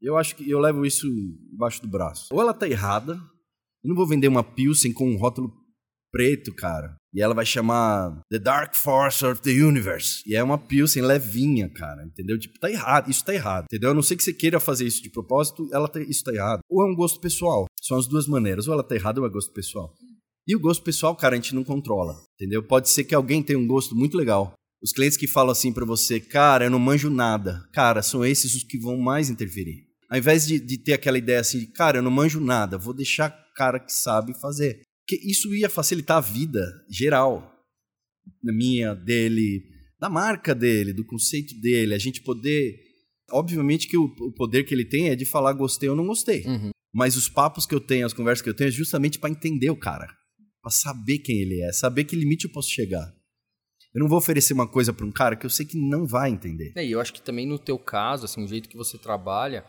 Eu 0.00 0.16
acho 0.16 0.34
que 0.36 0.48
eu 0.48 0.58
levo 0.58 0.84
isso 0.86 1.06
embaixo 1.52 1.82
do 1.82 1.88
braço. 1.88 2.28
Ou 2.32 2.40
ela 2.40 2.54
tá 2.54 2.68
errada, 2.68 3.14
eu 3.82 3.88
não 3.88 3.96
vou 3.96 4.06
vender 4.06 4.28
uma 4.28 4.42
Pilsen 4.42 4.92
com 4.92 5.10
um 5.10 5.16
rótulo 5.16 5.52
preto, 6.10 6.54
cara. 6.54 6.96
E 7.12 7.20
ela 7.20 7.34
vai 7.34 7.44
chamar 7.44 8.20
The 8.30 8.38
Dark 8.38 8.74
Force 8.74 9.24
of 9.24 9.42
the 9.42 9.50
Universe. 9.50 10.22
E 10.26 10.36
é 10.36 10.42
uma 10.42 10.58
Pilsen 10.58 11.02
levinha, 11.02 11.68
cara. 11.68 12.04
Entendeu? 12.04 12.38
Tipo, 12.38 12.58
tá 12.58 12.70
errado. 12.70 13.10
Isso 13.10 13.24
tá 13.24 13.34
errado. 13.34 13.64
Entendeu? 13.64 13.90
A 13.90 13.94
não 13.94 14.02
sei 14.02 14.16
que 14.16 14.22
você 14.22 14.32
queira 14.32 14.60
fazer 14.60 14.86
isso 14.86 15.02
de 15.02 15.10
propósito, 15.10 15.68
ela 15.72 15.88
tá, 15.88 16.00
isso 16.00 16.22
tá 16.22 16.32
errado. 16.32 16.60
Ou 16.68 16.86
é 16.86 16.90
um 16.90 16.94
gosto 16.94 17.20
pessoal. 17.20 17.66
São 17.80 17.98
as 17.98 18.06
duas 18.06 18.26
maneiras. 18.26 18.68
Ou 18.68 18.74
ela 18.74 18.84
tá 18.84 18.94
errada 18.94 19.20
ou 19.20 19.26
é 19.26 19.30
gosto 19.30 19.52
pessoal. 19.52 19.92
E 20.46 20.54
o 20.54 20.60
gosto 20.60 20.82
pessoal, 20.82 21.16
cara, 21.16 21.34
a 21.34 21.36
gente 21.36 21.54
não 21.54 21.64
controla. 21.64 22.14
Entendeu? 22.34 22.62
Pode 22.62 22.88
ser 22.88 23.04
que 23.04 23.14
alguém 23.14 23.42
tenha 23.42 23.58
um 23.58 23.66
gosto 23.66 23.94
muito 23.94 24.16
legal. 24.16 24.52
Os 24.82 24.92
clientes 24.92 25.16
que 25.16 25.26
falam 25.26 25.52
assim 25.52 25.72
para 25.72 25.84
você, 25.84 26.18
cara, 26.20 26.64
eu 26.64 26.70
não 26.70 26.78
manjo 26.78 27.10
nada. 27.10 27.62
Cara, 27.72 28.02
são 28.02 28.24
esses 28.24 28.54
os 28.54 28.62
que 28.62 28.78
vão 28.78 28.96
mais 28.96 29.28
interferir. 29.28 29.89
Ao 30.10 30.18
invés 30.18 30.46
de, 30.46 30.58
de 30.58 30.76
ter 30.76 30.94
aquela 30.94 31.16
ideia 31.16 31.38
assim, 31.38 31.64
cara, 31.66 31.98
eu 31.98 32.02
não 32.02 32.10
manjo 32.10 32.40
nada, 32.40 32.76
vou 32.76 32.92
deixar 32.92 33.30
cara 33.54 33.78
que 33.78 33.92
sabe 33.92 34.38
fazer. 34.40 34.82
Porque 35.06 35.24
isso 35.24 35.54
ia 35.54 35.70
facilitar 35.70 36.16
a 36.16 36.20
vida 36.20 36.66
geral, 36.90 37.48
na 38.42 38.52
minha, 38.52 38.94
dele, 38.94 39.62
da 40.00 40.10
marca 40.10 40.54
dele, 40.54 40.92
do 40.92 41.04
conceito 41.04 41.54
dele, 41.60 41.94
a 41.94 41.98
gente 41.98 42.22
poder. 42.22 42.76
Obviamente 43.30 43.86
que 43.86 43.96
o, 43.96 44.04
o 44.04 44.32
poder 44.32 44.64
que 44.64 44.74
ele 44.74 44.84
tem 44.84 45.10
é 45.10 45.14
de 45.14 45.24
falar 45.24 45.52
gostei 45.52 45.88
ou 45.88 45.94
não 45.94 46.06
gostei. 46.06 46.44
Uhum. 46.44 46.70
Mas 46.92 47.16
os 47.16 47.28
papos 47.28 47.64
que 47.64 47.74
eu 47.74 47.80
tenho, 47.80 48.04
as 48.04 48.12
conversas 48.12 48.42
que 48.42 48.48
eu 48.48 48.54
tenho, 48.54 48.68
é 48.68 48.72
justamente 48.72 49.18
para 49.18 49.30
entender 49.30 49.70
o 49.70 49.78
cara. 49.78 50.08
Para 50.60 50.72
saber 50.72 51.18
quem 51.18 51.38
ele 51.38 51.60
é, 51.62 51.72
saber 51.72 52.04
que 52.04 52.16
limite 52.16 52.46
eu 52.46 52.52
posso 52.52 52.68
chegar. 52.68 53.14
Eu 53.94 54.00
não 54.00 54.08
vou 54.08 54.18
oferecer 54.18 54.52
uma 54.52 54.68
coisa 54.68 54.92
para 54.92 55.06
um 55.06 55.12
cara 55.12 55.36
que 55.36 55.46
eu 55.46 55.50
sei 55.50 55.66
que 55.66 55.78
não 55.78 56.06
vai 56.06 56.30
entender. 56.30 56.72
É, 56.76 56.84
e 56.84 56.92
eu 56.92 57.00
acho 57.00 57.12
que 57.12 57.22
também 57.22 57.46
no 57.46 57.58
teu 57.58 57.78
caso, 57.78 58.24
assim, 58.24 58.44
o 58.44 58.48
jeito 58.48 58.68
que 58.68 58.76
você 58.76 58.98
trabalha, 58.98 59.64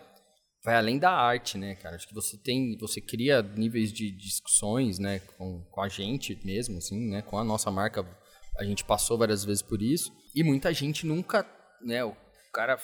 vai 0.63 0.75
além 0.75 0.99
da 0.99 1.11
arte, 1.11 1.57
né, 1.57 1.75
cara? 1.75 1.95
Acho 1.95 2.07
que 2.07 2.13
você 2.13 2.37
tem, 2.37 2.77
você 2.77 3.01
cria 3.01 3.41
níveis 3.41 3.91
de 3.91 4.11
discussões, 4.11 4.99
né, 4.99 5.19
com, 5.37 5.61
com 5.71 5.81
a 5.81 5.87
gente 5.87 6.39
mesmo, 6.45 6.77
assim, 6.77 7.09
né, 7.09 7.21
com 7.21 7.37
a 7.37 7.43
nossa 7.43 7.71
marca. 7.71 8.05
A 8.57 8.63
gente 8.63 8.83
passou 8.83 9.17
várias 9.17 9.43
vezes 9.43 9.61
por 9.61 9.81
isso 9.81 10.11
e 10.35 10.43
muita 10.43 10.73
gente 10.73 11.05
nunca, 11.05 11.45
né, 11.81 12.03
o 12.03 12.15
cara 12.53 12.77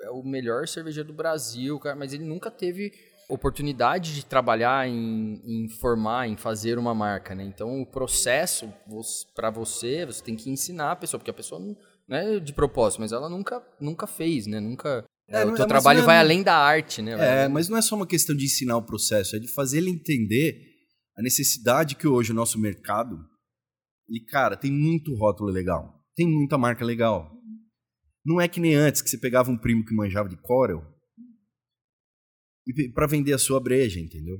é 0.00 0.10
o 0.10 0.22
melhor 0.22 0.66
cervejeiro 0.66 1.08
do 1.08 1.14
Brasil, 1.14 1.78
cara, 1.78 1.96
mas 1.96 2.12
ele 2.12 2.24
nunca 2.24 2.50
teve 2.50 2.92
oportunidade 3.28 4.14
de 4.14 4.24
trabalhar 4.24 4.88
em, 4.88 5.42
em 5.44 5.68
formar, 5.68 6.28
em 6.28 6.36
fazer 6.36 6.78
uma 6.78 6.94
marca, 6.94 7.34
né? 7.34 7.44
Então 7.44 7.82
o 7.82 7.86
processo 7.86 8.72
para 9.34 9.50
você, 9.50 10.06
você 10.06 10.24
tem 10.24 10.34
que 10.34 10.48
ensinar 10.48 10.92
a 10.92 10.96
pessoa, 10.96 11.18
porque 11.18 11.30
a 11.30 11.34
pessoa 11.34 11.60
não, 11.60 11.76
não 12.08 12.16
é 12.16 12.40
de 12.40 12.54
propósito, 12.54 13.00
mas 13.00 13.12
ela 13.12 13.28
nunca, 13.28 13.62
nunca 13.78 14.06
fez, 14.06 14.46
né? 14.46 14.60
Nunca 14.60 15.04
é, 15.28 15.44
o 15.44 15.54
teu 15.54 15.64
é, 15.64 15.68
trabalho 15.68 16.00
é, 16.00 16.02
vai 16.02 16.18
além 16.18 16.42
da 16.42 16.56
arte, 16.56 17.02
né? 17.02 17.44
É, 17.44 17.48
mas 17.48 17.68
não 17.68 17.76
é 17.76 17.82
só 17.82 17.94
uma 17.94 18.06
questão 18.06 18.34
de 18.34 18.46
ensinar 18.46 18.76
o 18.76 18.82
processo, 18.82 19.36
é 19.36 19.38
de 19.38 19.48
fazer 19.48 19.78
ele 19.78 19.90
entender 19.90 20.58
a 21.16 21.22
necessidade 21.22 21.96
que 21.96 22.08
hoje 22.08 22.32
o 22.32 22.34
nosso 22.34 22.58
mercado. 22.58 23.18
E, 24.08 24.20
cara, 24.24 24.56
tem 24.56 24.72
muito 24.72 25.14
rótulo 25.14 25.50
legal, 25.50 26.02
tem 26.16 26.26
muita 26.26 26.56
marca 26.56 26.84
legal. 26.84 27.30
Não 28.24 28.40
é 28.40 28.48
que 28.48 28.60
nem 28.60 28.74
antes, 28.74 29.02
que 29.02 29.10
você 29.10 29.18
pegava 29.18 29.50
um 29.50 29.58
primo 29.58 29.84
que 29.84 29.94
manjava 29.94 30.28
de 30.28 30.36
Corel 30.36 30.82
para 32.94 33.06
vender 33.06 33.32
a 33.32 33.38
sua 33.38 33.60
breja, 33.60 34.00
entendeu? 34.00 34.38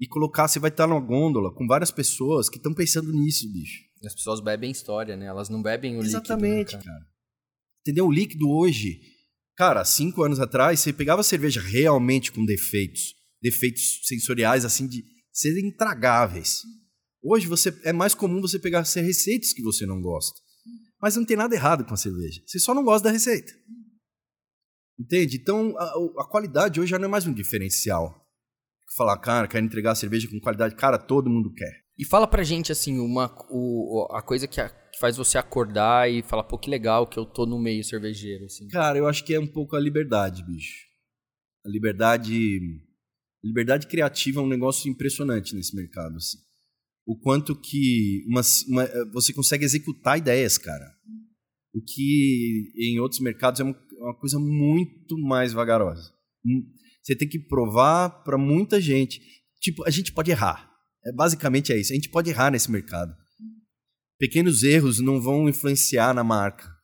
E 0.00 0.06
colocar, 0.06 0.48
você 0.48 0.58
vai 0.58 0.70
estar 0.70 0.86
numa 0.86 1.00
gôndola 1.00 1.52
com 1.54 1.66
várias 1.66 1.90
pessoas 1.90 2.48
que 2.48 2.56
estão 2.56 2.74
pensando 2.74 3.12
nisso, 3.12 3.50
bicho. 3.52 3.82
As 4.04 4.14
pessoas 4.14 4.40
bebem 4.40 4.70
história, 4.70 5.16
né? 5.16 5.26
Elas 5.26 5.48
não 5.48 5.62
bebem 5.62 5.96
o 5.96 6.02
Exatamente, 6.02 6.74
líquido. 6.74 6.74
Exatamente, 6.74 6.76
né, 6.76 6.82
cara? 6.82 6.98
cara. 6.98 7.10
Entendeu? 7.80 8.06
O 8.06 8.12
líquido 8.12 8.50
hoje, 8.50 9.00
cara, 9.56 9.84
cinco 9.84 10.22
anos 10.22 10.40
atrás, 10.40 10.80
você 10.80 10.92
pegava 10.92 11.22
cerveja 11.22 11.60
realmente 11.60 12.32
com 12.32 12.44
defeitos, 12.44 13.14
defeitos 13.42 14.00
sensoriais, 14.04 14.64
assim, 14.64 14.86
de 14.86 15.04
serem 15.32 15.68
intragáveis. 15.68 16.62
Hoje 17.22 17.46
você 17.46 17.74
é 17.84 17.92
mais 17.92 18.14
comum 18.14 18.40
você 18.40 18.58
pegar 18.58 18.82
receitas 18.82 19.52
que 19.52 19.62
você 19.62 19.86
não 19.86 20.00
gosta. 20.00 20.38
Mas 21.00 21.16
não 21.16 21.24
tem 21.24 21.36
nada 21.36 21.54
errado 21.54 21.84
com 21.84 21.94
a 21.94 21.96
cerveja. 21.96 22.40
Você 22.46 22.58
só 22.58 22.74
não 22.74 22.84
gosta 22.84 23.08
da 23.08 23.12
receita. 23.12 23.52
Entende? 24.98 25.36
Então, 25.36 25.74
a, 25.76 26.22
a 26.22 26.28
qualidade 26.28 26.80
hoje 26.80 26.90
já 26.90 26.98
não 26.98 27.06
é 27.06 27.10
mais 27.10 27.26
um 27.26 27.32
diferencial. 27.32 28.26
Falar, 28.96 29.18
cara, 29.18 29.48
quero 29.48 29.66
entregar 29.66 29.92
a 29.92 29.96
cerveja 29.96 30.28
com 30.28 30.40
qualidade. 30.40 30.76
Cara, 30.76 30.98
todo 30.98 31.30
mundo 31.30 31.52
quer. 31.52 31.84
E 31.98 32.04
fala 32.04 32.26
pra 32.26 32.42
gente, 32.42 32.70
assim, 32.72 32.98
uma, 32.98 33.34
o, 33.50 34.08
a 34.12 34.22
coisa 34.22 34.46
que, 34.46 34.60
a, 34.60 34.70
que 34.94 35.00
faz 35.00 35.16
você 35.16 35.36
acordar 35.36 36.08
e 36.08 36.22
falar, 36.22 36.44
pô, 36.44 36.56
que 36.56 36.70
legal 36.70 37.06
que 37.06 37.18
eu 37.18 37.26
tô 37.26 37.44
no 37.44 37.58
meio 37.58 37.82
cervejeiro, 37.82 38.44
assim. 38.44 38.68
Cara, 38.68 38.96
eu 38.96 39.08
acho 39.08 39.24
que 39.24 39.34
é 39.34 39.40
um 39.40 39.46
pouco 39.46 39.74
a 39.74 39.80
liberdade, 39.80 40.44
bicho. 40.44 40.86
A 41.66 41.68
liberdade... 41.68 42.80
A 43.42 43.46
liberdade 43.46 43.86
criativa 43.88 44.40
é 44.40 44.42
um 44.42 44.48
negócio 44.48 44.88
impressionante 44.88 45.54
nesse 45.54 45.74
mercado, 45.76 46.16
assim. 46.16 46.38
O 47.04 47.18
quanto 47.18 47.54
que 47.54 48.24
uma, 48.26 48.40
uma, 48.68 48.88
você 49.12 49.34
consegue 49.34 49.64
executar 49.64 50.16
ideias, 50.16 50.56
cara. 50.56 50.86
O 51.74 51.82
que 51.82 52.72
em 52.76 52.98
outros 53.00 53.20
mercados 53.20 53.60
é 53.60 53.64
uma, 53.64 53.76
uma 53.98 54.14
coisa 54.18 54.38
muito 54.38 55.18
mais 55.18 55.52
vagarosa. 55.52 56.10
Hum, 56.46 56.64
você 57.02 57.14
tem 57.14 57.28
que 57.28 57.38
provar 57.38 58.08
para 58.22 58.38
muita 58.38 58.80
gente. 58.80 59.20
Tipo, 59.60 59.84
a 59.84 59.90
gente 59.90 60.12
pode 60.12 60.30
errar. 60.30 60.70
É, 61.04 61.12
basicamente 61.12 61.70
é 61.70 61.78
isso. 61.78 61.92
A 61.92 61.96
gente 61.96 62.08
pode 62.08 62.30
errar 62.30 62.50
nesse 62.50 62.70
mercado. 62.70 63.14
Pequenos 64.24 64.62
erros 64.62 65.00
não 65.00 65.20
vão 65.20 65.50
influenciar 65.50 66.14
na 66.14 66.24
marca. 66.24 66.74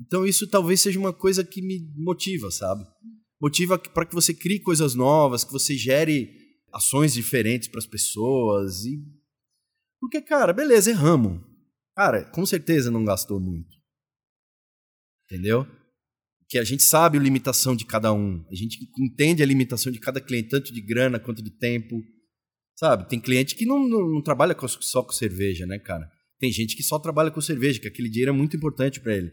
Então 0.00 0.26
isso 0.26 0.50
talvez 0.50 0.80
seja 0.80 0.98
uma 0.98 1.12
coisa 1.12 1.44
que 1.44 1.62
me 1.62 1.88
motiva, 1.94 2.50
sabe? 2.50 2.84
Motiva 3.40 3.78
para 3.78 4.04
que 4.04 4.16
você 4.16 4.34
crie 4.34 4.58
coisas 4.58 4.96
novas, 4.96 5.44
que 5.44 5.52
você 5.52 5.76
gere 5.76 6.28
ações 6.72 7.14
diferentes 7.14 7.68
para 7.68 7.78
as 7.78 7.86
pessoas 7.86 8.84
e 8.84 9.00
porque 10.00 10.20
cara, 10.20 10.52
beleza, 10.52 10.90
erramos. 10.90 11.40
Cara, 11.96 12.24
com 12.24 12.44
certeza 12.44 12.90
não 12.90 13.04
gastou 13.04 13.38
muito. 13.38 13.76
Entendeu? 15.26 15.64
que 16.48 16.58
a 16.58 16.64
gente 16.64 16.82
sabe 16.82 17.16
a 17.16 17.20
limitação 17.20 17.76
de 17.76 17.84
cada 17.86 18.12
um, 18.12 18.44
a 18.50 18.56
gente 18.56 18.90
entende 18.98 19.40
a 19.40 19.46
limitação 19.46 19.92
de 19.92 20.00
cada 20.00 20.20
cliente, 20.20 20.48
tanto 20.48 20.74
de 20.74 20.80
grana 20.80 21.20
quanto 21.20 21.40
de 21.40 21.50
tempo, 21.52 22.02
sabe? 22.76 23.08
Tem 23.08 23.20
cliente 23.20 23.54
que 23.54 23.64
não, 23.64 23.88
não, 23.88 24.08
não 24.08 24.20
trabalha 24.20 24.56
só 24.80 25.00
com 25.00 25.12
cerveja, 25.12 25.64
né, 25.64 25.78
cara? 25.78 26.10
Tem 26.40 26.50
gente 26.50 26.74
que 26.74 26.82
só 26.82 26.98
trabalha 26.98 27.30
com 27.30 27.40
cerveja, 27.40 27.78
que 27.78 27.86
aquele 27.86 28.08
dinheiro 28.08 28.32
é 28.32 28.34
muito 28.34 28.56
importante 28.56 28.98
para 28.98 29.14
ele. 29.14 29.30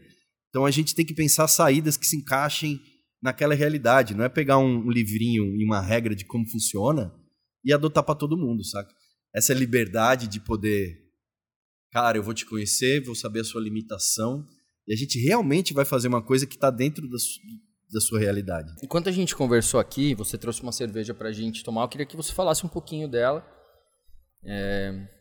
Então 0.50 0.66
a 0.66 0.70
gente 0.70 0.94
tem 0.94 1.04
que 1.04 1.14
pensar 1.14 1.48
saídas 1.48 1.96
que 1.96 2.06
se 2.06 2.16
encaixem 2.16 2.80
naquela 3.22 3.54
realidade, 3.54 4.14
não 4.14 4.24
é 4.24 4.28
pegar 4.28 4.58
um 4.58 4.88
livrinho 4.90 5.56
e 5.56 5.64
uma 5.64 5.80
regra 5.80 6.14
de 6.14 6.24
como 6.24 6.48
funciona 6.48 7.12
e 7.64 7.72
adotar 7.72 8.04
para 8.04 8.14
todo 8.14 8.36
mundo, 8.36 8.62
saca? 8.64 8.94
Essa 9.34 9.52
liberdade 9.52 10.28
de 10.28 10.38
poder, 10.38 10.96
cara, 11.90 12.18
eu 12.18 12.22
vou 12.22 12.34
te 12.34 12.46
conhecer, 12.46 13.02
vou 13.02 13.14
saber 13.14 13.40
a 13.40 13.44
sua 13.44 13.60
limitação 13.60 14.46
e 14.86 14.92
a 14.92 14.96
gente 14.96 15.18
realmente 15.18 15.74
vai 15.74 15.84
fazer 15.84 16.08
uma 16.08 16.22
coisa 16.22 16.46
que 16.46 16.54
está 16.54 16.70
dentro 16.70 17.08
da, 17.08 17.16
da 17.92 18.00
sua 18.00 18.20
realidade. 18.20 18.72
Enquanto 18.82 19.08
a 19.08 19.12
gente 19.12 19.34
conversou 19.34 19.80
aqui, 19.80 20.14
você 20.14 20.38
trouxe 20.38 20.62
uma 20.62 20.72
cerveja 20.72 21.12
para 21.12 21.28
a 21.28 21.32
gente 21.32 21.64
tomar. 21.64 21.82
Eu 21.82 21.88
queria 21.88 22.06
que 22.06 22.16
você 22.16 22.32
falasse 22.32 22.64
um 22.64 22.68
pouquinho 22.68 23.08
dela. 23.08 23.46
É... 24.44 25.17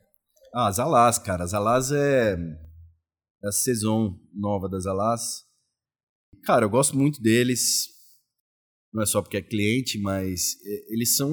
Ah, 0.53 0.71
Zalaz, 0.71 1.17
cara. 1.17 1.45
Zalaz 1.45 1.91
é, 1.91 2.33
é 3.43 3.47
a 3.47 3.51
saison 3.51 4.19
nova 4.33 4.67
das 4.69 4.83
Zalaz. 4.83 5.43
Cara, 6.43 6.65
eu 6.65 6.69
gosto 6.69 6.97
muito 6.97 7.21
deles. 7.21 7.87
Não 8.93 9.03
é 9.03 9.05
só 9.05 9.21
porque 9.21 9.37
é 9.37 9.41
cliente, 9.41 9.99
mas 9.99 10.55
é, 10.65 10.93
eles 10.93 11.15
são 11.15 11.31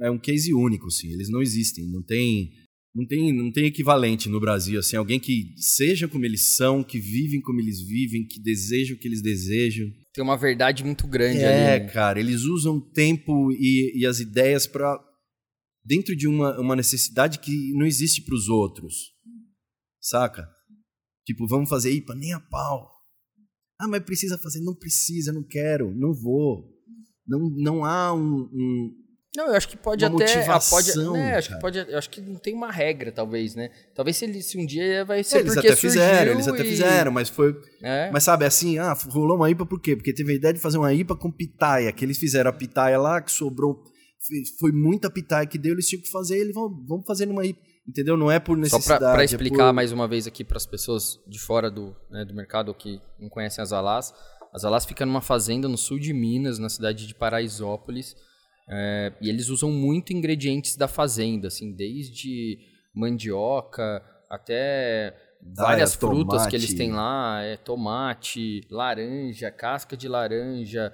é 0.00 0.10
um 0.10 0.18
case 0.18 0.54
único, 0.54 0.86
assim. 0.86 1.12
Eles 1.12 1.28
não 1.30 1.42
existem, 1.42 1.90
não 1.90 2.02
tem 2.02 2.50
não 2.94 3.06
tem, 3.06 3.32
não 3.32 3.50
tem 3.50 3.64
equivalente 3.64 4.28
no 4.28 4.38
Brasil, 4.38 4.78
assim, 4.78 4.96
alguém 4.96 5.18
que 5.18 5.54
seja 5.56 6.06
como 6.06 6.26
eles 6.26 6.54
são, 6.56 6.84
que 6.84 6.98
vivem 6.98 7.40
como 7.40 7.58
eles 7.58 7.80
vivem, 7.80 8.26
que 8.26 8.38
desejam 8.40 8.96
o 8.96 8.98
que 8.98 9.08
eles 9.08 9.22
desejam. 9.22 9.90
Tem 10.12 10.22
uma 10.22 10.36
verdade 10.36 10.84
muito 10.84 11.06
grande 11.06 11.38
é, 11.38 11.46
ali. 11.46 11.82
É, 11.82 11.86
né? 11.86 11.90
cara, 11.90 12.20
eles 12.20 12.42
usam 12.42 12.76
o 12.76 12.80
tempo 12.80 13.50
e, 13.52 13.98
e 13.98 14.06
as 14.06 14.20
ideias 14.20 14.66
para 14.66 15.00
dentro 15.84 16.16
de 16.16 16.28
uma, 16.28 16.58
uma 16.60 16.76
necessidade 16.76 17.38
que 17.38 17.72
não 17.74 17.86
existe 17.86 18.22
para 18.22 18.34
os 18.34 18.48
outros, 18.48 18.94
saca? 20.00 20.48
Tipo, 21.24 21.46
vamos 21.46 21.68
fazer 21.68 21.92
IPA 21.92 22.14
nem 22.14 22.32
a 22.32 22.40
pau. 22.40 22.90
Ah, 23.78 23.88
mas 23.88 24.04
precisa 24.04 24.38
fazer? 24.38 24.60
Não 24.60 24.74
precisa, 24.74 25.32
não 25.32 25.42
quero, 25.42 25.94
não 25.94 26.12
vou. 26.14 26.68
Não, 27.26 27.38
não 27.56 27.84
há 27.84 28.12
um, 28.12 28.48
um 28.52 29.02
não, 29.34 29.46
eu 29.46 29.54
acho 29.54 29.66
que 29.66 29.78
pode 29.78 30.04
uma 30.04 30.22
até. 30.22 30.46
Ah, 30.46 30.60
pode, 30.60 30.94
né, 30.94 31.36
acho 31.36 31.54
que 31.54 31.60
pode. 31.60 31.78
Eu 31.78 31.96
acho 31.96 32.10
que 32.10 32.20
não 32.20 32.38
tem 32.38 32.54
uma 32.54 32.70
regra, 32.70 33.10
talvez, 33.10 33.54
né? 33.54 33.70
Talvez 33.94 34.18
se, 34.18 34.26
ele, 34.26 34.42
se 34.42 34.58
um 34.58 34.66
dia 34.66 35.06
vai 35.06 35.24
ser 35.24 35.38
eles 35.38 35.54
porque 35.54 35.68
até 35.68 35.76
fizeram, 35.76 36.32
eles 36.32 36.46
até 36.46 36.62
e... 36.62 36.68
fizeram, 36.68 37.10
mas 37.10 37.30
foi. 37.30 37.58
É. 37.82 38.10
Mas 38.10 38.24
sabe, 38.24 38.44
assim, 38.44 38.78
ah, 38.78 38.92
rolou 39.08 39.38
uma 39.38 39.50
IPA 39.50 39.64
por 39.64 39.80
quê? 39.80 39.96
Porque 39.96 40.12
teve 40.12 40.32
a 40.32 40.36
ideia 40.36 40.52
de 40.52 40.60
fazer 40.60 40.76
uma 40.76 40.92
IPA 40.92 41.16
com 41.16 41.32
pitaia, 41.32 41.90
que 41.92 42.04
eles 42.04 42.18
fizeram 42.18 42.50
a 42.50 42.52
pitaia 42.52 42.98
lá, 42.98 43.22
que 43.22 43.32
sobrou. 43.32 43.82
Foi 44.58 44.72
muita 44.72 45.10
pitaia 45.10 45.46
que 45.46 45.58
deu, 45.58 45.72
eles 45.72 45.88
tinham 45.88 46.02
que 46.02 46.10
fazer, 46.10 46.38
eles 46.38 46.54
vão, 46.54 46.68
vamos 46.86 47.06
fazer 47.06 47.26
numa. 47.26 47.42
Entendeu? 47.44 48.16
Não 48.16 48.30
é 48.30 48.38
por 48.38 48.56
necessidade. 48.56 49.02
Só 49.02 49.12
para 49.12 49.22
é 49.22 49.24
explicar 49.24 49.64
é 49.64 49.68
por... 49.68 49.72
mais 49.72 49.90
uma 49.90 50.06
vez 50.06 50.26
aqui 50.26 50.44
para 50.44 50.56
as 50.56 50.66
pessoas 50.66 51.18
de 51.26 51.38
fora 51.40 51.68
do, 51.70 51.96
né, 52.08 52.24
do 52.24 52.32
mercado 52.34 52.72
que 52.72 53.00
não 53.18 53.28
conhecem 53.28 53.60
as 53.60 53.72
Alás. 53.72 54.14
As 54.52 54.64
Alás 54.64 54.84
fica 54.84 55.04
numa 55.04 55.20
fazenda 55.20 55.66
no 55.66 55.76
sul 55.76 55.98
de 55.98 56.12
Minas, 56.12 56.58
na 56.58 56.68
cidade 56.68 57.06
de 57.06 57.14
Paraisópolis. 57.14 58.14
É, 58.68 59.12
e 59.20 59.28
eles 59.28 59.48
usam 59.48 59.70
muito 59.70 60.12
ingredientes 60.12 60.76
da 60.76 60.86
fazenda, 60.86 61.48
assim, 61.48 61.72
desde 61.72 62.58
mandioca 62.94 64.02
até 64.30 65.16
várias 65.54 65.94
frutas 65.94 66.42
tomate. 66.42 66.50
que 66.50 66.56
eles 66.56 66.74
têm 66.74 66.92
lá, 66.92 67.42
é, 67.42 67.56
tomate, 67.56 68.60
laranja, 68.70 69.50
casca 69.50 69.96
de 69.96 70.06
laranja. 70.08 70.92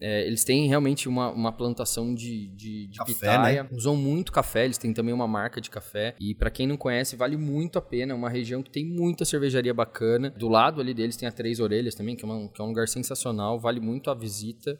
É, 0.00 0.26
eles 0.26 0.44
têm 0.44 0.68
realmente 0.68 1.08
uma, 1.08 1.30
uma 1.30 1.52
plantação 1.52 2.14
de, 2.14 2.48
de, 2.48 2.86
de 2.86 2.98
café, 2.98 3.12
pitaia. 3.12 3.62
Né? 3.64 3.68
Usam 3.72 3.96
muito 3.96 4.30
café, 4.30 4.64
eles 4.64 4.78
têm 4.78 4.92
também 4.92 5.12
uma 5.12 5.26
marca 5.26 5.60
de 5.60 5.70
café. 5.70 6.14
E 6.20 6.34
para 6.34 6.50
quem 6.50 6.66
não 6.66 6.76
conhece, 6.76 7.16
vale 7.16 7.36
muito 7.36 7.78
a 7.78 7.82
pena. 7.82 8.12
É 8.12 8.16
uma 8.16 8.30
região 8.30 8.62
que 8.62 8.70
tem 8.70 8.84
muita 8.84 9.24
cervejaria 9.24 9.74
bacana. 9.74 10.30
Do 10.30 10.48
lado 10.48 10.80
ali 10.80 10.94
deles 10.94 11.16
tem 11.16 11.28
a 11.28 11.32
Três 11.32 11.60
Orelhas 11.60 11.94
também, 11.94 12.14
que 12.14 12.24
é, 12.24 12.28
uma, 12.28 12.48
que 12.48 12.60
é 12.60 12.64
um 12.64 12.68
lugar 12.68 12.88
sensacional. 12.88 13.58
Vale 13.58 13.80
muito 13.80 14.10
a 14.10 14.14
visita. 14.14 14.78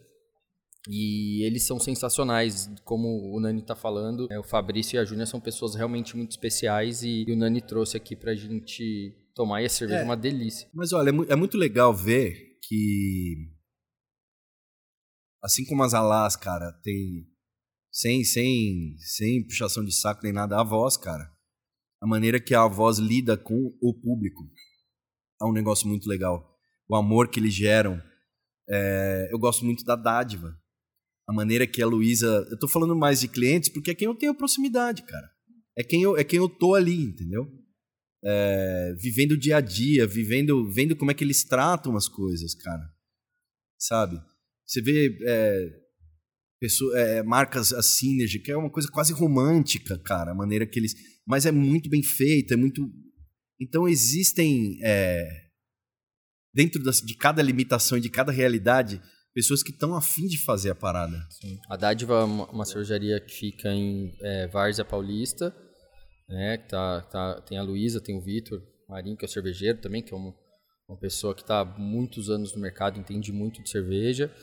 E 0.89 1.45
eles 1.45 1.67
são 1.67 1.79
sensacionais, 1.79 2.71
como 2.85 3.35
o 3.35 3.41
Nani 3.41 3.61
está 3.61 3.75
falando. 3.75 4.27
É, 4.31 4.39
o 4.39 4.43
Fabrício 4.43 4.97
e 4.97 4.99
a 4.99 5.05
Júnia 5.05 5.27
são 5.27 5.41
pessoas 5.41 5.75
realmente 5.75 6.17
muito 6.17 6.31
especiais 6.31 7.03
e, 7.03 7.25
e 7.27 7.33
o 7.33 7.37
Nani 7.37 7.61
trouxe 7.61 7.97
aqui 7.97 8.17
para 8.17 8.33
a 8.33 8.35
gente 8.35 9.15
tomar 9.35 9.63
e 9.63 9.67
a 9.67 9.69
cerveja 9.69 10.01
é, 10.01 10.03
é 10.03 10.05
uma 10.05 10.17
delícia. 10.17 10.69
Mas 10.73 10.93
olha, 10.93 11.11
é, 11.11 11.33
é, 11.33 11.37
muito 11.37 11.59
legal 11.59 11.93
ver 11.93 12.59
que, 12.67 13.35
assim 15.49 15.65
como 15.65 15.83
as 15.83 15.95
Alás, 15.95 16.37
cara, 16.37 16.71
tem 16.83 17.27
sem, 17.91 18.23
sem, 18.23 18.95
sem 18.99 19.43
puxação 19.43 19.83
de 19.83 19.93
saco 19.93 20.21
nem 20.23 20.33
nada, 20.33 20.61
a 20.61 20.63
voz, 20.63 20.97
cara, 20.97 21.33
a 22.03 22.07
maneira 22.07 22.39
que 22.39 22.55
a 22.55 22.67
voz 22.69 22.99
lida 22.99 23.37
com 23.37 23.75
o 23.81 23.95
público 23.95 24.45
é 25.41 25.45
um 25.47 25.53
negócio 25.53 25.89
muito 25.89 26.07
legal. 26.07 26.55
O 26.89 26.95
amor 26.95 27.29
que 27.29 27.41
eles 27.41 27.55
geram. 27.55 28.01
É, 28.69 29.31
eu 29.33 29.39
gosto 29.39 29.65
muito 29.65 29.83
da 29.85 29.97
dádiva 29.97 30.55
a 31.27 31.33
maneira 31.33 31.67
que 31.67 31.83
a 31.83 31.87
Luísa. 31.87 32.47
Eu 32.51 32.59
tô 32.59 32.69
falando 32.69 32.95
mais 32.95 33.21
de 33.21 33.29
clientes 33.29 33.69
porque 33.69 33.91
é 33.91 33.95
quem 33.95 34.07
eu 34.07 34.15
tenho 34.15 34.35
proximidade, 34.35 35.03
cara. 35.03 35.29
É 35.77 35.83
quem 35.83 36.03
eu, 36.03 36.17
é 36.17 36.25
quem 36.25 36.39
eu 36.39 36.49
tô 36.49 36.75
ali, 36.75 37.05
entendeu? 37.05 37.51
É, 38.23 38.95
vivendo 39.01 39.33
o 39.33 39.39
dia 39.39 39.57
a 39.57 39.61
dia, 39.61 40.07
vivendo, 40.07 40.71
vendo 40.71 40.95
como 40.95 41.11
é 41.11 41.15
que 41.15 41.25
eles 41.25 41.45
tratam 41.45 41.97
as 41.97 42.09
coisas, 42.09 42.55
cara. 42.55 42.85
Sabe? 43.79 44.21
Você 44.69 44.83
vê 44.83 45.19
é, 45.27 45.71
pessoa, 46.61 46.99
é, 46.99 47.23
marcas 47.23 47.73
a 47.73 47.81
que 48.43 48.51
é 48.51 48.57
uma 48.57 48.71
coisa 48.71 48.91
quase 48.91 49.13
romântica, 49.13 49.99
cara, 49.99 50.33
a 50.33 50.35
maneira 50.35 50.67
que 50.67 50.79
eles. 50.79 50.95
Mas 51.27 51.47
é 51.47 51.53
muito 51.53 51.89
bem 51.89 52.03
feita, 52.03 52.55
é 52.55 52.57
muito. 52.57 52.87
Então 53.59 53.89
existem. 53.89 54.79
É, 54.83 55.49
dentro 56.55 56.83
das, 56.83 57.01
de 57.01 57.15
cada 57.15 57.43
limitação 57.43 57.97
e 57.97 58.01
de 58.01 58.11
cada 58.11 58.33
realidade, 58.33 59.01
pessoas 59.35 59.63
que 59.63 59.71
estão 59.71 59.95
afim 59.95 60.27
de 60.27 60.39
fazer 60.39 60.71
a 60.71 60.75
parada. 60.75 61.17
Sim. 61.31 61.59
A 61.71 61.77
Dádiva 61.77 62.15
é 62.15 62.25
uma, 62.25 62.51
uma 62.51 62.65
cervejaria 62.65 63.21
que 63.21 63.33
fica 63.33 63.71
em 63.73 64.13
é, 64.21 64.49
Várzea 64.49 64.85
Paulista, 64.85 65.55
né? 66.29 66.59
Tá, 66.69 67.03
tá, 67.03 67.41
tem 67.43 67.57
a 67.59 67.63
Luísa, 67.63 68.01
tem 68.01 68.17
o 68.17 68.21
Vitor 68.21 68.61
Marinho, 68.89 69.17
que 69.17 69.25
é 69.25 69.29
o 69.29 69.31
cervejeiro 69.31 69.81
também, 69.81 70.03
que 70.03 70.13
é 70.13 70.17
um, 70.17 70.33
Uma 70.89 70.99
pessoa 70.99 71.35
que 71.35 71.43
está 71.43 71.61
há 71.61 71.65
muitos 71.65 72.29
anos 72.29 72.55
no 72.55 72.61
mercado, 72.61 72.99
entende 72.99 73.31
muito 73.31 73.63
de 73.63 73.71
cerveja. 73.71 74.35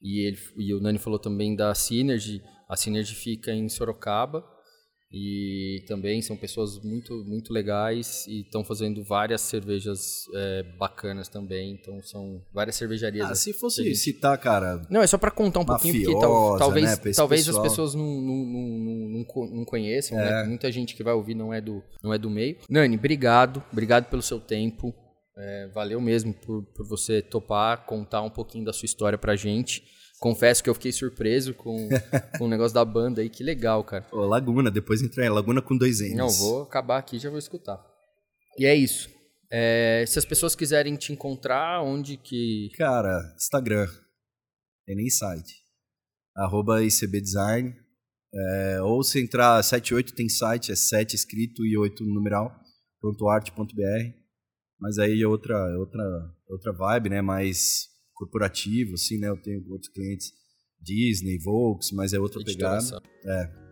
E, 0.00 0.26
ele, 0.26 0.38
e 0.56 0.74
o 0.74 0.80
Nani 0.80 0.98
falou 0.98 1.18
também 1.18 1.54
da 1.54 1.74
Synergy. 1.74 2.42
A 2.68 2.76
Synergy 2.76 3.14
fica 3.14 3.52
em 3.52 3.68
Sorocaba 3.68 4.44
e 5.12 5.84
também 5.86 6.20
são 6.20 6.36
pessoas 6.36 6.82
muito 6.82 7.14
muito 7.24 7.52
legais 7.52 8.26
e 8.26 8.40
estão 8.40 8.64
fazendo 8.64 9.04
várias 9.04 9.40
cervejas 9.40 10.24
é, 10.34 10.64
bacanas 10.76 11.28
também 11.28 11.78
então 11.80 12.02
são 12.02 12.42
várias 12.52 12.74
cervejarias 12.74 13.30
ah, 13.30 13.34
se 13.34 13.52
fosse 13.52 13.84
gente... 13.84 13.96
citar 13.96 14.36
cara 14.36 14.82
não 14.90 15.00
é 15.00 15.06
só 15.06 15.16
para 15.16 15.30
contar 15.30 15.60
um 15.60 15.64
pouquinho 15.64 16.04
porque 16.04 16.20
tal, 16.20 16.58
talvez 16.58 16.84
né, 16.84 17.12
talvez 17.14 17.46
pessoal. 17.46 17.64
as 17.64 17.70
pessoas 17.70 17.94
não, 17.94 18.04
não, 18.04 18.36
não, 18.46 19.24
não, 19.24 19.56
não 19.58 19.64
conheçam 19.64 20.18
né? 20.18 20.26
é. 20.26 20.30
né 20.42 20.44
muita 20.48 20.72
gente 20.72 20.96
que 20.96 21.04
vai 21.04 21.14
ouvir 21.14 21.36
não 21.36 21.54
é 21.54 21.60
do 21.60 21.82
não 22.02 22.12
é 22.12 22.18
do 22.18 22.28
meio 22.28 22.56
Nani 22.68 22.96
obrigado 22.96 23.62
obrigado 23.70 24.10
pelo 24.10 24.22
seu 24.22 24.40
tempo 24.40 24.92
é, 25.38 25.68
valeu 25.68 26.00
mesmo 26.00 26.32
por, 26.32 26.64
por 26.74 26.86
você 26.86 27.20
topar 27.20 27.84
contar 27.86 28.22
um 28.22 28.30
pouquinho 28.30 28.64
da 28.64 28.72
sua 28.72 28.86
história 28.86 29.18
pra 29.18 29.36
gente 29.36 29.84
Confesso 30.18 30.64
que 30.64 30.70
eu 30.70 30.74
fiquei 30.74 30.92
surpreso 30.92 31.52
com, 31.54 31.88
com 32.38 32.44
o 32.44 32.48
negócio 32.48 32.74
da 32.74 32.84
banda 32.84 33.20
aí, 33.20 33.28
que 33.28 33.44
legal, 33.44 33.84
cara. 33.84 34.06
Ô, 34.10 34.24
Laguna, 34.24 34.70
depois 34.70 35.02
entra 35.02 35.26
em 35.26 35.28
Laguna 35.28 35.60
com 35.60 35.76
dois 35.76 36.00
N's. 36.00 36.16
Não, 36.16 36.30
vou 36.30 36.62
acabar 36.62 36.98
aqui 36.98 37.18
já 37.18 37.28
vou 37.28 37.38
escutar. 37.38 37.84
E 38.58 38.64
é 38.64 38.74
isso. 38.74 39.10
É, 39.50 40.04
se 40.06 40.18
as 40.18 40.24
pessoas 40.24 40.56
quiserem 40.56 40.96
te 40.96 41.12
encontrar, 41.12 41.82
onde 41.82 42.16
que. 42.16 42.70
Cara, 42.76 43.20
Instagram. 43.36 43.86
Tem 44.86 44.96
nem 44.96 45.10
site. 45.10 45.54
Arroba 46.34 46.82
ICBDesign. 46.82 47.74
É, 48.34 48.82
ou 48.82 49.02
se 49.02 49.22
entrar 49.22 49.62
78 49.62 50.14
tem 50.14 50.28
site, 50.28 50.72
é 50.72 50.76
7 50.76 51.14
escrito 51.14 51.64
e 51.64 51.76
8 51.76 52.04
numeral, 52.04 52.54
ponto 53.00 53.28
arte.br. 53.28 54.25
Mas 54.80 54.98
aí 54.98 55.22
é 55.22 55.26
outra, 55.26 55.56
outra, 55.78 56.02
outra 56.48 56.72
vibe, 56.72 57.10
né? 57.10 57.22
Mais 57.22 57.88
corporativo, 58.14 58.94
assim, 58.94 59.18
né? 59.18 59.28
Eu 59.28 59.36
tenho 59.36 59.64
outros 59.70 59.90
clientes 59.90 60.32
Disney, 60.80 61.38
Volks, 61.38 61.90
mas 61.92 62.12
é 62.12 62.20
outra 62.20 62.42
pegada. 62.44 63.02
É. 63.24 63.66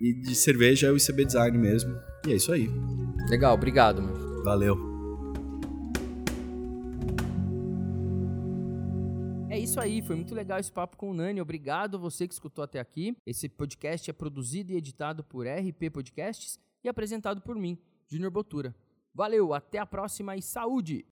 E 0.00 0.12
de 0.14 0.34
cerveja 0.34 0.86
é 0.86 0.92
o 0.92 0.96
ICB 0.96 1.24
Design 1.24 1.58
mesmo. 1.58 1.94
E 2.26 2.32
é 2.32 2.36
isso 2.36 2.52
aí. 2.52 2.68
Legal, 3.28 3.54
obrigado, 3.54 4.00
mano. 4.00 4.42
Valeu. 4.44 4.88
É 9.50 9.58
isso 9.58 9.80
aí, 9.80 10.00
foi 10.02 10.14
muito 10.14 10.34
legal 10.34 10.60
esse 10.60 10.70
papo 10.70 10.96
com 10.96 11.10
o 11.10 11.14
Nani. 11.14 11.40
Obrigado 11.40 11.96
a 11.96 12.00
você 12.00 12.28
que 12.28 12.34
escutou 12.34 12.62
até 12.62 12.78
aqui. 12.78 13.16
Esse 13.26 13.48
podcast 13.48 14.08
é 14.08 14.12
produzido 14.12 14.72
e 14.72 14.76
editado 14.76 15.24
por 15.24 15.46
RP 15.46 15.90
Podcasts 15.92 16.60
e 16.84 16.88
apresentado 16.88 17.40
por 17.40 17.56
mim, 17.56 17.76
Junior 18.06 18.30
Botura. 18.30 18.74
Valeu, 19.18 19.52
até 19.52 19.78
a 19.80 19.84
próxima 19.84 20.36
e 20.36 20.40
saúde! 20.40 21.04